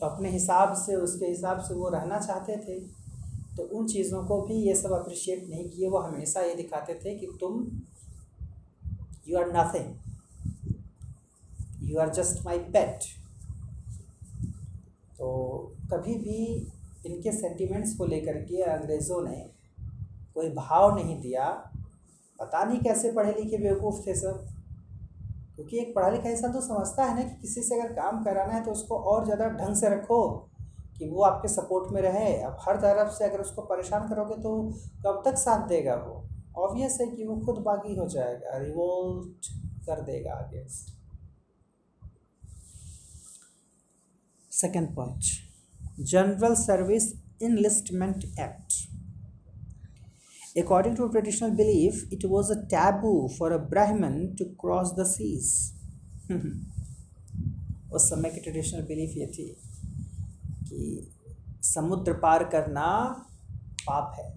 तो 0.00 0.06
अपने 0.06 0.28
हिसाब 0.30 0.74
से 0.76 0.96
उसके 0.96 1.26
हिसाब 1.26 1.60
से 1.60 1.74
वो 1.74 1.88
रहना 1.88 2.18
चाहते 2.18 2.56
थे 2.56 2.78
तो 3.56 3.62
उन 3.78 3.86
चीज़ों 3.88 4.22
को 4.26 4.40
भी 4.42 4.54
ये 4.58 4.74
सब 4.74 4.92
अप्रिशिएट 4.92 5.48
नहीं 5.48 5.68
किए। 5.70 5.88
वो 5.88 5.98
हमेशा 6.00 6.40
ये 6.42 6.54
दिखाते 6.54 6.94
थे 6.94 7.14
कि 7.18 7.26
तुम 7.40 7.66
you 9.28 9.38
are 9.38 9.52
nothing 9.52 9.88
you 11.82 11.98
are 12.00 12.12
just 12.14 12.44
my 12.44 12.58
pet 12.70 13.04
तो 15.18 15.28
कभी 15.92 16.14
भी 16.18 16.38
इनके 17.06 17.32
सेंटिमेंट्स 17.32 17.96
को 17.96 18.04
लेकर 18.06 18.38
के 18.44 18.62
अंग्रेज़ों 18.62 19.22
ने 19.22 19.36
कोई 20.34 20.48
भाव 20.50 20.94
नहीं 20.96 21.20
दिया। 21.20 21.48
पता 22.38 22.62
नहीं 22.64 22.80
कैसे 22.80 23.10
पढ़े 23.12 23.32
लिखे 23.32 23.58
बेवकूफ़ 23.58 24.00
थे 24.06 24.14
सब। 24.14 24.46
क्योंकि 25.56 25.78
एक 25.78 25.94
पढ़ा 25.94 26.08
लिखा 26.08 26.28
इंसान 26.30 26.52
तो 26.52 26.60
समझता 26.60 27.04
है 27.04 27.14
ना 27.16 27.22
कि 27.22 27.34
किसी 27.40 27.62
से 27.62 27.80
अगर 27.80 27.92
काम 27.92 28.22
कराना 28.24 28.54
है 28.54 28.64
तो 28.64 28.70
उसको 28.70 28.98
और 29.06 29.24
ज़्यादा 29.24 29.48
ढंग 29.56 29.74
से 29.76 29.88
रखो। 29.88 30.18
कि 31.02 31.10
वो 31.10 31.22
आपके 31.22 31.48
सपोर्ट 31.48 31.92
में 31.92 32.02
रहे। 32.02 32.36
अब 32.36 32.56
हर 32.60 32.76
तरफ़ 32.76 33.12
से 33.12 33.24
अगर 33.24 33.40
उसको 33.40 33.62
परेशान 33.62 34.08
करोगे 34.08 34.34
तो 34.34 34.72
कब 35.06 35.22
तक 35.24 35.34
साथ 35.34 35.68
देगा 35.68 35.94
वो? 35.94 36.28
ऑब्वियस 36.56 36.98
है 37.00 37.06
कि 37.06 37.24
वो 37.24 37.36
खुद 37.36 37.54
बागी 37.58 37.96
हो 37.96 38.08
जाएगा 38.08 38.56
रिवोल्ट 38.56 39.46
कर 39.86 40.00
देगा 40.00 40.32
against 40.32 40.94
second 44.52 44.96
point 44.96 45.20
General 46.00 46.54
Service 46.54 47.12
Enlistment 47.42 48.24
Act 48.24 48.92
According 50.58 50.96
to 50.96 51.04
traditional 51.04 51.50
belief, 51.50 51.94
it 52.12 52.24
was 52.30 52.50
a 52.50 52.56
taboo 52.72 53.28
for 53.38 53.46
a 53.52 53.58
Brahmin 53.70 54.18
to 54.36 54.44
cross 54.64 54.90
the 54.98 55.04
seas. 55.04 55.72
उस 57.92 58.10
समय 58.10 58.30
की 58.30 58.40
ट्रेडिशनल 58.40 58.80
बिलीफ 58.80 59.16
ये 59.16 59.26
थी। 59.26 59.61
कि 60.72 61.10
समुद्र 61.64 62.12
पार 62.14 62.44
करना 62.44 62.86
पाप 63.80 64.12
है। 64.18 64.30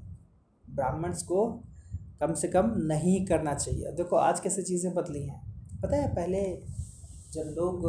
ब्राह्मण्स 0.66 1.24
को 1.24 1.46
कम 2.22 2.34
से 2.34 2.48
कम 2.48 2.74
नहीं 2.84 3.26
करना 3.26 3.54
चाहिए। 3.56 3.92
देखो, 3.92 4.16
आज 4.18 4.40
कैसे 4.40 4.62
चीज़ें 4.64 4.94
बदली 4.94 5.24
हैं। 5.24 5.42
पता 5.82 5.98
है, 5.98 6.14
पहले 6.16 6.42
जब 7.34 7.54
लोग 7.58 7.84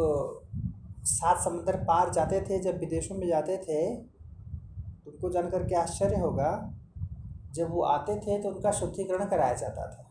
सात 1.05 1.39
समुद्र 1.39 1.77
पार 1.83 2.11
जाते 2.13 2.41
थे, 2.41 2.59
जब 2.59 2.79
विदेशों 2.79 3.15
में 3.15 3.27
जाते 3.27 3.57
थे 3.57 3.95
तो 3.95 5.11
उनको 5.11 5.29
जानकर 5.29 5.63
के 5.63 5.75
आश्चर्य 5.75 6.19
होगा, 6.19 6.51
जब 7.55 7.71
वो 7.71 7.81
आते 7.83 8.15
थे 8.17 8.41
तो 8.43 8.49
उनका 8.49 8.71
शुद्धिकरण 8.71 9.25
कराया 9.25 9.53
जाता 9.55 9.87
था। 9.87 10.03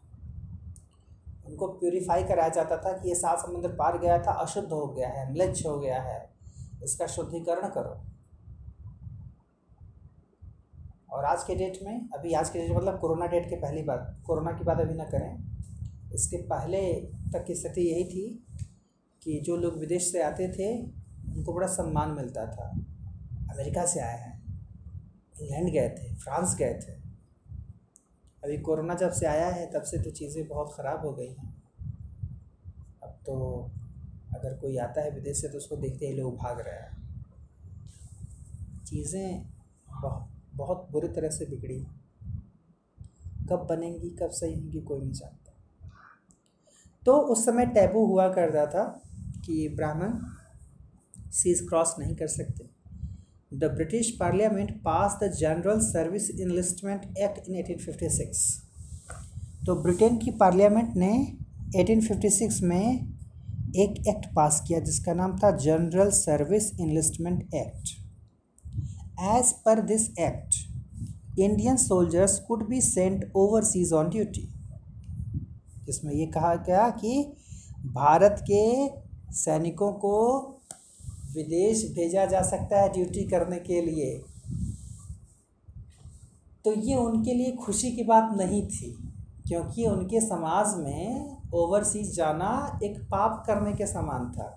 उनको 1.46 1.66
प्योरीफाई 1.70 2.22
कराया 2.24 2.48
जाता 2.50 2.76
था 2.76 2.92
कि 2.92 3.08
ये 3.08 3.14
सात 3.14 3.38
समुद्र 3.38 3.68
पार 3.74 3.98
गया 3.98 4.18
था, 4.18 4.32
अशुद्ध 4.32 4.70
हो 4.72 4.86
गया 4.88 5.08
है 5.08 5.32
म्लेच्छ 5.32 5.66
हो 5.66 5.78
गया 5.78 6.00
है, 6.02 6.18
इसका 6.82 7.06
शुद्धिकरण 7.08 7.68
करो। 7.68 8.00
और 11.16 11.24
आज 11.24 11.44
के 11.44 11.54
डेट 11.54 11.78
में, 11.82 12.08
अभी 12.14 12.32
आज 12.34 12.48
के 12.50 12.58
डेट 12.58 12.70
मतलब 12.76 12.98
कोरोना 13.00 13.26
डेट 13.26 13.48
के 13.50 13.56
पहली 13.56 13.82
बात 13.82 14.16
कोरोना 14.26 14.50
की 14.52 14.64
बात 14.64 14.80
अभी 14.80 14.94
ना 14.94 15.04
करें, 15.04 16.10
इसके 16.14 16.36
पहले 16.46 16.80
तक 17.32 17.44
की 17.46 17.54
स्थिति 17.54 17.80
यही 17.82 18.04
थी 18.04 18.24
कि 19.22 19.38
जो 19.40 19.56
लोग 19.56 19.78
विदेश 19.80 20.10
से 20.12 20.22
आते 20.22 20.48
थे, 20.48 20.68
उनको 21.28 21.54
बड़ा 21.54 21.66
सम्मान 21.66 22.10
मिलता 22.10 22.46
था। 22.46 22.68
अमेरिका 23.50 23.86
से 23.86 24.00
आए 24.00 24.18
हैं, 24.18 24.34
इंग्लैंड 25.40 25.70
गए 25.70 25.88
थे, 25.90 26.14
फ्रांस 26.16 26.54
गए 26.58 26.74
थे। 26.80 26.92
अभी 28.42 28.58
कोरोना 28.60 28.94
जब 28.94 29.10
से 29.12 29.26
आया 29.26 29.48
है, 29.48 29.66
तब 29.72 29.82
से 29.82 29.98
तो 29.98 30.10
चीज़ें 30.10 30.46
बहुत 30.48 30.74
ख़राब 30.76 31.06
हो 31.06 31.12
गई 31.12 31.28
हैं। 31.28 31.54
अब 33.02 33.18
तो 33.26 33.34
अगर 34.36 34.58
कोई 34.58 34.76
आता 34.78 35.00
है 35.00 35.10
विदेश 35.10 35.40
से 35.40 35.48
तो 35.48 35.58
उसको 35.58 35.76
देखते 35.78 36.06
ही 36.06 36.12
लोग 36.12 36.36
भाग 36.36 36.60
रहे 36.60 36.74
हैं। 36.74 36.94
चीज़ें 38.84 39.42
बहुत 39.92 40.34
बहुत 40.56 40.88
बुरी 40.90 41.08
तरह 41.08 41.28
से 41.28 41.44
बिगड़ी। 41.44 41.78
कब 43.50 43.66
बनेंगी, 43.70 44.10
कब 44.10 44.30
सही 44.30 44.54
होंगी, 44.54 44.80
कोई 44.80 45.00
नहीं 45.00 45.12
जानता। 45.12 45.52
तो 47.06 47.16
उस 47.32 47.44
समय 47.44 47.66
टैबू 47.66 48.04
हुआ 48.06 48.28
करता 48.28 48.66
था 48.66 48.84
कि 49.46 49.68
ब्राह्मण 49.68 50.14
सीज 51.30 51.60
क्रॉस 51.68 51.94
नहीं 51.98 52.16
कर 52.16 52.26
सकते। 52.26 52.64
The 53.54 53.64
British 53.64 54.10
parliament 54.10 54.70
pass 54.80 55.18
the 55.22 55.32
General 55.32 55.80
Service 55.80 56.30
Enlistment 56.30 57.04
Act 57.18 57.48
in 57.48 57.54
1856 57.56 58.62
तो 59.66 59.74
ब्रिटेन 59.82 60.18
की 60.18 60.30
पार्लियामेंट 60.30 60.96
ने 60.96 61.12
1856 61.76 62.62
में 62.62 63.16
एक 63.76 64.06
एक्ट 64.08 64.26
पास 64.34 64.62
किया, 64.68 64.80
जिसका 64.80 65.14
नाम 65.14 65.38
था 65.38 65.50
General 65.56 66.10
Service 66.10 66.72
Enlistment 66.80 67.54
Act 67.54 67.95
as 69.18 69.52
per 69.64 69.80
this 69.82 70.08
act 70.18 71.38
Indian 71.38 71.76
soldiers 71.76 72.38
could 72.38 72.66
be 72.68 72.80
sent 72.80 73.32
overseas 73.36 73.92
on 73.92 74.08
duty 74.10 74.48
जिसमें 75.86 76.12
ये 76.14 76.26
कहा 76.26 76.54
गया 76.66 76.88
कि 76.90 77.22
भारत 77.94 78.44
के 78.50 78.64
सैनिकों 79.34 79.92
को 79.94 80.16
विदेश 81.34 81.84
भेजा 81.94 82.24
जा 82.26 82.42
सकता 82.42 82.80
है 82.80 82.92
ड्यूटी 82.92 83.24
करने 83.24 83.58
के 83.58 83.80
लिए। 83.80 84.10
तो 86.64 86.72
ये 86.80 86.94
उनके 86.96 87.34
लिए 87.34 87.52
खुशी 87.56 87.90
की 87.90 88.04
बात 88.04 88.36
नहीं 88.36 88.62
थी, 88.66 88.90
क्योंकि 89.48 89.86
उनके 89.86 90.20
समाज 90.20 90.74
में 90.78 91.36
ओवरसीज 91.54 92.14
जाना 92.16 92.78
एक 92.84 92.98
पाप 93.10 93.42
करने 93.46 93.72
के 93.72 93.86
समान 93.86 94.30
था। 94.32 94.48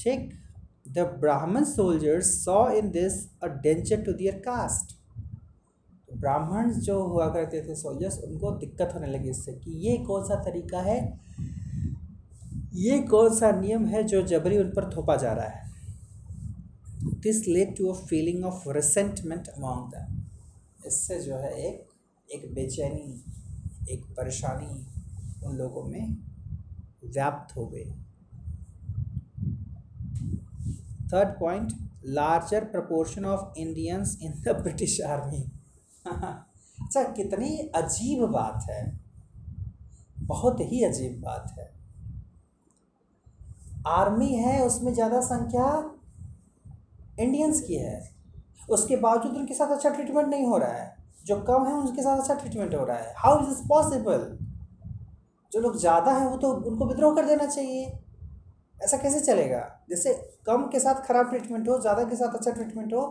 ठीक? 0.00 0.32
The 0.92 0.98
Brahmin 1.20 1.64
soldiers 1.64 2.44
saw 2.44 2.68
in 2.70 2.90
this 2.90 3.14
a 3.42 3.46
danger 3.46 4.02
to 4.02 4.12
their 4.12 4.34
caste 4.34 4.96
ब्राह्मण 6.12 6.70
जो 6.72 7.02
हुआ 7.02 7.28
करते 7.28 7.62
थे 7.68 7.74
सोल्जर्स 7.74 8.18
उनको 8.18 8.50
दिक्कत 8.50 8.90
होने 8.94 9.06
लगी 9.06 9.30
इससे 9.30 9.52
कि 9.52 9.70
ये 9.88 9.96
कौन 9.96 10.24
सा 10.24 10.34
तरीका 10.34 10.80
है? 10.80 11.20
ये 12.74 12.98
कौन 12.98 13.34
सा 13.34 13.50
नियम 13.50 13.86
है 13.86 14.02
जो 14.04 14.22
जबरी 14.22 14.58
उन 14.58 14.70
पर 14.70 14.96
थोपा 14.96 15.16
जा 15.16 15.32
रहा 15.32 15.46
है? 15.46 15.70
This 17.04 17.48
led 17.48 17.76
to 17.76 17.88
a 17.88 17.94
feeling 17.94 18.44
of 18.44 18.68
resentment 18.68 19.48
among 19.48 19.94
them 19.94 20.22
इससे 20.86 21.20
जो 21.20 21.36
है 21.36 21.52
एक 21.52 21.88
एक 22.34 22.54
बेचैनी, 22.54 23.24
एक 23.90 24.04
परेशानी 24.16 24.86
उन 25.46 25.56
लोगों 25.56 25.82
में 25.82 26.16
व्याप्त 27.04 27.56
हो 27.56 27.66
गई। 27.66 28.01
Third 31.12 31.28
point 31.38 31.72
larger 32.10 32.64
proportion 32.64 33.24
of 33.24 33.58
Indians 33.58 34.18
in 34.22 34.32
the 34.42 34.56
British 34.62 35.00
army 35.00 35.44
अच्छा 36.06 37.02
कितनी 37.12 37.56
अजीब 37.74 38.24
बात 38.28 38.66
है। 38.70 38.82
बहुत 40.26 40.60
ही 40.60 40.82
अजीब 40.84 41.20
बात 41.20 41.54
है। 41.58 41.70
आर्मी 43.88 44.32
है, 44.34 44.64
उसमें 44.66 44.92
ज़्यादा 44.94 45.20
संख्या 45.20 45.66
इंडियंस 47.20 47.60
की 47.60 47.76
है। 47.76 48.00
उसके 48.70 48.96
बावजूद 48.96 49.36
उनके 49.36 49.54
साथ 49.54 49.76
अच्छा 49.76 49.90
ट्रीटमेंट 49.90 50.28
नहीं 50.28 50.46
हो 50.46 50.58
रहा 50.58 50.72
है। 50.72 50.96
जो 51.26 51.36
कम 51.42 51.66
है, 51.66 51.72
उनके 51.72 52.02
साथ 52.02 52.20
अच्छा 52.20 52.34
ट्रीटमेंट 52.34 52.74
हो 52.74 52.84
रहा 52.84 52.96
है। 52.96 53.14
हाउ 53.16 53.42
इज़ 53.42 53.50
इज़ 53.50 53.66
पॉसिबल 53.68 54.38
जो 55.52 55.60
लोग 55.60 55.76
ज़्यादा 55.78 56.12
हैं, 56.12 56.26
वो 56.26 56.36
तो 56.36 56.52
उनको 56.70 56.86
विद्रोह 56.86 57.14
कर 57.16 57.26
देना 57.26 57.46
चाहिए। 57.46 57.86
ऐसा 58.82 58.96
कैसे 58.98 59.20
चलेगा? 59.22 59.60
जैसे 59.90 60.12
कम 60.46 60.66
के 60.72 60.78
साथ 60.80 61.02
खराब 61.06 61.28
ट्रीटमेंट 61.30 61.68
हो, 61.68 61.78
ज़्यादा 61.80 62.04
के 62.04 62.16
साथ 62.16 62.34
अच्छा 62.34 62.50
ट्रीटमेंट 62.52 62.92
हो 62.94 63.02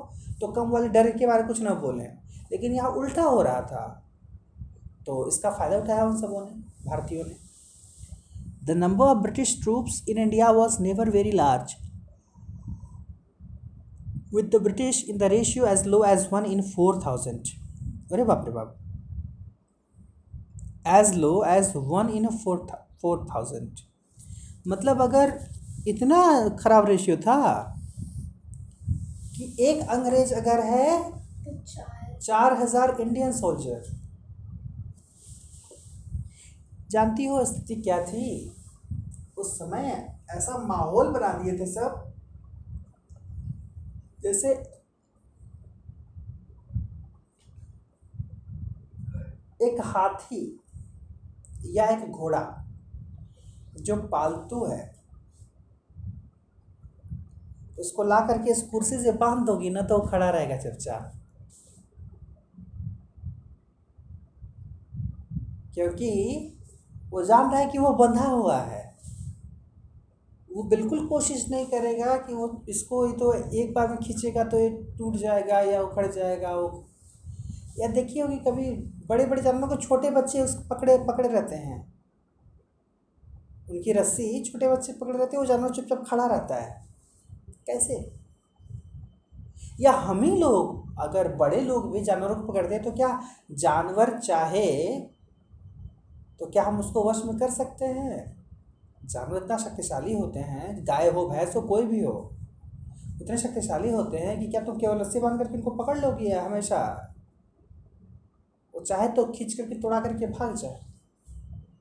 तो 0.42 0.48
कम 0.54 0.70
वाले 0.70 0.88
डर 0.90 1.10
के 1.18 1.28
बारे 1.28 1.44
में 1.44 1.48
कुछ 1.48 1.62
ना 1.62 1.74
बोलें। 1.82 2.08
लेकिन 2.52 2.74
यहाँ 2.74 2.90
उल्टा 2.92 3.24
हो 3.24 3.42
रहा 3.42 3.62
था 3.64 3.84
तो 5.06 5.28
इसका 5.28 5.50
फ़ायदा 5.52 5.78
उठाया 5.78 6.06
उन 6.06 6.18
सबों 6.18 6.42
ने, 6.42 6.52
भारतीयों 6.86 7.26
ने। 7.26 7.36
The 8.66 8.78
number 8.78 9.06
of 9.06 9.18
British 9.20 9.60
troops 9.62 10.04
in 10.10 10.18
India 10.18 10.50
was 10.52 10.82
never 10.82 11.10
very 11.10 11.32
large 11.34 11.76
with 14.34 14.50
the 14.56 14.62
British 14.64 15.04
in 15.10 15.18
the 15.18 15.24
ratio 15.32 15.66
as 15.68 15.86
low 15.88 16.04
as 16.06 16.28
one 16.34 16.46
in 16.48 16.62
four 16.66 17.02
thousand 17.06 17.48
अरे 18.14 18.24
बाप 18.24 18.46
रे 18.46 18.52
बाप। 18.52 18.78
As 20.90 21.14
low 21.16 21.34
as 21.48 21.72
one 21.76 22.10
in 22.12 22.28
four 22.36 22.68
four 23.02 23.26
thousand 23.26 23.80
मतलब 24.68 25.02
अगर 25.02 25.32
इतना 25.88 26.22
खराब 26.60 26.86
ratio 26.86 27.16
था 27.18 27.42
कि 29.36 29.56
एक 29.60 29.82
अंग्रेज़ 29.90 30.34
अगर 30.34 30.60
है 30.66 31.00
तो 31.44 31.58
चार। 31.64 32.18
चार 32.22 32.54
हज़ार 32.54 32.96
इंडियन 33.02 33.32
सोल्जर 33.32 33.82
जानती 36.92 37.26
हो 37.26 37.44
स्थिति 37.46 37.76
क्या 37.76 38.02
थी? 38.06 38.52
उस 39.38 39.54
समय 39.60 39.92
ऐसा 40.32 40.58
माहौल 40.58 41.08
बना 41.10 41.32
दिए 41.34 41.58
थे 41.60 41.66
सब 41.66 42.08
जैसे 44.24 44.50
एक 49.62 49.82
हाथी 49.86 50.44
या 51.66 51.86
एक 51.86 52.12
घोड़ा 52.12 52.44
जो 53.78 53.96
पालतू 54.08 54.66
है। 54.66 55.01
उसको 57.82 58.04
ला 58.04 58.20
करके 58.20 58.52
इस 58.52 58.62
कुर्सी 58.62 58.98
से 58.98 59.12
बाँध 59.12 59.46
दोगी, 59.46 59.70
ना 59.70 59.82
तो 59.82 59.98
वो 59.98 60.08
खड़ा 60.08 60.30
रहेगा 60.30 60.58
चुपचाप। 60.58 61.14
क्योंकि 65.74 66.10
वो 67.10 67.24
जान 67.24 67.52
रहा 67.52 67.60
है 67.60 67.70
कि 67.70 67.78
वो 67.78 67.94
बंधा 67.94 68.26
हुआ 68.26 68.58
है। 68.58 68.96
वो 70.54 70.64
बिल्कुल 70.64 71.08
कोशिश 71.08 71.50
नहीं 71.50 71.66
करेगा 71.66 72.18
कि 72.18 72.34
वो 72.34 72.66
इसको 72.70 73.06
ही 73.06 73.14
तो 73.14 73.34
एक 73.34 73.74
बार 73.74 73.88
में 73.88 73.98
खींचेगा 73.98 74.44
तो 74.44 74.60
ये 74.60 74.70
टूट 74.98 75.16
जाएगा 75.16 75.60
या 75.60 75.82
उखड़ 75.82 76.12
जाएगा 76.12 76.56
वो। 76.56 76.88
या 77.80 77.88
देखिए 77.88 78.22
होगी, 78.22 78.36
कभी 78.36 78.72
बड़े 79.08 79.26
बड़े 79.26 79.42
जानवरों 79.42 79.68
को 79.68 79.76
छोटे 79.76 80.10
बच्चे 80.10 80.42
उसको 80.42 80.76
पकड़े 80.76 80.98
पकड़े 80.98 81.30
रहते 81.30 81.56
हैं। 81.56 81.94
उनकी 83.72 83.92
रस्सी 83.92 84.44
छोटे 84.44 84.68
बच्चे 84.68 84.94
पकड़े 84.94 85.20
रहते 85.20 85.38
हैं, 85.38 85.40
वो 85.40 85.46
जानवर 85.46 85.70
चुपचाप 85.70 86.04
खड़ा 86.08 86.26
रहता 86.26 86.56
है। 86.56 86.91
कैसे? 87.68 87.96
या 89.80 89.92
हम 89.92 90.22
ही 90.24 90.38
लोग, 90.38 90.96
अगर 91.00 91.36
बड़े 91.36 91.62
लोग 91.62 91.92
भी 91.92 92.02
जानवरों 92.02 92.36
को 92.36 92.52
पकड़ते 92.52 92.76
हैं 92.76 92.84
तो 92.84 92.92
क्या 92.92 93.22
जानवर 93.52 94.18
चाहे 94.20 95.00
तो 96.40 96.46
क्या 96.46 96.64
हम 96.64 96.80
उसको 96.80 97.04
वश 97.10 97.22
में 97.26 97.38
कर 97.38 97.50
सकते 97.52 97.86
हैं? 97.86 98.46
जानवर 99.06 99.44
इतना 99.44 99.58
शक्तिशाली 99.58 100.14
होते 100.14 100.40
हैं, 100.40 100.84
गाय 100.84 101.10
हो, 101.10 101.28
भैंस 101.30 101.56
हो, 101.56 101.62
कोई 101.62 101.86
भी 101.86 102.04
हो, 102.04 102.30
इतने 103.22 103.38
शक्तिशाली 103.38 103.92
होते 103.92 104.18
हैं 104.18 104.40
कि 104.40 104.48
क्या 104.48 104.62
तुम 104.62 104.78
केवल 104.78 105.00
रस्सी 105.00 105.20
बाँध 105.20 105.40
करके 105.40 105.56
इनको 105.56 105.72
पकड़ 105.72 105.98
लोगी 106.00 106.30
है 106.30 106.40
हमेशा? 106.40 106.80
वो 108.76 108.82
चाहे 108.82 109.08
तो 109.08 109.26
खींच 109.26 109.54
करके, 109.54 109.76
तोड़ा 109.76 110.00
करके 110.00 110.28
भाग 110.28 110.56
जाए। 110.56 110.80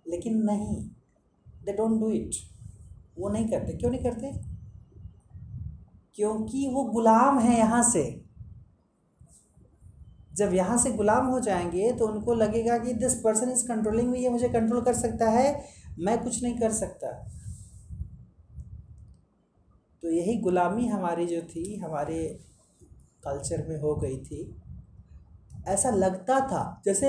लेकिन 0.09 0.39
नहीं 0.43 0.77
दे 1.65 1.73
डोंट 1.73 2.01
डू 2.01 2.11
इट 2.11 2.35
वो 3.19 3.29
नहीं 3.29 3.49
करते। 3.49 3.73
क्यों 3.73 3.91
नहीं 3.91 4.03
करते? 4.03 4.50
क्योंकि 6.15 6.67
वो 6.69 6.85
गुलाम 6.85 7.39
है 7.39 7.59
यहाँ 7.59 7.83
से। 7.83 8.03
जब 10.37 10.55
यहाँ 10.55 10.77
से 10.79 10.91
गुलाम 10.93 11.27
हो 11.27 11.41
जाएँगे 11.41 11.91
तो 11.93 12.07
उनको 12.07 12.35
लगेगा 12.35 12.79
कि 12.79 12.93
this 12.95 13.15
person 13.15 13.51
is 13.51 13.67
controlling 13.69 14.09
me 14.11 14.19
ये 14.19 14.29
मुझे 14.29 14.49
कंट्रोल 14.49 14.83
कर 14.83 14.95
सकता 14.95 15.31
है, 15.31 15.65
मैं 15.99 16.23
कुछ 16.23 16.43
नहीं 16.43 16.59
कर 16.59 16.73
सकता। 16.73 17.13
तो 20.03 20.11
यही 20.11 20.37
गुलामी 20.37 20.87
हमारी 20.87 21.27
जो 21.27 21.41
थी, 21.43 21.77
हमारे 21.77 22.23
कल्चर 23.25 23.67
में 23.69 23.77
हो 23.81 23.95
गई 23.97 24.17
थी। 24.19 24.57
ऐसा 25.69 25.91
लगता 25.91 26.41
था, 26.41 26.81
जैसे 26.85 27.09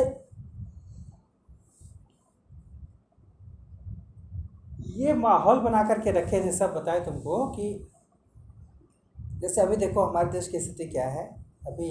ये 4.96 5.14
माहौल 5.14 5.60
बना 5.60 5.84
करके 5.84 6.12
रखे 6.12 6.44
थे 6.46 6.52
सब 6.52 6.74
बताए 6.74 7.00
तुमको 7.00 7.46
कि 7.48 7.74
जैसे 9.41 9.62
अभी 9.62 9.75
देखो 9.75 10.04
हमारे 10.04 10.30
देश 10.32 10.47
की 10.47 10.60
स्थिति 10.60 10.86
क्या 10.86 11.08
है? 11.10 11.23
अभी 11.67 11.89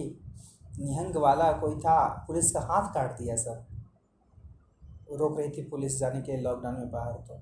निहंग 0.79 1.17
वाला 1.17 1.51
कोई 1.53 1.75
था, 1.75 2.25
पुलिस 2.27 2.51
का 2.51 2.61
हाथ 2.61 2.93
काट 2.95 3.19
दिया 3.19 3.37
सर 3.37 3.67
रोक 5.13 5.39
रही 5.39 5.49
थी 5.49 5.63
पुलिस 5.63 5.99
जाने 5.99 6.21
के 6.23 6.37
लॉकडाउन 6.37 6.75
में 6.75 6.91
बाहर 6.91 7.13
तो। 7.13 7.41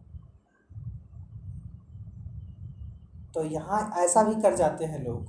तो 3.35 3.42
यहाँ 3.44 3.81
ऐसा 3.99 4.23
भी 4.23 4.40
कर 4.42 4.55
जाते 4.57 4.85
हैं 4.85 5.03
लोग। 5.05 5.27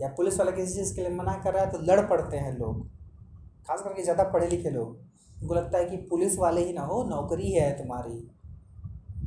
या 0.00 0.08
पुलिस 0.08 0.38
वाला 0.38 0.50
किसी 0.50 0.74
चीज़ 0.74 0.94
के 0.96 1.00
लिए 1.00 1.10
मना 1.10 1.32
कर 1.44 1.54
रहा 1.54 1.64
है 1.64 1.70
तो 1.70 1.78
लड़ 1.78 2.00
पड़ते 2.00 2.36
हैं 2.36 2.52
लोग। 2.58 2.86
खास 3.68 3.82
करके 3.82 4.02
ज़्यादा 4.02 4.24
पढ़े 4.24 4.46
लिखे 4.46 4.70
लोग। 4.70 4.88
उनको 5.42 5.54
लगता 5.54 5.78
है 5.78 5.84
कि 5.84 5.96
पुलिस 6.10 6.38
वाले 6.38 6.64
ही 6.64 6.72
ना 6.72 6.82
हो, 6.82 7.02
नौकरी 7.04 7.50
है 7.52 7.70
तुम्हारी। 7.78 8.20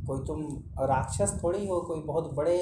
कोई 0.06 0.24
तुम 0.26 0.42
राक्षस 0.80 1.40
थोड़ी 1.44 1.66
हो, 1.66 1.80
कोई 1.80 2.00
बहुत 2.02 2.32
बड़े 2.34 2.58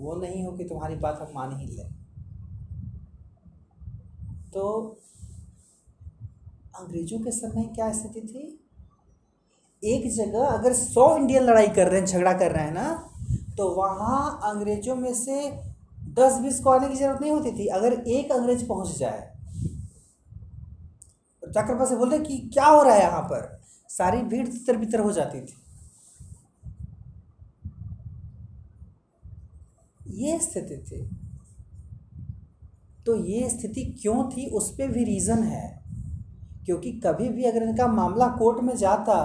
वो 0.00 0.14
नहीं 0.16 0.44
हो 0.44 0.52
कि 0.52 0.64
तुम्हारी 0.64 0.94
बात 0.96 1.18
हम 1.20 1.32
मान 1.34 1.56
ही 1.58 1.66
लें। 1.66 1.88
तो 4.52 4.62
अंग्रेज़ों 6.76 7.18
के 7.18 7.30
समय 7.32 7.64
क्या 7.74 7.92
स्थिति 7.92 8.20
थी? 8.22 8.42
एक 9.82 10.10
जगह 10.14 10.46
अगर 10.46 10.72
सौ 10.74 11.16
इंडियन 11.16 11.42
लड़ाई 11.44 11.68
कर 11.68 11.88
रहे 11.88 12.00
हैं, 12.00 12.06
झगड़ा 12.06 12.32
कर 12.34 12.52
रहे 12.52 12.64
हैं 12.64 12.72
ना 12.72 12.88
तो 13.56 13.68
वहाँ 13.74 14.40
अंग्रेज़ों 14.44 14.94
में 14.96 15.12
से 15.14 15.50
दस 16.14 16.38
बीस 16.40 16.60
को 16.60 16.70
आने 16.70 16.88
की 16.88 16.94
ज़रूरत 16.96 17.20
नहीं 17.20 17.32
होती 17.32 17.52
थी। 17.52 17.66
अगर 17.68 17.92
एक 17.92 18.32
अंग्रेज़ 18.32 18.66
पहुँच 18.66 18.96
जाए 18.98 19.28
जाकर 21.42 21.78
पास 21.78 21.92
बोलते 21.92 22.18
कि 22.18 22.36
क्या 22.54 22.66
हो 22.66 22.82
रहा 22.82 22.94
है 22.94 23.02
यहाँ 23.02 23.22
पर? 23.22 23.60
सारी 23.90 24.22
भीड़ 24.22 24.46
तितर 24.48 24.76
बितर 24.76 25.00
हो 25.00 25.12
जाती 25.12 25.40
थी। 25.40 25.54
ये 30.20 30.38
स्थिति 30.38 30.76
थी। 30.76 31.02
तो 33.06 33.14
ये 33.16 33.48
स्थिति 33.50 33.84
क्यों 34.02 34.24
थी, 34.30 34.46
उस 34.46 34.70
पर 34.70 34.88
भी 34.88 35.04
रीज़न 35.04 35.42
है। 35.42 35.68
क्योंकि 36.66 36.92
कभी 37.04 37.28
भी 37.28 37.44
अगर 37.44 37.62
इनका 37.62 37.86
मामला 37.86 38.26
कोर्ट 38.28 38.62
में 38.64 38.76
जाता 38.76 39.16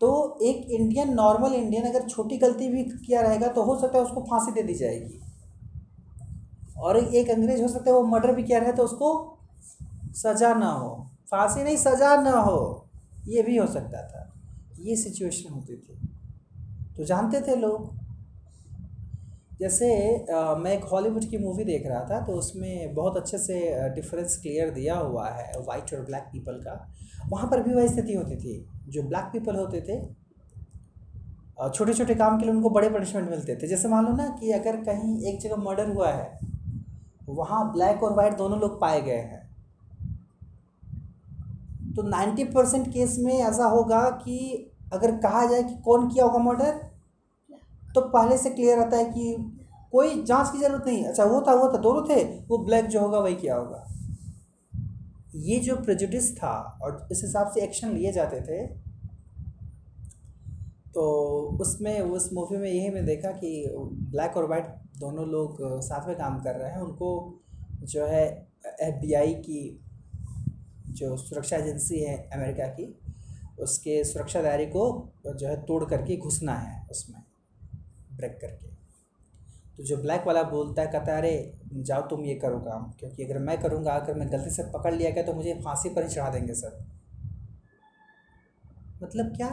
तो 0.00 0.38
एक 0.42 0.70
इंडियन 0.70 1.12
नॉर्मल 1.14 1.54
इंडियन 1.54 1.86
अगर 1.86 2.08
छोटी 2.08 2.36
गलती 2.38 2.68
भी 2.68 2.84
किया 2.84 3.20
रहेगा 3.20 3.48
तो 3.48 3.62
हो 3.62 3.78
सकता 3.80 3.98
है 3.98 4.04
उसको 4.04 4.20
फांसी 4.20 4.52
दे 4.52 4.62
दी 4.62 4.74
जाएगी। 4.74 5.20
और 6.78 6.96
एक 6.96 7.30
अंग्रेज़ 7.30 7.62
हो 7.62 7.68
सकता 7.68 7.90
है 7.90 7.96
वो 7.96 8.02
मर्डर 8.02 8.34
भी 8.34 8.42
किया 8.42 8.58
रहे 8.58 8.72
तो 8.72 8.84
उसको 8.84 9.38
सज़ा 10.14 10.54
ना 10.54 10.70
हो। 10.70 11.06
फांसी 11.30 11.62
नहीं, 11.62 11.76
सज़ा 11.76 12.16
ना 12.22 12.30
हो। 12.30 12.88
ये 13.28 13.42
भी 13.42 13.56
हो 13.56 13.66
सकता 13.66 14.02
था। 14.08 14.22
ये 14.80 14.96
सिचुएशन 14.96 15.52
होती 15.54 15.76
थी। 15.76 16.00
तो 16.96 17.04
जानते 17.04 17.40
थे 17.40 17.56
लोग। 17.56 17.99
जैसे 19.60 19.86
आ, 20.26 20.54
मैं 20.54 20.72
एक 20.72 20.84
हॉलीवुड 20.84 21.24
की 21.30 21.38
मूवी 21.38 21.64
देख 21.64 21.86
रहा 21.86 22.00
था 22.10 22.20
तो 22.26 22.32
उसमें 22.32 22.94
बहुत 22.94 23.16
अच्छे 23.16 23.38
से 23.38 23.58
डिफरेंस 23.94 24.36
क्लियर 24.42 24.70
दिया 24.70 24.94
हुआ 24.96 25.28
है 25.28 25.60
वाइट 25.66 25.92
और 25.94 26.04
ब्लैक 26.04 26.28
पीपल 26.32 26.60
का। 26.62 26.74
वहाँ 27.28 27.48
पर 27.50 27.62
भी 27.62 27.74
वही 27.74 27.88
स्थिति 27.88 28.14
होती 28.14 28.36
थी 28.36 28.54
जो 28.88 29.02
ब्लैक 29.02 29.24
पीपल 29.32 29.56
होते 29.56 29.80
थे 29.80 29.98
छोटे 31.68 31.94
छोटे 31.94 32.14
काम 32.14 32.38
के 32.38 32.44
लिए 32.44 32.54
उनको 32.54 32.70
बड़े 32.70 32.88
पनिशमेंट 32.90 33.28
मिलते 33.30 33.56
थे। 33.56 33.68
जैसे 33.68 33.88
मान 33.88 34.06
लो 34.06 34.12
ना 34.12 34.26
कि 34.40 34.52
अगर 34.52 34.76
कहीं 34.84 35.16
एक 35.24 35.40
जगह 35.40 35.56
मर्डर 35.56 35.88
हुआ 35.88 36.10
है 36.10 36.38
वहाँ 37.28 37.72
ब्लैक 37.72 38.02
और 38.02 38.12
वाइट 38.12 38.36
दोनों 38.36 38.58
लोग 38.60 38.80
पाए 38.80 39.00
गए 39.02 39.16
हैं 39.16 39.48
तो 41.94 42.02
नाइन्टी 42.02 42.44
परसेंट 42.44 42.92
केस 42.92 43.16
में 43.18 43.32
ऐसा 43.34 43.66
होगा 43.66 44.00
कि 44.24 44.38
अगर 44.92 45.16
कहा 45.16 45.44
जाए 45.46 45.62
कि 45.62 45.74
कौन 45.84 46.08
किया 46.08 46.24
होगा 46.24 46.38
मर्डर 46.44 46.89
तो 47.94 48.00
पहले 48.00 48.36
से 48.38 48.50
क्लियर 48.50 48.78
आता 48.78 48.96
है 48.96 49.04
कि 49.06 49.36
कोई 49.92 50.22
जाँच 50.24 50.50
की 50.50 50.58
ज़रूरत 50.58 50.84
नहीं। 50.86 51.04
अच्छा 51.04 51.24
वो 51.24 51.40
था 51.40 51.54
वो 51.54 51.72
था, 51.72 51.78
दोनों 51.78 52.02
थे, 52.08 52.22
वो 52.48 52.58
ब्लैक 52.58 52.86
जो 52.86 53.00
होगा, 53.00 53.18
वही 53.18 53.34
क्या 53.36 53.56
होगा। 53.56 53.86
ये 55.36 55.58
जो 55.60 55.76
प्रेजुडिस 55.76 56.36
था, 56.36 56.52
और 56.82 57.08
इस 57.12 57.22
हिसाब 57.24 57.50
से 57.50 57.60
एक्शन 57.60 57.88
लिए 57.88 58.12
जाते 58.12 58.40
थे 58.42 58.66
तो 60.94 61.02
उसमें, 61.60 62.00
उस 62.00 62.32
मूवी 62.32 62.56
में 62.56 62.70
यही 62.70 62.90
मैं 62.90 63.04
देखा 63.06 63.30
कि 63.32 63.50
ब्लैक 64.12 64.36
और 64.36 64.48
वाइट 64.48 64.74
दोनों 64.98 65.26
लोग 65.28 65.56
साथ 65.82 66.08
में 66.08 66.16
काम 66.16 66.38
कर 66.40 66.54
रहे 66.54 66.70
हैं। 66.70 66.80
उनको 66.80 67.10
जो 67.84 68.06
है 68.06 68.24
एफबीआई 68.82 69.34
की 69.36 69.60
जो 70.90 71.16
सुरक्षा 71.16 71.56
एजेंसी 71.56 72.00
है 72.00 72.16
अमेरिका 72.34 72.66
की, 72.70 72.94
उसके 73.60 74.02
सुरक्षा 74.04 74.42
दायरे 74.42 74.66
को 74.66 74.82
जो 75.26 75.46
है, 75.48 75.56
तोड़ 75.62 75.84
करके 75.84 76.16
घुसना 76.16 76.54
है 76.54 76.86
उसमें। 76.90 77.19
ब्रेक 78.20 78.38
करके। 78.40 78.68
तो 79.76 79.84
जो 79.84 79.96
ब्लैक 79.96 80.26
वाला 80.26 80.42
बोलता 80.42 80.82
है, 80.82 80.88
कहता 80.88 81.12
है, 81.12 81.18
अरे, 81.18 81.58
जाओ 81.74 82.00
तुम 82.02 82.24
ये 82.24 82.34
करो 82.34 82.58
काम, 82.58 82.90
क्योंकि 82.98 83.24
अगर 83.24 83.38
मैं 83.38 83.60
करूँगा, 83.62 83.92
अगर 83.92 84.14
मैं 84.14 84.30
गलती 84.32 84.50
से 84.50 84.62
पकड़ 84.70 84.94
लिया 84.94 85.10
गया 85.10 85.22
तो 85.22 85.32
मुझे 85.32 85.54
फांसी 85.64 85.88
पर 85.88 86.02
ही 86.02 86.08
चढ़ा 86.08 86.30
देंगे 86.30 86.54
सर। 86.54 86.78
मतलब 89.02 89.36
क्या? 89.36 89.48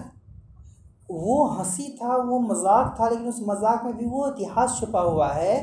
वो 1.12 1.48
हँसी 1.50 1.88
था, 1.98 2.16
वो 2.18 2.40
मज़ाक 2.40 2.96
था, 3.00 3.10
लेकिन 3.10 3.28
उस 3.28 3.40
मज़ाक 3.42 3.84
में 3.86 3.98
भी 3.98 4.06
वो 4.06 4.28
इतिहास 4.32 4.78
छुपा 4.80 5.02
हुआ 5.02 5.32
है 5.34 5.56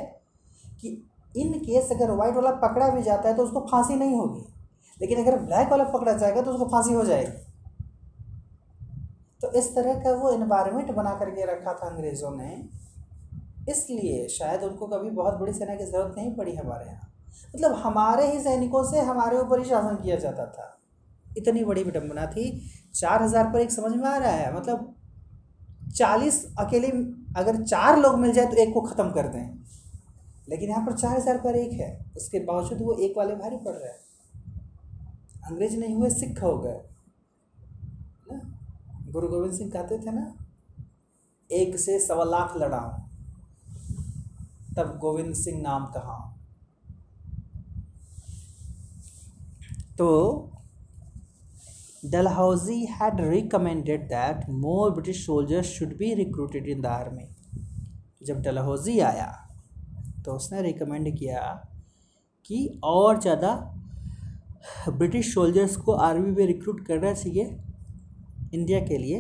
कि 0.81 0.89
इन 1.35 1.53
केस 1.59 1.91
अगर 1.93 2.11
वाइट 2.11 2.35
वाला 2.35 2.51
पकड़ा 2.61 2.89
भी 2.89 3.03
जाता 3.03 3.29
है 3.29 3.37
तो 3.37 3.43
उसको 3.43 3.61
फांसी 3.61 3.95
नहीं 3.95 4.17
होगी। 4.17 4.45
लेकिन 5.01 5.23
अगर 5.23 5.39
ब्लैक 5.39 5.71
वाला 5.71 5.85
पकड़ा 5.85 6.13
जाएगा 6.13 6.43
तो 6.43 6.51
उसको 6.51 6.65
फांसी 6.65 6.95
हो 6.95 7.05
जाएगी। 7.05 7.43
तो 9.41 9.51
इस 9.53 9.75
तरह 9.75 9.95
का 9.95 10.13
वो 10.13 10.31
इन्वायरमेंट 10.31 10.91
बना 10.93 11.15
करके 11.15 11.45
रखा 11.45 11.73
था 11.73 11.89
अंग्रेज़ों 11.89 12.31
ने। 12.37 12.51
इसलिए 13.69 14.27
शायद 14.29 14.63
उनको 14.63 14.87
कभी 14.87 15.11
बहुत 15.13 15.35
बड़ी 15.35 15.53
सेना 15.53 15.75
की 15.75 15.85
ज़रूरत 15.85 16.15
नहीं 16.19 16.35
पड़ी 16.37 16.55
हमारे 16.57 16.87
यहाँ। 16.87 17.11
मतलब 17.55 17.75
हमारे 17.77 18.27
ही 18.27 18.41
सैनिकों 18.41 18.83
से 18.85 19.01
हमारे 19.03 19.39
ऊपर 19.39 19.59
ही 19.59 19.65
शासन 19.65 19.97
किया 20.03 20.17
जाता 20.19 20.47
था। 20.49 20.71
इतनी 21.37 21.65
बड़ी 21.65 21.83
विडम्बना 21.85 22.27
थी। 22.27 22.45
चार 22.95 23.23
हज़ार 23.23 23.51
पर 23.53 23.61
एक 23.61 23.71
समझ 23.73 23.93
में 23.93 24.09
आ 24.09 24.17
रहा 24.17 24.31
है। 24.31 24.55
मतलब 24.57 24.95
चालीस 25.97 26.45
अकेले 26.59 26.89
अगर 27.37 27.63
चार 27.65 27.99
लोग 27.99 28.19
मिल 28.19 28.33
जाए 28.33 28.47
तो 28.47 28.57
एक 28.57 28.73
को 28.75 28.81
ख़त्म 28.83 29.11
कर 29.11 29.29
दें। 29.29 29.65
लेकिन 30.49 30.69
यहाँ 30.69 30.85
पर 30.87 30.93
चार 30.93 31.17
हज़ार 31.17 31.39
पर 31.39 31.57
एक 31.57 31.73
है। 31.73 31.91
उसके 32.17 32.39
बावजूद 32.43 32.83
वो 32.83 32.97
एक 32.99 33.17
वाले 33.19 33.35
भारी 33.35 33.57
पड़ 33.57 33.75
रहे 33.75 33.91
हैं। 33.91 33.99
अंग्रेज़ 35.45 35.77
नहीं 35.77 35.95
हुए, 35.95 36.11
सिख 36.11 36.43
हो 36.43 36.57
गए। 36.59 36.81
ना? 38.29 38.41
गुरु 39.13 39.29
गोविंद 39.29 39.55
सिंह 39.55 39.71
कहते 39.71 39.99
थे 39.99 40.11
ना, 40.11 40.33
एक 41.51 41.79
से 41.79 41.99
सवा 42.01 42.25
लाख 42.27 42.57
लड़ाऊं। 42.57 42.93
तब 44.77 44.97
गोविंद 45.01 45.35
सिंह 45.35 45.61
नाम 45.63 45.85
कहा? 45.97 46.17
तो 49.99 50.09
Dalhousie 52.05 52.87
had 52.95 53.21
recommended 53.27 54.09
that 54.09 54.49
more 54.63 54.91
British 54.91 55.21
soldiers 55.27 55.69
should 55.69 55.93
be 55.99 56.09
recruited 56.17 56.67
in 56.75 56.83
the 56.83 56.91
army. 56.91 57.29
जब 58.27 58.41
डलहौजी 58.43 58.99
आया 59.03 59.31
तो 60.25 60.33
उसने 60.33 60.63
रिकमेंड 60.63 61.17
किया 61.19 61.41
कि 62.47 62.59
और 62.85 63.21
ज़्यादा 63.21 63.51
ब्रिटिश 64.89 65.33
सोल्जर्स 65.35 65.77
को 65.77 65.93
आर्मी 66.03 66.31
में 66.31 66.47
रिक्रूट 66.47 66.87
करना 66.87 67.13
चाहिए 67.15 67.45
इंडिया 68.55 68.81
के 68.81 68.99
लिए। 68.99 69.19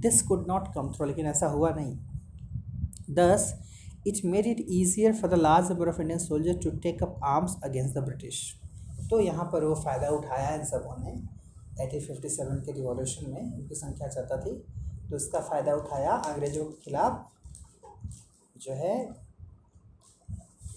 This 0.00 0.22
could 0.22 0.46
not 0.48 0.68
come 0.74 0.90
through 0.92 1.06
लेकिन 1.06 1.26
ऐसा 1.26 1.46
हुआ 1.46 1.70
नहीं। 1.76 1.96
Thus 3.14 3.52
it 4.06 4.24
made 4.24 4.46
it 4.46 4.64
easier 4.70 5.12
for 5.14 5.30
the 5.30 5.34
large 5.34 5.70
number 5.70 5.88
of 5.88 6.00
Indian 6.00 6.18
soldier 6.20 6.58
to 6.62 6.70
take 6.82 7.02
up 7.02 7.20
arms 7.26 7.56
against 7.64 7.94
the 7.94 8.04
British 8.04 8.40
तो 9.10 9.20
यहाँ 9.20 9.44
पर 9.52 9.64
वो 9.64 9.74
फ़ायदा 9.76 10.08
उठाया 10.10 10.54
इन 10.54 10.64
सबों 10.64 10.96
ने। 10.98 11.12
एटीन 11.84 12.00
फिफ्टी 12.00 12.28
सेवन 12.30 12.60
के 12.66 12.72
रिवॉल्यूशन 12.72 13.30
में 13.30 13.40
उनकी 13.42 13.74
संख्या 13.74 14.08
ज़्यादा 14.08 14.36
थी 14.42 14.54
तो 15.10 15.16
इसका 15.16 15.40
फ़ायदा 15.40 15.74
उठाया 15.76 16.12
अंग्रेज़ों 16.28 16.64
के 16.64 16.82
खिलाफ 16.84 17.30
जो 18.56 18.72
है 18.74 18.94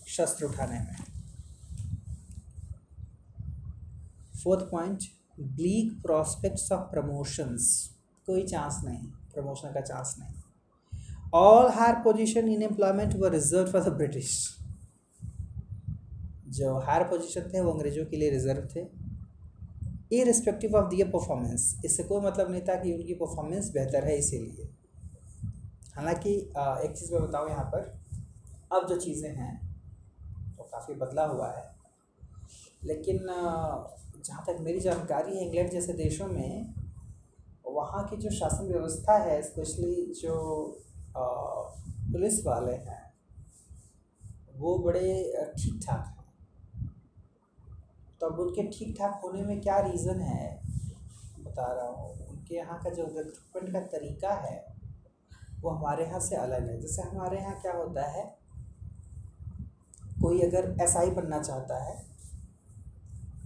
शस्त्र 0.08 0.46
उठाने 0.46 0.80
में। 0.80 0.96
Fourth 4.44 4.70
point 4.72 5.04
bleak 5.40 6.02
prospects 6.02 6.72
of 6.72 6.90
promotions 6.92 7.70
कोई 8.28 8.44
चांस 8.46 8.82
नहीं 8.86 9.08
प्रमोशन 9.34 9.74
का 9.74 9.82
चांस 9.84 10.16
नहीं। 10.20 10.37
All 11.36 11.70
higher 11.72 11.96
position 12.04 12.48
in 12.50 12.62
employment 12.64 13.16
were 13.16 13.28
reserve 13.28 13.72
for 13.72 13.82
the 13.84 13.94
British 13.94 14.30
जो 16.50 16.78
हायर 16.80 17.04
पोजीशन 17.04 17.50
थे, 17.54 17.62
वो 17.62 17.72
अंग्रेज़ों 17.72 18.06
के 18.06 18.18
लिए 18.18 18.30
रिज़र्व 18.30 18.68
थे। 18.76 18.86
इ 20.12 20.24
रिस्पेक्टिव 20.24 20.76
ऑफ़ 20.76 20.90
दियर 20.90 21.08
परफॉर्मेंस 21.08 21.82
इससे 21.86 22.04
कोई 22.04 22.22
मतलब 22.22 22.52
नहीं 22.52 22.62
था 22.62 22.76
कि 22.76 22.94
उनकी 22.94 23.14
परफॉर्मेंस 23.14 23.72
बेहतर 23.74 24.06
है 24.06 24.18
इसीलिए। 24.18 24.70
हालाँकि 25.96 26.34
एक 26.36 26.96
चीज़ 26.98 27.14
मैं 27.14 27.22
बताऊँ 27.24 27.50
यहाँ 27.50 27.66
पर। 27.66 28.00
अब 28.74 28.88
जो 28.90 28.98
चीज़ें 29.00 29.30
हैं, 29.30 29.54
वो 30.58 30.64
तो 30.64 30.70
काफ़ी 30.72 30.94
बदला 30.96 31.26
हुआ 31.26 31.52
है। 31.52 31.66
लेकिन 32.86 33.20
जहाँ 34.26 34.44
तक 34.48 34.58
मेरी 34.62 34.80
जानकारी 34.80 35.38
है 35.38 35.46
इंग्लैंड 35.46 35.72
जैसे 35.72 35.94
देशों 35.94 36.28
में, 36.28 36.74
वहाँ 37.68 38.08
की 38.08 38.18
जो 38.18 38.30
शासन 38.30 38.68
व्यवस्था 38.68 39.18
है 39.24 39.42
स्पेशली 39.42 40.14
जो 40.22 40.34
पुलिस 41.18 42.46
वाले 42.46 42.72
हैं, 42.72 43.04
वो 44.56 44.78
बड़े 44.80 45.10
ठीक 45.58 45.80
ठाक 45.86 46.06
हैं। 46.08 46.16
तो 48.22 48.28
अब 48.28 48.40
उनके 48.40 48.64
ठीक 48.70 48.96
ठाक 49.00 49.20
होने 49.24 49.42
में 49.44 49.62
क्या 49.62 49.78
रीज़न 49.82 50.22
है? 50.22 50.48
बता 51.40 51.72
रहा 51.74 51.88
हूँ, 51.88 52.28
उनके 52.28 52.56
यहाँ 52.56 52.80
का 52.84 52.90
जो 52.90 53.06
रिक्रूटमेंट 53.08 53.74
का 53.74 53.80
तरीका 53.90 54.34
है, 54.36 54.66
वो 55.62 55.70
हमारे 55.70 56.06
यहाँ 56.06 56.20
से 56.20 56.36
अलग 56.36 56.68
है। 56.70 56.80
जैसे 56.82 57.02
हमारे 57.02 57.38
यहाँ 57.38 57.60
क्या 57.62 57.74
होता 57.74 58.06
है, 58.10 58.26
कोई 60.22 60.42
अगर 60.42 60.76
एसआई 60.84 61.10
बनना 61.12 61.40
चाहता 61.42 61.84
है, 61.84 61.96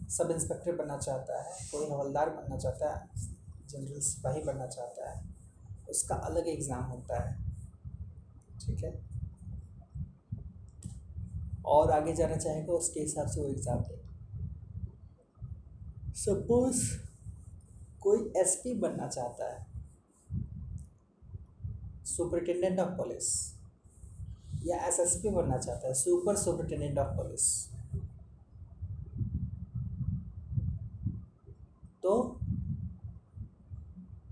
सब 0.09 0.31
इंस्पेक्टर 0.31 0.75
बनना 0.75 0.97
चाहता 0.97 1.41
है, 1.41 1.53
कोई 1.71 1.89
हवलदार 1.89 2.29
बनना 2.31 2.57
चाहता 2.57 2.93
है 2.93 3.09
जनरल 3.67 3.99
सिपाही 4.01 4.41
बनना 4.43 4.67
चाहता 4.67 5.09
है, 5.11 5.21
उसका 5.89 6.15
अलग 6.25 6.47
एग्ज़ाम 6.47 6.83
होता 6.85 7.21
है। 7.21 7.50
ठीक 8.61 8.83
है? 8.83 8.91
और 11.67 11.91
आगे 11.91 12.13
जाना 12.15 12.35
चाहेगा, 12.37 12.73
उसके 12.73 12.99
हिसाब 12.99 13.27
से 13.27 13.41
वो 13.41 13.47
एग्ज़ाम 13.49 13.79
दे 13.81 13.99
सपोज़ 16.17 16.83
कोई 18.01 18.31
एसपी 18.39 18.73
बनना 18.79 19.07
चाहता 19.07 19.45
है 19.45 19.65
सुपरिटेंडेंट 22.07 22.79
ऑफ़ 22.79 22.89
पुलिस 22.97 23.27
या 24.65 24.77
एसएसपी 24.87 25.29
बनना 25.31 25.57
चाहता 25.57 25.87
है 25.87 25.93
सुपर 25.93 26.35
सुपरिटेंडेंट 26.37 26.97
ऑफ़ 26.99 27.15
पुलिस 27.17 27.45
तो 32.03 32.13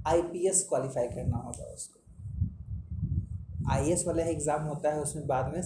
आईपीएस 0.08 0.66
क्वालिफाई 0.70 1.08
करना 1.08 1.38
होगा 1.38 1.74
उसको। 1.74 1.99
आईएएस 3.70 4.04
वाला 4.08 4.24
एग्ज़ाम 4.26 4.64
होता 4.66 4.92
है, 4.92 5.02
उसमें 5.02 5.28
बाद 5.28 5.54
में 5.54 5.62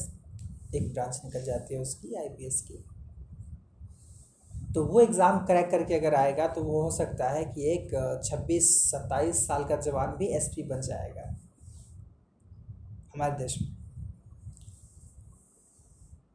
एक 0.76 0.92
ब्रांच 0.94 1.22
निकल 1.26 1.44
जाती 1.44 1.74
है 1.74 1.80
उसकी 1.82 2.16
आईपीएस 2.16 2.62
की। 2.62 2.84
तो 4.74 4.84
वो 4.86 5.00
एग्ज़ाम 5.02 5.38
क्रैक 5.46 5.70
करके 5.72 5.94
अगर 5.94 6.16
आएगा 6.16 6.48
तो 6.48 6.64
वो 6.64 6.82
हो 6.82 6.90
सकता 6.92 7.30
है 7.30 7.44
कि 7.46 7.72
एक 7.72 7.90
छब्बीस, 8.26 8.70
सत्ताईस 8.92 9.46
साल 9.48 9.64
का 9.66 9.76
जवान 9.82 10.16
भी 10.18 10.28
एसपी 10.38 10.64
बन 10.64 10.82
जाएगा। 10.82 11.30
हमारे 13.14 13.38
देश 13.38 13.62
में। 13.62 13.72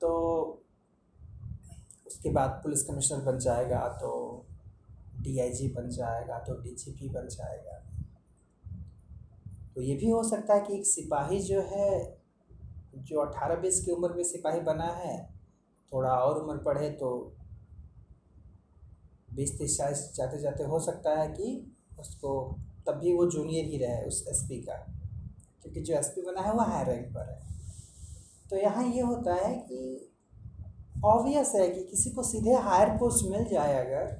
तो 0.00 0.10
उसके 2.06 2.30
बाद 2.30 2.50
पुलिस 2.62 2.82
कमिश्नर 2.82 3.20
बन 3.22 3.38
जाएगा 3.38 3.86
तो 4.00 4.10
डीआईजी 5.20 5.68
बन 5.68 5.88
जाएगा 5.90 6.38
तो 6.38 6.54
डीजीपी 6.62 7.08
बन 7.08 7.28
जाएगा। 7.28 7.82
तो 9.78 9.82
ये 9.82 9.94
भी 9.94 10.08
हो 10.10 10.22
सकता 10.22 10.54
है 10.54 10.60
कि 10.60 10.74
एक 10.74 10.86
सिपाही 10.86 11.38
जो 11.40 11.60
है, 11.62 11.90
जो 12.94 13.20
अठारह 13.20 13.56
बीस 13.56 13.78
की 13.84 13.92
उम्र 13.92 14.12
में 14.14 14.24
सिपाही 14.24 14.60
बना 14.60 14.86
है, 14.94 15.18
थोड़ा 15.92 16.10
और 16.12 16.38
उम्र 16.38 16.56
पढ़े 16.64 16.88
तो 16.92 17.10
बीस 19.34 19.56
तीस 19.58 19.76
चालीस 19.78 20.00
जाते 20.16 20.40
जाते 20.40 20.64
हो 20.64 20.80
सकता 20.80 21.14
है 21.20 21.28
कि 21.28 21.76
उसको 22.00 22.34
तब 22.86 22.98
भी 22.98 23.14
वो 23.14 23.26
जूनियर 23.30 23.66
ही 23.66 23.78
रहे 23.78 24.04
उस 24.06 24.24
एसपी 24.28 24.60
का, 24.62 24.74
क्योंकि 25.62 25.80
जो 25.80 25.94
एसपी 25.94 26.22
बना 26.22 26.40
है 26.40 26.52
वो 26.52 26.64
हाई 26.64 26.84
रैंक 26.84 27.06
पर 27.14 27.30
है। 27.30 27.40
तो 28.50 28.56
यहाँ 28.56 28.86
ये 28.86 29.02
होता 29.02 29.34
है 29.36 29.54
कि 29.62 30.12
ऑब्वियस 31.06 31.52
है 31.56 31.68
कि 31.68 31.84
किसी 31.84 32.10
को 32.10 32.22
सीधे 32.24 32.54
हायर 32.62 32.96
पोस्ट 32.98 33.30
मिल 33.30 33.44
जाए 33.44 33.84
अगर 33.84 34.16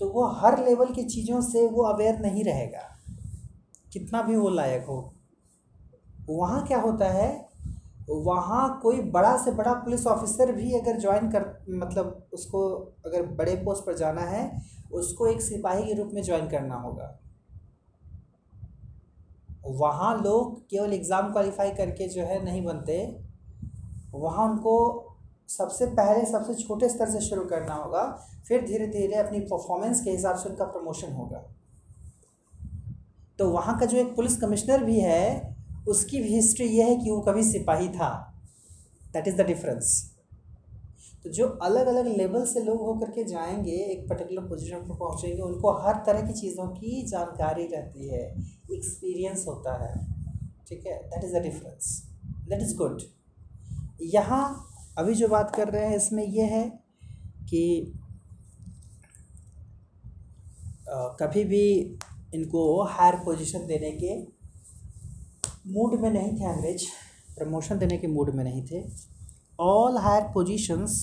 तो 0.00 0.08
वो 0.10 0.26
हर 0.34 0.64
लेवल 0.64 0.92
की 0.94 1.04
चीज़ों 1.06 1.40
से 1.42 1.66
वो 1.68 1.82
अवेयर 1.84 2.18
नहीं 2.20 2.44
रहेगा। 2.44 2.90
कितना 3.94 4.22
भी 4.22 4.36
वो 4.36 4.48
लायक 4.50 4.84
हो। 4.84 5.14
वहाँ 6.30 6.66
क्या 6.66 6.80
होता 6.80 7.08
है, 7.08 7.32
वहाँ 8.08 8.80
कोई 8.82 9.00
बड़ा 9.10 9.36
से 9.36 9.50
बड़ा 9.50 9.72
पुलिस 9.74 10.06
ऑफिसर 10.06 10.52
भी 10.52 10.72
अगर 10.72 10.98
ज्वाइन 11.00 11.30
कर 11.30 11.44
मतलब 11.70 12.26
उसको 12.32 12.62
अगर 13.06 13.26
बड़े 13.34 13.54
पोस्ट 13.56 13.84
पर 13.86 13.96
जाना 13.96 14.20
है, 14.20 14.50
उसको 14.92 15.26
एक 15.26 15.40
सिपाही 15.40 15.84
के 15.84 15.94
रूप 15.94 16.10
में 16.14 16.22
ज्वाइन 16.22 16.48
करना 16.48 16.74
होगा। 16.74 17.18
वहाँ 19.68 20.14
लोग 20.22 20.60
केवल 20.70 20.92
एग्ज़ाम 20.92 21.32
क्वालिफाई 21.32 21.70
करके 21.70 22.08
जो 22.08 22.22
है 22.22 22.42
नहीं 22.44 22.64
बनते। 22.64 22.96
वहाँ 24.14 24.48
उनको 24.50 24.74
सबसे 25.48 25.86
पहले, 25.86 26.24
सबसे 26.24 26.54
छोटे 26.54 26.88
स्तर 26.88 27.10
से 27.10 27.20
शुरू 27.20 27.44
करना 27.44 27.74
होगा, 27.74 28.02
फिर 28.48 28.66
धीरे 28.66 28.86
धीरे 28.86 29.14
अपनी 29.16 29.40
परफॉर्मेंस 29.42 30.04
के 30.04 30.10
हिसाब 30.10 30.36
से 30.36 30.48
उनका 30.48 30.64
प्रमोशन 30.64 31.12
होगा। 31.12 31.44
तो 33.38 33.50
वहाँ 33.50 33.78
का 33.78 33.86
जो 33.86 33.98
एक 33.98 34.14
पुलिस 34.16 34.36
कमिश्नर 34.36 34.84
भी 34.84 34.98
है 35.00 35.54
उसकी 35.88 36.20
भी 36.22 36.34
हिस्ट्री 36.34 36.66
ये 36.68 36.82
है 36.82 36.96
कि 36.96 37.10
वो 37.10 37.20
कभी 37.20 37.42
सिपाही 37.42 37.88
था। 37.88 38.10
दैट 39.12 39.28
इज़ 39.28 39.36
द 39.36 39.46
डिफरेंस 39.46 40.10
तो 41.24 41.30
जो 41.30 41.46
अलग 41.62 41.86
अलग 41.86 42.06
लेवल 42.06 42.44
से 42.46 42.60
लोग 42.60 42.80
होकर 42.80 43.10
के 43.10 43.24
जाएँगे 43.24 43.76
एक 43.84 44.08
पर्टिकुलर 44.08 44.42
पोजीशन 44.48 44.78
पर 44.78 44.96
पहुँचेंगे 44.96 45.42
उनको 45.42 45.72
हर 45.78 46.02
तरह 46.06 46.26
की 46.26 46.32
चीज़ों 46.32 46.66
की 46.68 47.02
जानकारी 47.02 47.66
रहती 47.66 48.08
है। 48.08 48.24
एक्सपीरियंस 48.72 49.44
होता 49.48 49.76
है। 49.84 49.94
ठीक 50.68 50.86
है? 50.86 50.98
That 51.00 51.24
is 51.24 51.34
the 51.34 51.42
difference 51.42 52.02
that 52.48 52.62
is 52.62 52.76
good 52.76 53.02
यहाँ 54.02 54.70
अभी 54.98 55.14
जो 55.14 55.28
बात 55.28 55.54
कर 55.56 55.68
रहे 55.68 55.86
हैं 55.86 55.96
इसमें 55.96 56.24
यह 56.24 56.46
है 56.46 56.64
कि 57.50 57.92
आ, 60.88 61.08
कभी 61.20 61.44
भी 61.44 61.64
इनको 62.34 62.82
हायर 62.84 63.14
पोजीशन 63.24 63.66
देने 63.66 63.90
के 63.92 64.14
मूड 65.72 66.00
में 66.00 66.10
नहीं 66.10 66.32
थे 66.38 66.44
अंग्रेज़ 66.46 66.84
प्रमोशन 67.36 67.78
देने 67.78 67.98
के 67.98 68.06
मूड 68.06 68.34
में 68.34 68.44
नहीं 68.44 68.64
थे। 68.66 68.82
All 69.58 69.98
higher 69.98 70.22
positions 70.34 70.96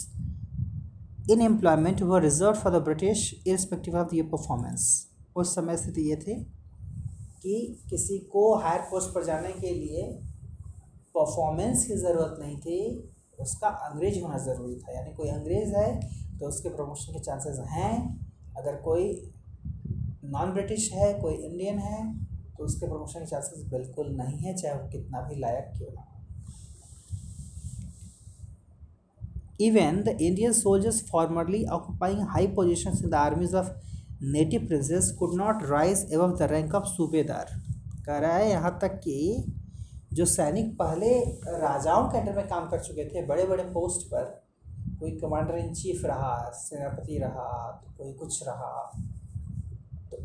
in 1.31 1.41
employment 1.41 2.01
were 2.01 2.21
reserve 2.21 2.53
for 2.53 2.71
the 2.73 2.83
British 2.83 3.33
irrespective 3.47 3.95
of 3.97 4.15
the 4.15 4.27
performance 4.31 4.89
उस 5.35 5.55
समय 5.55 5.77
स्थिति 5.77 6.09
ये 6.09 6.15
थे 6.17 6.35
कि 7.43 7.83
किसी 7.89 8.17
को 8.31 8.53
हायर 8.55 8.81
पोस्ट 8.81 9.13
पर 9.15 9.23
जाने 9.25 9.51
के 9.51 9.73
लिए 9.73 10.03
परफॉर्मेंस 11.15 11.85
की 11.85 11.95
ज़रूरत 11.97 12.37
नहीं 12.39 12.57
थी, 12.57 12.79
उसका 13.39 13.67
अंग्रेज़ 13.67 14.19
होना 14.21 14.37
ज़रूरी 14.37 14.75
था। 14.75 14.93
यानी 14.93 15.13
कोई 15.13 15.29
अंग्रेज़ 15.29 15.75
है 15.75 16.39
तो 16.39 16.47
उसके 16.47 16.69
प्रमोशन 16.69 17.13
के 17.13 17.19
चांसेस 17.19 17.59
हैं। 17.69 17.93
अगर 18.57 18.75
कोई 18.81 19.11
नॉन 20.31 20.53
ब्रिटिश 20.53 20.91
है, 20.93 21.13
कोई 21.21 21.33
इंडियन 21.33 21.79
है 21.79 21.99
तो 22.57 22.63
उसके 22.63 22.87
प्रमोशन 22.87 23.19
के 23.19 23.25
चांसेस 23.25 23.63
बिल्कुल 23.71 24.15
नहीं 24.17 24.37
है, 24.37 24.55
चाहे 24.55 24.75
वो 24.75 24.87
कितना 24.89 25.21
भी 25.27 25.39
लायक 25.39 25.71
क्यों 25.77 25.91
ना 25.91 26.07
Even 29.59 29.97
the 30.05 30.13
Indian 30.25 30.53
soldiers 30.57 30.99
formerly 31.07 31.57
occupying 31.75 32.21
high 32.35 32.47
positions 32.47 33.01
in 33.03 33.11
the 33.11 33.17
armies 33.17 33.51
of 33.53 33.67
native 34.19 34.67
princes 34.67 35.09
could 35.19 35.35
not 35.41 35.61
rise 35.69 36.01
above 36.11 36.37
the 36.39 36.47
rank 36.47 36.73
of 36.73 36.87
सूबेदार 36.87 37.51
कह 38.05 38.17
रहा 38.17 38.35
है 38.35 38.49
यहाँ 38.49 38.77
तक 38.81 38.99
कि 39.03 39.45
जो 40.13 40.25
सैनिक 40.25 40.73
पहले 40.77 41.11
राजाओं 41.59 42.09
के 42.09 42.17
अंडर 42.17 42.35
में 42.37 42.47
काम 42.47 42.69
कर 42.69 42.79
चुके 42.83 43.05
थे 43.09 43.25
बड़े 43.27 43.45
बड़े 43.47 43.63
पोस्ट 43.73 44.07
पर, 44.07 44.23
कोई 44.99 45.11
कमांडर 45.19 45.57
इन 45.57 45.73
चीफ 45.73 46.01
रहा, 46.05 46.51
सेनापति 46.55 47.17
रहा 47.17 47.71
तो 47.83 47.93
कोई 47.97 48.13
कुछ 48.13 48.43
रहा 48.47 48.91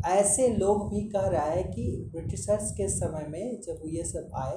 ऐसे 0.07 0.49
लोग 0.49 0.89
भी 0.91 1.01
कह 1.09 1.27
रहा 1.29 1.45
है 1.45 1.63
कि 1.65 2.11
ब्रिटिशर्स 2.13 2.71
के 2.73 2.89
समय 2.89 3.27
में 3.29 3.61
जब 3.61 3.83
ये 3.87 4.05
सब 4.05 4.31
आए 4.35 4.57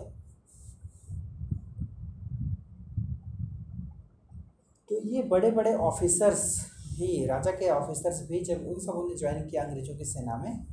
तो 4.89 5.01
ये 5.09 5.23
बड़े 5.23 5.51
बड़े 5.51 5.73
ऑफिसर्स 5.73 6.43
भी, 6.93 7.25
राजा 7.25 7.51
के 7.51 7.69
ऑफिसर्स 7.69 8.21
भी 8.29 8.39
जब 8.43 8.65
उन 8.67 8.79
सबने 8.79 9.15
ज्वाइन 9.17 9.45
किया 9.45 9.63
अंग्रेज़ों 9.63 9.95
की 9.97 10.05
सेना 10.05 10.37
में 10.37 10.65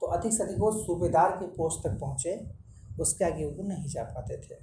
तो 0.00 0.06
अधिक 0.06 0.32
से 0.32 0.42
अधिक 0.42 0.58
वो 0.58 0.70
सूबेदार 0.72 1.30
के 1.30 1.46
पोस्ट 1.46 1.86
तक 1.86 1.98
पहुँचे, 2.00 2.40
उसके 3.00 3.24
आगे 3.24 3.44
वो 3.46 3.62
नहीं 3.62 3.88
जा 3.88 4.02
पाते 4.04 4.36
थे। 4.36 4.56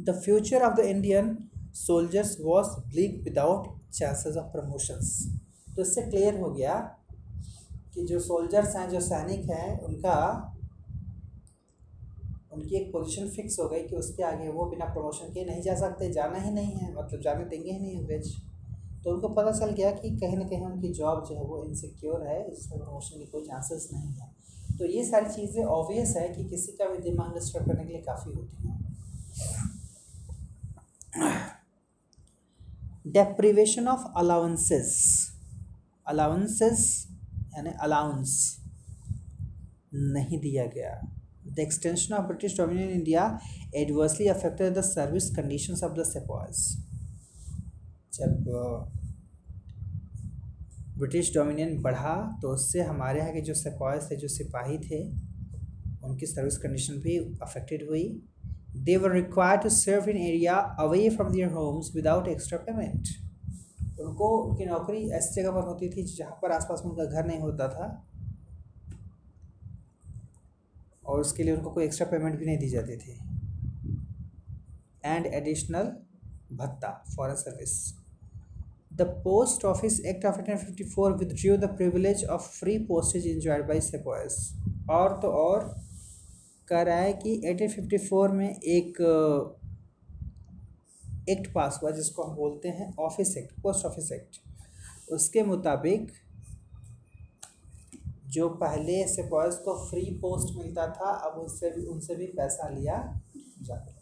The 0.00 0.20
future 0.24 0.62
of 0.62 0.74
the 0.74 0.84
Indian 0.86 1.36
soldiers 1.76 2.36
was 2.40 2.68
bleak 2.88 3.20
without 3.24 3.68
chances 3.90 4.36
of 4.36 4.52
promotions 4.52 5.12
तो 5.76 5.82
इससे 5.82 6.02
क्लियर 6.02 6.40
हो 6.40 6.50
गया 6.50 6.74
कि 7.94 8.06
जो 8.06 8.18
सोल्जर्स 8.20 8.76
हैं, 8.76 8.88
जो 8.88 9.00
सैनिक 9.00 9.50
हैं, 9.50 9.78
उनका, 9.80 10.16
उनकी 12.52 12.76
एक 12.76 12.92
पोजीशन 12.92 13.28
फिक्स 13.28 13.58
हो 13.60 13.68
गई 13.68 13.82
कि 13.82 13.96
उसके 13.96 14.22
आगे 14.22 14.48
वो 14.48 14.64
बिना 14.66 14.84
प्रमोशन 14.92 15.32
के 15.34 15.44
नहीं 15.44 15.62
जा 15.62 15.74
सकते, 15.76 16.10
जाना 16.12 16.38
ही 16.38 16.50
नहीं 16.50 16.72
है 16.72 16.92
मतलब 16.94 17.20
जाने 17.20 17.44
देंगे 17.44 17.70
ही 17.70 17.78
नहीं 17.78 17.98
अंग्रेज़ 17.98 18.30
तो 19.04 19.10
उनको 19.10 19.28
पता 19.28 19.52
चल 19.52 19.70
गया 19.72 19.90
कि 19.92 20.10
कहीं 20.16 20.36
ना 20.36 20.44
कहीं 20.48 20.64
उनकी 20.64 20.92
जॉब 20.94 21.24
जो 21.28 21.34
है 21.36 21.44
वो 21.44 21.62
इनसिक्योर 21.64 22.26
है 22.26 22.38
इसमें 22.52 22.78
प्रमोशन 22.80 23.18
की 23.18 23.26
कोई 23.26 23.42
चांसेस 23.42 23.88
नहीं 23.92 24.12
है. 24.14 24.28
तो 24.78 24.84
ये 24.86 25.04
सारी 25.04 25.30
चीज़ें 25.30 25.64
ऑब्वियस 25.64 26.14
है 26.16 26.28
कि 26.28 26.44
किसी 26.48 26.72
का 26.72 26.88
भी 26.88 26.98
दिमाग 27.02 27.32
डिस्टर्ब 27.34 27.66
करने 27.66 27.84
के 27.84 27.92
लिए 27.92 28.02
काफ़ी 28.02 28.32
होती 28.32 28.68
हैं। 28.68 28.78
डेप्रीवेशन 33.12 33.88
ऑफ़ 33.88 34.04
अलाउंसेस 34.18 34.96
अलाउंसेस 36.06 36.82
यानी 37.56 37.70
अलाउंस 37.82 38.32
नहीं 39.94 40.38
दिया 40.40 40.64
गया। 40.66 41.00
The 41.46 41.58
extension 41.58 42.14
of 42.14 42.26
British 42.26 42.56
dominion 42.58 42.90
India 42.90 43.24
adversely 43.76 44.26
affected 44.28 44.74
the 44.74 44.80
service 44.84 45.30
conditions 45.36 45.82
of 45.84 45.92
the 45.92 46.04
sepoys 46.06 46.66
जब 48.12 48.32
ब्रिटिश 50.98 51.32
डोमिनियन 51.34 51.80
बढ़ा 51.82 52.14
तो 52.42 52.48
उससे 52.54 52.82
हमारे 52.82 53.20
यहाँ 53.20 53.32
के 53.32 53.40
जो 53.40 53.54
सिपाही 53.54 53.98
थे, 54.00 54.16
जो 54.16 54.28
सिपाही 54.28 54.78
थे, 54.78 55.02
उनकी 56.04 56.26
सर्विस 56.26 56.56
कंडीशन 56.58 57.00
भी 57.00 57.16
अफेक्टेड 57.42 57.86
हुई। 57.88 58.04
They 58.76 58.96
were 58.96 59.12
require 59.12 59.58
to 59.58 59.68
serve 59.68 60.08
in 60.10 60.16
area 60.16 60.54
away 60.54 61.08
from 61.10 61.32
their 61.32 61.50
homes 61.50 61.94
without 61.94 62.28
extra 62.28 62.58
payment 62.58 63.08
उनको 64.00 64.38
उनकी 64.38 64.64
नौकरी 64.64 65.10
ऐसी 65.10 65.42
जगह 65.42 65.50
पर 65.50 65.60
होती 65.60 65.88
थी 65.88 66.02
जहाँ 66.02 66.38
पर 66.42 66.52
आसपास 66.52 66.82
में 66.84 66.92
उनका 66.92 67.04
घर 67.04 67.26
नहीं 67.26 67.38
होता 67.38 67.68
था। 67.68 68.06
और 71.06 71.20
उसके 71.20 71.42
लिए 71.42 71.56
उनको 71.56 71.70
कोई 71.70 71.84
एक्स्ट्रा 71.84 72.06
पेमेंट 72.06 72.38
भी 72.38 72.46
नहीं 72.46 72.58
दी 72.58 72.68
जाती 72.68 72.96
थी। 72.96 73.18
एंड 75.04 75.26
एडिशनल 75.26 75.92
भत्ता 76.52 77.04
foreign 77.16 77.34
service 77.34 77.94
the 78.94 79.02
Post 79.02 79.64
Office 79.64 80.00
Act 80.00 80.24
of 80.24 80.40
eighteen 80.40 80.56
fifty 80.56 80.84
four 80.84 81.12
withdrew 81.12 81.56
the 81.56 81.64
privilege 81.64 82.24
of 82.24 82.42
free 82.42 82.78
postage 82.78 83.26
enjoyed 83.26 83.68
by 83.68 83.80
sepoys 83.80 84.56
और 84.90 85.20
तो 85.20 85.28
और 85.28 85.79
कह 86.70 86.82
रहा 86.82 86.96
है 86.96 87.12
कि 87.12 87.42
एटीन 87.44 87.68
फिफ्टी 87.68 87.98
फोर 87.98 88.28
में 88.28 88.60
एक 88.60 89.00
एक्ट 91.28 91.52
पास 91.52 91.80
हुआ 91.82 91.90
जिसको 91.90 92.22
हम 92.22 92.36
बोलते 92.36 92.68
हैं 92.68 92.96
Office 92.96 93.36
Act 93.36 93.60
Post 93.62 93.86
Office 93.86 94.12
Act 94.12 94.40
उसके 95.12 95.42
मुताबिक 95.42 96.12
जो 98.26 98.48
पहले 98.48 99.08
से 99.08 99.22
बॉयज़ 99.22 99.54
को 99.54 99.90
फ्री 99.90 100.18
पोस्ट 100.22 100.58
मिलता 100.58 100.86
था, 100.86 101.10
अब 101.10 101.38
उनसे 101.38 101.70
भी 101.70 101.86
उनसे 101.86 102.14
भी 102.14 102.26
पैसा 102.26 102.68
लिया 102.68 103.20
जाता 103.62 103.96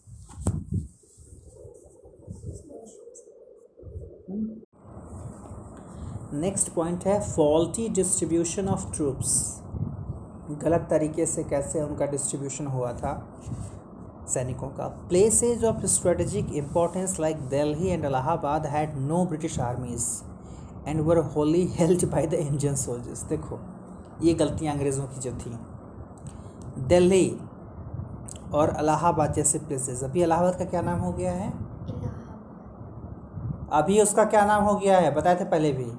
नेक्स्ट 6.33 6.69
पॉइंट 6.69 7.05
है 7.05 7.21
फॉल्टी 7.33 7.89
डिस्ट्रीब्यूशन 7.89 8.69
ऑफ़ 8.69 8.97
ट्रूप्स 8.97 9.61
गलत 10.51 10.87
तरीके 10.91 11.27
से 11.27 11.45
कैसे 11.45 11.83
उनका 11.83 12.07
डिस्ट्रीब्यूशन 12.07 12.67
हुआ 12.67 12.93
था 12.93 13.13
सैनिकों 14.29 14.69
का। 14.69 14.87
Places 15.09 15.65
of 15.65 15.85
strategic 15.87 16.53
importance 16.55 17.19
like 17.21 17.41
Delhi 17.49 17.89
and 17.89 18.05
Allahabad 18.05 18.67
had 18.67 18.97
no 18.99 19.25
British 19.25 19.59
armies 19.61 20.07
and 20.87 21.01
were 21.01 21.19
wholly 21.27 21.67
held 21.71 22.05
by 22.11 22.27
the 22.27 22.35
Indian 22.35 22.75
soldiers 22.77 23.23
देखो, 23.23 23.59
ये 24.23 24.35
गलतियाँ 24.35 24.75
अंग्रेज़ों 24.75 25.07
की 25.07 25.21
जो 25.21 25.33
थी। 25.33 25.59
दिल्ली 26.79 27.39
और 28.55 28.77
इलाहाबाद 28.81 29.33
जैसे 29.33 29.59
प्लेसेस 29.59 30.05
अभी 30.05 30.23
इलाहाबाद 30.23 30.59
का 30.59 30.65
क्या 30.65 30.83
नाम 30.83 30.99
हो 30.99 31.13
गया 31.13 31.33
है? 31.33 31.53
अभी 33.73 34.01
उसका 34.03 34.25
क्या 34.25 34.45
नाम 34.47 34.65
हो 34.65 34.75
गया 34.75 34.99
है? 34.99 35.15
बताए 35.15 35.41
थे 35.41 35.45
पहले 35.45 35.73
भी। 35.73 35.91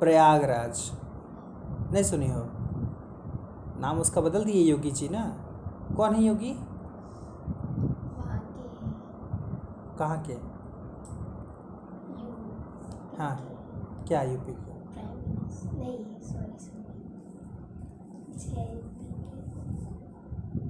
प्रयागराज। 0.00 0.90
नहीं 1.92 2.02
सुनी 2.02 2.28
हो? 2.28 2.40
नाम 3.80 3.98
उसका 4.00 4.20
बदल 4.20 4.44
दिए, 4.44 4.62
योगी 4.70 4.90
जी 4.90 5.08
ना? 5.08 5.24
कौन 5.96 6.14
है 6.14 6.22
योगी? 6.22 6.54
कहाँ 9.98 10.22
के? 10.28 10.34
हाँ 13.18 13.36
क्या 14.08 14.22
यूपी 14.22 14.52
के? 14.52 14.74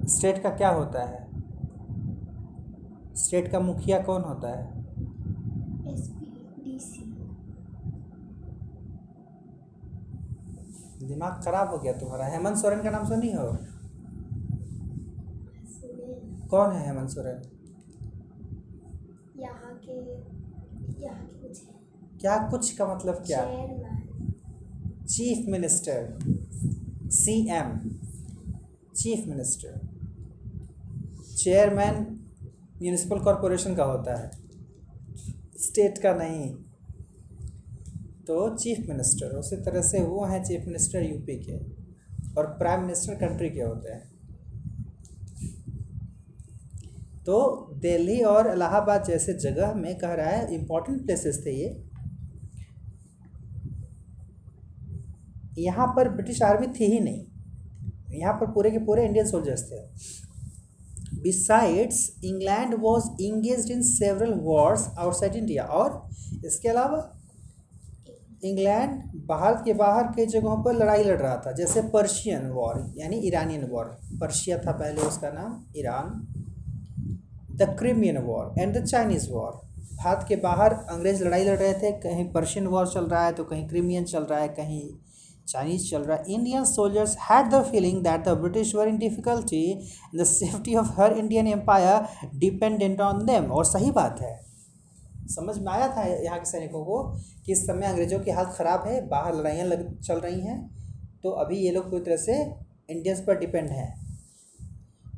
स्टेट 0.09 0.41
का 0.43 0.49
क्या 0.49 0.69
होता 0.69 1.03
है? 1.03 1.25
स्टेट 3.15 3.51
का 3.51 3.59
मुखिया 3.59 3.99
कौन 4.01 4.21
होता 4.21 4.49
है 4.49 4.65
एस 5.93 6.07
पी 6.09 6.25
डी 6.63 6.79
सी 6.79 7.03
दिमाग 11.07 11.41
खराब 11.43 11.69
हो 11.69 11.77
गया 11.77 11.93
तुम्हारा। 11.99 12.25
हेमंत 12.27 12.57
सोरेन 12.57 12.81
का 12.83 12.89
नाम 12.89 13.07
सुनी 13.07 13.31
हो? 13.33 13.45
कौन 16.49 16.71
है 16.71 16.85
हेमंत 16.85 17.09
सोरेन? 17.09 17.41
यहाँ 19.37 19.73
के 19.85 19.95
यहाँ 21.01 21.25
की 21.25 21.39
कुछ 21.41 21.61
है। 21.63 21.73
क्या 22.21 22.37
कुछ 22.49 22.71
का 22.77 22.85
मतलब 22.95 23.23
क्या? 23.25 23.41
Chief 25.05 25.45
minister 25.49 26.17
C 27.13 27.35
M 27.55 27.77
chief 28.95 29.27
minister 29.27 29.79
chairman 31.37 31.95
municipal 32.81 33.19
corporation 33.19 33.75
का 33.75 33.83
होता 33.83 34.15
है। 34.15 34.31
स्टेट 35.59 35.97
का 35.97 36.13
नहीं। 36.13 36.55
तो 38.27 38.57
चीफ 38.57 38.79
मिनिस्टर, 38.89 39.25
उसी 39.25 39.55
तरह 39.55 39.81
से 39.81 40.03
वो 40.03 40.25
हैं 40.25 40.43
चीफ 40.43 40.65
मिनिस्टर 40.65 41.03
यूपी 41.03 41.35
के। 41.35 41.87
और 42.37 42.45
प्राइम 42.45 42.81
मिनिस्टर 42.81 43.15
कंट्री 43.15 43.49
के 43.49 43.61
होते 43.61 43.93
हैं। 43.93 44.11
तो 47.25 47.69
दिल्ली 47.81 48.21
और 48.21 48.51
इलाहाबाद 48.53 49.03
जैसे 49.03 49.33
जगह 49.33 49.73
में 49.73 49.97
कह 49.97 50.13
रहा 50.13 50.29
है 50.29 50.55
इम्पोर्टेंट 50.55 51.05
प्लेसेस 51.05 51.43
थे 51.45 51.51
ये। 51.51 51.83
यहाँ 55.57 55.87
पर 55.87 56.09
ब्रिटिश 56.09 56.41
आर्मी 56.41 56.67
थी 56.67 56.85
ही 56.85 56.99
नहीं। 56.99 57.25
यहाँ 58.19 58.33
पर 58.33 58.51
पूरे 58.51 58.71
के 58.71 58.77
पूरे 58.77 59.05
इंडियन 59.05 59.27
सोल्जर्स 59.27 59.63
थे। 59.71 59.81
Besides 61.21 62.19
England 62.23 62.75
was 62.79 63.23
engage 63.23 63.71
in 63.71 63.81
several 63.81 64.33
wars 64.33 64.87
outside 64.97 65.35
India 65.35 65.63
और 65.63 66.09
इसके 66.45 66.69
अलावा 66.69 67.16
इंग्लैंड 68.43 68.91
भारत 69.27 69.61
के 69.65 69.73
बाहर 69.75 70.11
कई 70.15 70.25
जगहों 70.27 70.57
पर 70.63 70.73
लड़ाई 70.75 71.03
लड़ 71.03 71.17
रहा 71.17 71.35
था, 71.37 71.51
जैसे 71.51 71.81
पर्शियन 71.89 72.49
वॉर, 72.49 72.83
यानी 72.97 73.17
ईरानियन 73.27 73.65
वॉर। 73.65 73.85
पर्शिया 74.21 74.57
था 74.57 74.71
पहले, 74.73 75.01
उसका 75.03 75.29
नाम 75.31 75.63
Iran 75.77 76.27
the 77.57 77.75
Crimean 77.79 78.17
war 78.19 78.53
and 78.59 78.77
the 78.77 78.85
Chinese 78.85 79.29
war. 79.31 79.51
Bharat 79.97 80.25
के 80.29 80.35
बाहर 80.37 80.73
अंग्रेज़ 80.73 81.23
लड़ाई 81.23 81.43
लड़ 81.43 81.57
रहे 81.57 81.73
थे, 81.73 81.91
कहीं 81.93 82.31
पर्शियन 82.33 82.67
वॉर 82.67 82.87
चल 82.87 83.05
रहा 83.05 83.25
है 83.25 83.33
तो 83.33 83.43
कहीं 83.43 83.67
क्रीमियन 83.67 84.03
चल 84.05 84.23
रहा 84.23 84.39
है, 84.39 84.47
कहीं 84.49 84.81
चाइनीज़ 85.47 85.89
चल 85.89 86.01
रहा 86.01 86.17
है। 86.17 86.33
Indian 86.33 86.65
soldiers 86.65 87.15
had 87.21 87.49
the 87.51 87.63
feeling 87.65 88.01
that 88.03 88.23
the 88.23 88.29
British 88.39 88.75
were 88.75 88.87
in 88.87 88.97
difficulty 88.97 89.79
the 90.15 90.23
safety 90.25 90.75
of 90.75 90.91
her 90.99 91.13
Indian 91.13 91.47
empire 91.47 92.29
dependent 92.35 93.01
on 93.01 93.25
them 93.25 93.51
और 93.51 93.65
सही 93.65 93.91
बात 93.91 94.21
है। 94.21 94.39
समझ 95.29 95.57
में 95.57 95.71
आया 95.71 95.87
था 95.89 96.03
यहाँ 96.03 96.39
के 96.39 96.45
सैनिकों 96.47 96.83
को 96.85 97.01
कि 97.45 97.51
इस 97.51 97.65
समय 97.67 97.85
अंग्रेज़ों 97.85 98.19
की 98.19 98.31
हालत 98.31 98.53
ख़राब 98.57 98.87
है, 98.87 99.07
बाहर 99.07 99.35
लड़ाइयाँ 99.35 99.65
लग, 99.67 99.99
चल 99.99 100.19
रही 100.19 100.41
हैं 100.41 100.59
तो 101.23 101.29
अभी 101.37 101.57
ये 101.57 101.71
लोग 101.71 101.89
पूरी 101.89 102.03
तरह 102.03 102.17
से 102.17 102.41
इंडियंस 102.89 103.23
पर 103.27 103.37
डिपेंड 103.39 103.69
हैं। 103.69 103.93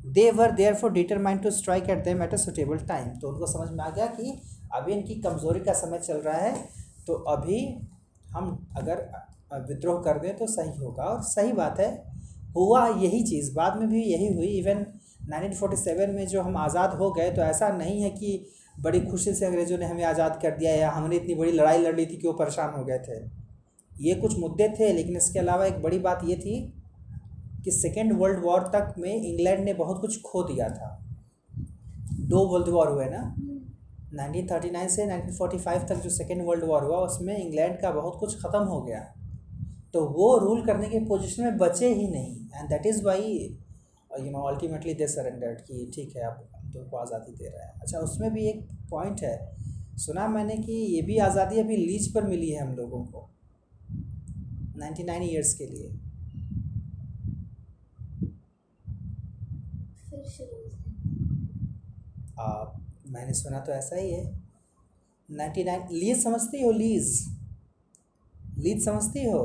They 0.08 0.30
were 0.32 0.52
therefore 0.74 0.92
determined 0.92 1.42
to 1.42 1.50
strike 1.52 1.90
at 1.90 2.04
them 2.04 2.22
at 2.22 2.34
a 2.34 2.36
suitable 2.38 2.78
time 2.86 3.08
तो 3.16 3.28
उनको 3.28 3.46
समझ 3.48 3.70
में 3.70 3.84
आ 3.84 3.88
गया 3.90 4.06
कि 4.08 4.40
अभी 4.74 4.92
इनकी 4.92 5.14
कमज़ोरी 5.22 5.60
का 5.60 5.72
समय 5.74 5.98
चल 6.00 6.18
रहा 6.18 6.38
है 6.38 6.54
तो 7.06 7.14
अभी 7.30 7.58
हम 8.28 8.56
अगर 8.76 9.08
विद्रोह 9.68 10.00
कर 10.02 10.18
दें 10.18 10.36
तो 10.36 10.46
सही 10.48 10.76
होगा। 10.78 11.04
और 11.04 11.22
सही 11.24 11.52
बात 11.52 11.80
है, 11.80 11.90
हुआ 12.56 12.86
यही 12.88 13.22
चीज़, 13.24 13.54
बाद 13.54 13.76
में 13.76 13.88
भी 13.88 14.02
यही 14.02 14.32
हुई। 14.34 14.46
इवन 14.58 14.84
1947 15.30 16.08
में 16.08 16.26
जो 16.26 16.42
हम 16.42 16.56
आज़ाद 16.58 16.94
हो 16.94 17.10
गए 17.12 17.30
तो 17.30 17.42
ऐसा 17.42 17.68
नहीं 17.70 18.00
है 18.02 18.10
कि 18.10 18.46
बड़ी 18.80 19.00
खुशी 19.00 19.34
से 19.34 19.46
अंग्रेज़ों 19.46 19.78
ने 19.78 19.86
हमें 19.86 20.04
आज़ाद 20.04 20.38
कर 20.42 20.56
दिया 20.56 20.72
या 20.72 20.90
हमने 20.90 21.16
इतनी 21.16 21.34
बड़ी 21.34 21.52
लड़ाई 21.52 21.78
लड़ 21.78 21.94
ली 21.96 22.06
थी 22.06 22.16
कि 22.16 22.26
वो 22.26 22.32
परेशान 22.34 22.74
हो 22.74 22.84
गए 22.84 22.98
थे। 22.98 23.18
ये 23.92 24.14
कुछ 24.14 24.38
मुद्दे 24.38 24.68
थे, 24.70 24.92
लेकिन 24.92 25.16
इसके 25.16 25.38
अलावा 25.38 25.66
एक 25.66 25.82
बड़ी 25.82 25.98
बात 25.98 26.20
ये 26.24 26.36
थी 26.36 26.60
कि 27.64 27.70
सेकेंड 27.70 28.12
वर्ल्ड 28.20 28.44
वॉर 28.44 28.60
तक 28.74 28.94
में 28.98 29.14
इंग्लैंड 29.14 29.64
ने 29.64 29.74
बहुत 29.74 30.00
कुछ 30.00 30.20
खो 30.22 30.42
दिया 30.42 30.68
था। 30.68 30.96
दो 32.26 32.46
वर्ल्ड 32.48 32.68
वॉर 32.68 32.88
हुए 32.88 33.08
ना? 33.10 33.22
1939 34.14 34.96
से 34.96 35.06
1945 35.06 35.88
तक 35.88 36.02
जो 36.02 36.10
सेकेंड 36.10 36.42
वर्ल्ड 36.46 36.64
वॉर 36.64 36.84
हुआ, 36.84 36.98
उसमें 36.98 37.36
इंग्लैंड 37.36 37.80
का 37.80 37.90
बहुत 37.90 38.16
कुछ 38.20 38.36
ख़त्म 38.36 38.62
हो 38.64 38.80
गया। 38.82 39.00
तो 39.94 40.04
वो 40.08 40.36
रूल 40.38 40.64
करने 40.66 40.88
के 40.88 40.98
पोजीशन 41.06 41.42
में 41.42 41.58
बचे 41.58 41.88
ही 41.88 42.08
नहीं। 42.08 42.34
And 42.54 42.68
that 42.68 42.86
is 42.86 43.04
why 43.04 43.22
you 44.20 44.30
know 44.30 44.42
ultimately 44.48 44.94
they 44.94 45.06
surrendered 45.08 45.60
कि 45.60 45.90
ठीक 45.94 46.16
है, 46.16 46.22
अब 46.22 46.46
तुमको 46.72 46.96
आज़ादी 46.96 47.32
दे 47.32 47.48
रहा 47.48 47.64
है। 47.64 47.80
अच्छा 47.80 47.98
उसमें 48.00 48.32
भी 48.32 48.46
एक 48.48 48.66
पॉइंट 48.90 49.22
है। 49.22 49.36
सुना 49.98 50.26
मैंने 50.28 50.56
कि 50.58 50.72
ये 50.72 51.02
भी 51.02 51.18
आज़ादी 51.20 51.60
अभी 51.60 51.76
लीज 51.76 52.12
पर 52.14 52.24
मिली 52.24 52.50
है 52.50 52.60
हम 52.60 52.74
लोगों 52.76 53.04
को। 53.04 53.28
नाइन्टी 54.76 55.04
नाइन 55.04 55.22
ईयर्स 55.22 55.54
के 55.54 55.66
लिए। 55.66 55.88
फिर 60.00 60.22
शुरू 60.26 60.56
से 60.60 60.78
आ, 62.40 62.64
मैंने 63.08 63.32
सुना 63.34 63.58
तो 63.60 63.72
ऐसा 63.72 63.96
ही 63.96 64.10
है। 64.10 64.24
नाइन्टी 65.28 65.64
नाइन 65.64 65.82
लीज 65.92 66.22
समझती 66.22 66.62
हो 66.62 66.70
लीज? 66.72 67.12
लीज 68.58 68.84
समझती 68.84 69.24
हो? 69.24 69.42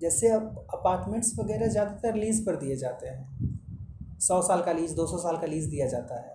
जैसे 0.00 0.28
अब 0.30 0.66
अपार्टमेंट्स 0.74 1.38
वगैरह 1.38 1.68
ज़्यादातर 1.68 2.14
लीज 2.16 2.44
पर 2.46 2.56
दिए 2.56 2.76
जाते 2.76 3.08
हैं। 3.08 4.18
सौ 4.20 4.40
साल 4.42 4.62
का 4.62 4.72
लीज 4.72 4.92
दो 4.94 5.06
सौ 5.06 5.18
साल 5.18 5.36
का 5.36 5.46
लीज 5.46 5.64
दिया 5.66 5.86
जाता 5.88 6.20
है। 6.20 6.34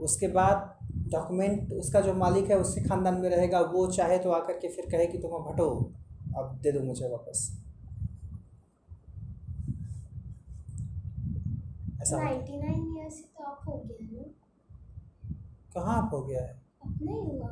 उसके 0.00 0.28
बाद 0.28 0.76
डॉक्यूमेंट 1.12 1.72
उसका 1.72 2.00
जो 2.00 2.14
मालिक 2.14 2.50
है 2.50 2.58
उसके 2.58 2.80
ख़ानदान 2.84 3.20
में 3.20 3.28
रहेगा 3.30 3.60
वो 3.72 3.86
चाहे 3.92 4.18
तो 4.18 4.30
आकर 4.32 4.58
के 4.58 4.68
फिर 4.68 4.90
कहे 4.90 5.06
कि 5.06 5.18
तुम 5.18 5.30
अब 5.32 5.48
हटो 5.48 5.70
अब 6.38 6.58
दे 6.62 6.72
दो 6.72 6.80
मुझे 6.80 7.08
वापस। 7.08 7.48
ऐसा 12.02 12.22
नाइन्टी 12.22 12.56
नाइन 12.58 12.96
ईयर 12.96 13.10
से 13.10 13.22
तो 13.38 13.44
आप 13.44 13.62
हो 13.66 13.76
गया 13.78 14.06
ना? 14.12 14.22
कहाँ 15.74 15.96
आप 15.98 16.10
हो 16.12 16.22
गया 16.22 16.42
है? 16.42 16.60
नहीं 17.02 17.20
हुआ। 17.20 17.48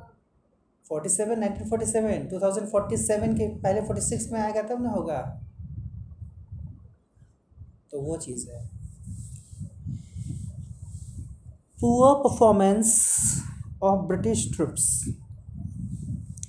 Forty 0.86 1.08
seven 1.08 1.38
nineteen 1.38 1.68
forty 1.68 1.86
seven 1.86 2.26
two 2.28 2.40
thousand 2.40 2.68
forty 2.68 2.96
seven 2.96 3.34
के 3.34 3.48
पहले 3.58 3.80
फोर्टी 3.80 4.02
सिक्स 4.02 4.30
में 4.32 4.40
आएगा 4.40 4.62
तब 4.62 4.82
ना 4.82 4.90
होगा। 4.90 5.20
तो 7.90 8.00
वो 8.00 8.16
चीज़ 8.16 8.50
है। 8.50 8.77
Poor 11.80 12.14
performance 12.14 12.88
of 13.82 14.00
British 14.00 14.52
troops 14.56 15.04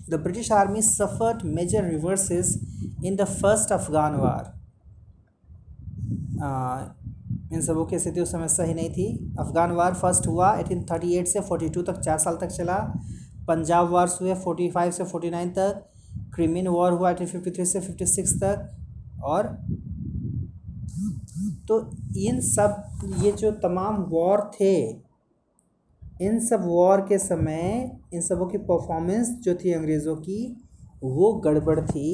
the 0.09 0.13
British 0.13 0.51
army 0.51 0.81
suffered 0.81 1.43
major 1.45 1.83
reverses 1.83 2.59
in 3.05 3.15
the 3.15 3.23
first 3.23 3.71
Afghan 3.71 4.15
war 4.15 4.53
इन 7.53 7.61
सबों 7.61 7.85
की 7.85 7.99
स्थिति 7.99 8.21
उस 8.21 8.31
समय 8.31 8.47
सही 8.47 8.73
नहीं 8.73 8.89
थी। 8.89 9.35
अफगान 9.39 9.71
वार 9.71 9.93
फ़र्स्ट 9.93 10.27
हुआ 10.27 10.59
1838 10.59 11.27
से 11.27 11.39
42 11.39 11.83
तक, 11.83 11.99
चार 11.99 12.17
साल 12.17 12.37
तक 12.41 12.47
चला। 12.47 12.77
पंजाब 13.47 13.89
वार्स 13.89 14.21
हुए 14.21 14.35
45 14.35 14.91
से 14.91 15.03
49 15.03 15.49
तक। 15.49 15.85
क्रीमियन 16.35 16.67
वॉर 16.67 16.91
हुआ 16.91 17.13
1853 17.13 17.65
से 17.65 17.81
56 17.81 18.33
तक। 18.33 18.77
और 19.23 19.47
तो 21.67 21.91
इन 22.17 22.41
सब, 22.41 22.83
ये 23.19 23.31
जो 23.31 23.51
तमाम 23.51 23.95
वॉर 23.95 24.51
थे 24.53 25.08
इन 26.21 26.39
सब 26.45 26.63
वॉर 26.65 27.01
के 27.09 27.17
समय 27.19 27.91
इन 28.13 28.21
सबों 28.21 28.47
की 28.47 28.57
परफॉर्मेंस 28.65 29.29
जो 29.43 29.55
थी 29.55 29.73
अंग्रेज़ों 29.73 30.15
की 30.17 30.41
वो 31.03 31.31
गड़बड़ 31.45 31.79
थी 31.81 32.11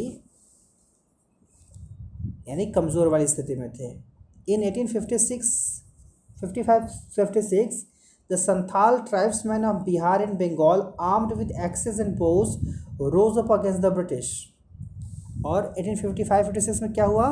यानी 2.49 2.65
कमज़ोर 2.71 3.07
वाली 3.07 3.27
स्थिति 3.27 3.55
में 3.55 3.69
थे 3.73 3.89
इन 4.53 4.63
1856 4.63 5.51
55 6.37 6.87
56 7.17 7.83
the 8.29 8.37
santhal 8.37 8.99
tribesmen 9.07 9.63
of 9.63 9.85
bihar 9.85 10.15
and 10.21 10.37
bengal 10.37 10.83
armed 10.99 11.31
with 11.37 11.51
axes 11.59 11.99
and 11.99 12.17
bows 12.17 12.57
rose 12.99 13.37
up 13.37 13.51
against 13.51 13.81
the 13.81 13.91
british 13.91 14.33
और 15.45 15.65
1855-56 15.79 16.81
में 16.81 16.93
क्या 16.93 17.05
हुआ 17.05 17.25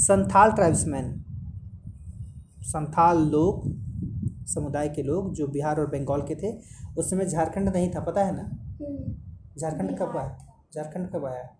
संथाल 0.00 0.52
ट्राइब्समैन 0.52 1.10
संथाल 2.64 3.18
लोग 3.30 3.66
समुदाय 4.46 4.88
के 4.88 5.02
लोग 5.02 5.34
जो 5.34 5.46
बिहार 5.46 5.80
और 5.80 5.86
बंगाल 5.86 6.22
के 6.22 6.34
थे 6.34 6.52
उस 6.98 7.10
समय 7.10 7.26
झारखंड 7.26 7.68
नहीं 7.68 7.90
था 7.94 8.00
पता 8.00 8.24
है 8.24 8.36
ना? 8.36 8.42
हम्म, 8.42 9.14
झारखंड 9.58 9.98
कब 9.98 10.16
आया? 10.16 10.56
झारखंड 10.74 11.10
कब 11.12 11.24
आया? 11.24 11.56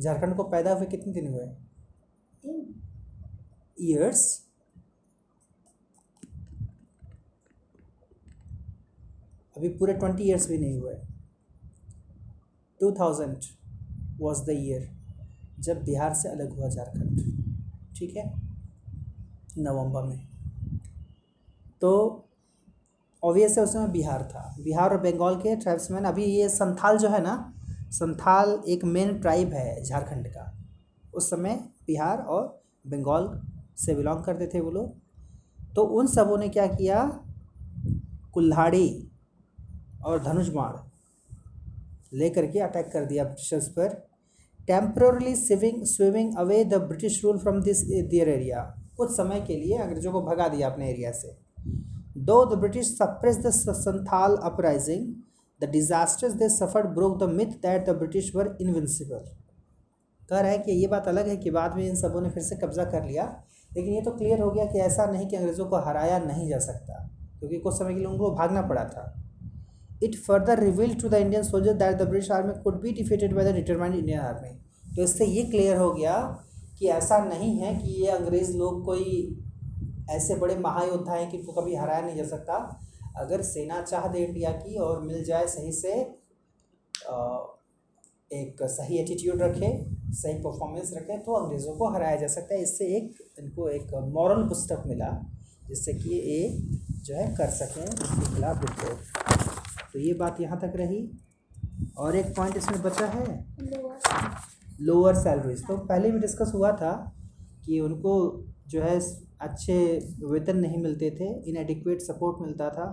झारखंड 0.00 0.36
को 0.36 0.42
पैदा 0.42 0.72
हुए 0.72 0.86
कितने 0.86 1.12
दिन 1.12 1.28
हुए? 1.28 1.48
ईयर्स 3.80 4.46
अभी 9.56 9.68
पूरे 9.68 9.92
ट्वेंटी 9.92 10.22
ईयर्स 10.22 10.48
भी 10.48 10.58
नहीं 10.58 10.78
हुए। 10.80 10.94
Two 12.80 12.92
thousand 12.92 13.36
was 14.20 14.42
the 14.42 14.50
year 14.50 14.88
जब 15.58 15.84
बिहार 15.84 16.14
से 16.14 16.28
अलग 16.28 16.50
हुआ 16.50 16.68
झारखंड। 16.68 17.39
ठीक 18.00 18.16
है? 18.16 18.32
नवंबर 19.58 20.02
में। 20.02 20.28
तो 21.80 22.24
ऑब्वियस 23.24 23.58
है, 23.58 23.64
उस 23.64 23.72
समय 23.72 23.88
बिहार 23.88 24.22
था। 24.22 24.56
बिहार 24.60 24.90
और 24.90 25.00
बंगाल 25.00 25.36
के 25.36 25.56
ट्राइब्समैन 25.56 26.04
अभी 26.04 26.24
ये 26.24 26.48
संथाल 26.48 26.98
जो 26.98 27.08
है 27.08 27.22
ना, 27.22 27.54
संथाल 27.90 28.62
एक 28.68 28.84
मेन 28.84 29.18
ट्राइब 29.18 29.52
है 29.52 29.84
झारखंड 29.84 30.28
का। 30.28 30.54
उस 31.14 31.30
समय 31.30 31.68
बिहार 31.86 32.18
और 32.18 32.62
बंगाल 32.86 33.42
से 33.76 33.94
बिलोंग 33.94 34.24
करते 34.24 34.46
थे 34.46 34.60
वो 34.60 34.70
लोग। 34.70 34.94
तो 35.74 35.82
उन 35.82 36.06
सबों 36.06 36.38
ने 36.38 36.48
क्या 36.48 36.66
किया? 36.66 37.20
कुल्हाड़ी 38.32 39.08
और 40.04 40.24
धनुष 40.24 40.48
बाण 40.48 40.72
लेकर 42.18 42.46
के 42.46 42.58
अटैक 42.58 42.92
कर 42.92 43.04
दिया 43.04 43.24
ब्रिटिशर्स 43.24 43.68
पर। 43.68 44.09
Temporarily 44.70 45.34
swiving 45.36 45.82
swimming 45.86 46.36
away 46.38 46.64
the 46.64 46.80
British 46.82 47.20
rule 47.24 47.38
from 47.38 47.60
this 47.62 47.82
their 47.84 48.28
area 48.28 48.60
कुछ 48.96 49.10
समय 49.10 49.40
के 49.46 49.56
लिए 49.56 49.78
अंग्रेज़ों 49.78 50.12
को 50.12 50.20
भगा 50.22 50.48
दिया 50.48 50.68
अपने 50.68 50.90
एरिया 50.90 51.10
से। 51.12 51.36
Though 52.18 52.44
the 52.46 52.58
British 52.58 52.86
suppress 52.92 53.38
the 53.38 53.50
Santhal 53.50 54.36
uprising 54.44 55.06
the 55.60 55.68
disasters 55.70 56.32
they 56.34 56.48
suffered 56.48 56.86
broke 56.94 57.18
the 57.18 57.28
myth 57.30 57.56
that 57.62 57.86
the 57.86 57.96
British 57.98 58.34
were 58.36 58.56
invincible 58.60 59.24
कह 60.28 60.40
रहा 60.40 60.50
है 60.50 60.58
कि 60.58 60.72
ये 60.72 60.86
बात 60.86 61.08
अलग 61.08 61.28
है 61.28 61.36
कि 61.36 61.50
बाद 61.50 61.74
में 61.76 61.82
इन 61.84 61.96
सबों 61.96 62.20
ने 62.20 62.30
फिर 62.30 62.42
से 62.42 62.56
कब्जा 62.56 62.84
कर 62.86 63.04
लिया, 63.04 63.24
लेकिन 63.70 63.94
ये 63.94 64.02
तो 64.02 64.10
क्लियर 64.12 64.40
हो 64.40 64.50
गया 64.50 64.64
कि 64.66 64.78
ऐसा 64.80 65.06
नहीं 65.06 65.26
कि 65.28 65.36
अंग्रेज़ों 65.36 65.66
को 65.66 65.76
हराया 65.86 66.18
नहीं 66.20 66.48
जा 66.48 66.58
सकता, 66.60 66.94
क्योंकि 67.38 67.58
कुछ 67.58 67.74
समय 67.74 67.94
के 67.94 67.98
लिए 67.98 68.08
उनको 68.08 68.30
भागना 68.32 68.62
पड़ा 68.68 68.84
था। 68.86 69.04
It 70.02 70.16
further 70.18 70.60
reveal 70.60 70.94
to 71.00 71.08
the 71.08 71.14
Indian 71.16 71.42
soldier 71.42 71.74
that 71.74 71.96
the 71.96 72.08
British 72.08 72.30
army 72.30 72.52
could 72.62 72.80
be 72.82 72.92
defeated 72.94 73.34
by 73.34 73.44
the 73.44 73.54
determined 73.54 73.94
Indian 73.96 74.20
army 74.20 74.50
तो 74.96 75.02
इससे 75.02 75.26
ये 75.26 75.42
क्लियर 75.44 75.76
हो 75.76 75.92
गया 75.92 76.16
कि 76.78 76.86
ऐसा 76.90 77.18
नहीं 77.24 77.58
है 77.58 77.74
कि 77.76 77.92
ये 78.02 78.10
अंग्रेज़ 78.10 78.56
लोग 78.56 78.84
कोई 78.84 79.06
ऐसे 80.10 80.34
बड़े 80.36 80.56
महायोद्धा 80.58 81.12
हैं 81.12 81.30
कि 81.30 81.36
इनको 81.36 81.52
कभी 81.52 81.74
हराया 81.76 82.00
नहीं 82.00 82.16
जा 82.16 82.24
सकता। 82.26 82.54
अगर 83.18 83.42
सेना 83.44 83.80
चाह 83.82 84.06
दे 84.08 84.18
इंडिया 84.18 84.50
की 84.52 84.76
और 84.78 85.02
मिल 85.02 85.24
जाए 85.24 85.46
सही 85.48 85.72
से 85.72 85.92
एक 88.30 88.62
सही 88.62 88.98
एटीट्यूड 88.98 89.42
रखे, 89.42 89.68
सही 90.12 90.34
परफॉर्मेंस 90.42 90.92
रखे 90.96 91.16
तो 91.18 91.32
अंग्रेज़ों 91.34 91.74
को 91.76 91.88
हराया 91.94 92.16
जा 92.16 92.26
सकता 92.28 92.54
है। 92.54 92.62
इससे 92.62 92.84
एक, 92.96 93.16
इनको 93.38 93.68
एक 93.68 93.94
मॉरल 94.14 94.42
पुस्तक 94.48 94.82
मिला, 94.86 95.10
जिससे 95.68 95.92
कि 95.94 96.10
ये 96.10 96.48
जो 97.04 97.14
है 97.16 97.26
कर 97.36 97.50
सकें 97.52 97.82
इसके 97.82 98.34
खिलाफ 98.34 98.56
विद्रोह 98.60 98.94
तो 99.92 99.98
ये 99.98 100.12
बात 100.14 100.40
यहाँ 100.40 100.58
तक 100.60 100.72
रही। 100.76 101.00
और 101.98 102.16
एक 102.16 102.34
पॉइंट 102.36 102.56
इसमें 102.56 102.82
बचा 102.82 103.06
है? 103.08 103.24
लोअर 104.80 105.14
सैलरीज 105.14 105.66
तो 105.66 105.76
पहले 105.78 106.10
भी 106.12 106.18
डिस्कस 106.18 106.52
हुआ 106.54 106.70
था 106.72 106.92
कि 107.66 107.80
उनको 107.80 108.12
जो 108.68 108.82
है 108.82 108.98
अच्छे 109.40 109.76
वेतन 110.24 110.56
नहीं 110.56 110.82
मिलते 110.82 111.10
थे 111.10 111.28
इनएडिक्वेट 111.50 112.00
सपोर्ट 112.00 112.40
मिलता 112.42 112.68
था 112.70 112.86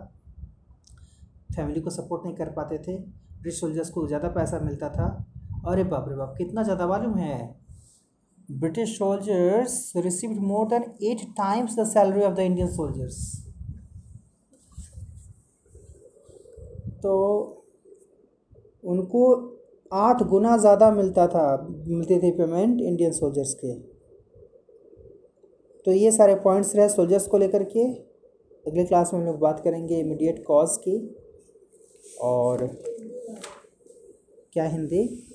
फैमिली 1.56 1.82
को 1.82 1.90
सपोर्ट 1.90 2.26
नहीं 2.26 2.36
कर 2.36 2.50
पाते 2.52 2.78
थे 2.78 2.98
ब्रिटिश 2.98 3.60
सोल्जर्स 3.60 3.90
को 3.90 4.06
ज़्यादा 4.08 4.30
पैसा 4.32 4.60
मिलता 4.60 4.90
था। 4.90 5.06
अरे 5.68 5.84
बाप 5.84 6.10
रे 6.10 6.16
बाप, 6.16 6.34
कितना 6.38 6.64
ज़्यादा 6.64 6.88
मालूम 6.88 7.18
है? 7.18 7.38
British 8.50 8.98
soldiers 8.98 9.92
received 9.98 10.40
more 10.44 10.68
than 10.70 10.84
eight 11.04 11.22
times 11.38 11.80
the 11.80 11.84
salary 11.88 12.22
of 12.24 12.34
the 12.36 12.40
Indian 12.42 12.68
soldiers 12.72 13.18
तो 17.02 17.14
उनको 18.84 19.24
आठ 19.92 20.24
गुना 20.24 20.56
ज़्यादा 20.58 20.90
मिलता 20.92 21.28
था, 21.28 21.68
मिलते 21.88 22.18
थे 22.20 22.32
पेमेंट 22.32 22.82
इंडियन 22.82 23.12
सोल्जर्स 23.12 23.54
के। 23.54 23.74
तो 25.86 25.92
ये 25.92 26.12
सारे 26.12 26.36
पॉइंट्स 26.36 26.76
रहे 26.76 26.90
सोल्जर्स 26.90 27.28
को 27.28 27.38
लेकर 27.38 27.64
के। 27.66 27.84
अगले 28.66 28.84
क्लास 28.86 29.14
में 29.14 29.20
हम 29.20 29.26
लोग 29.26 29.40
बात 29.40 29.60
करेंगे 29.64 30.00
इमीडिएट 30.00 30.44
कॉज 30.46 30.78
की। 30.78 30.98
और 32.22 32.66
क्या 34.54 34.64
हिंदी? 34.66 35.27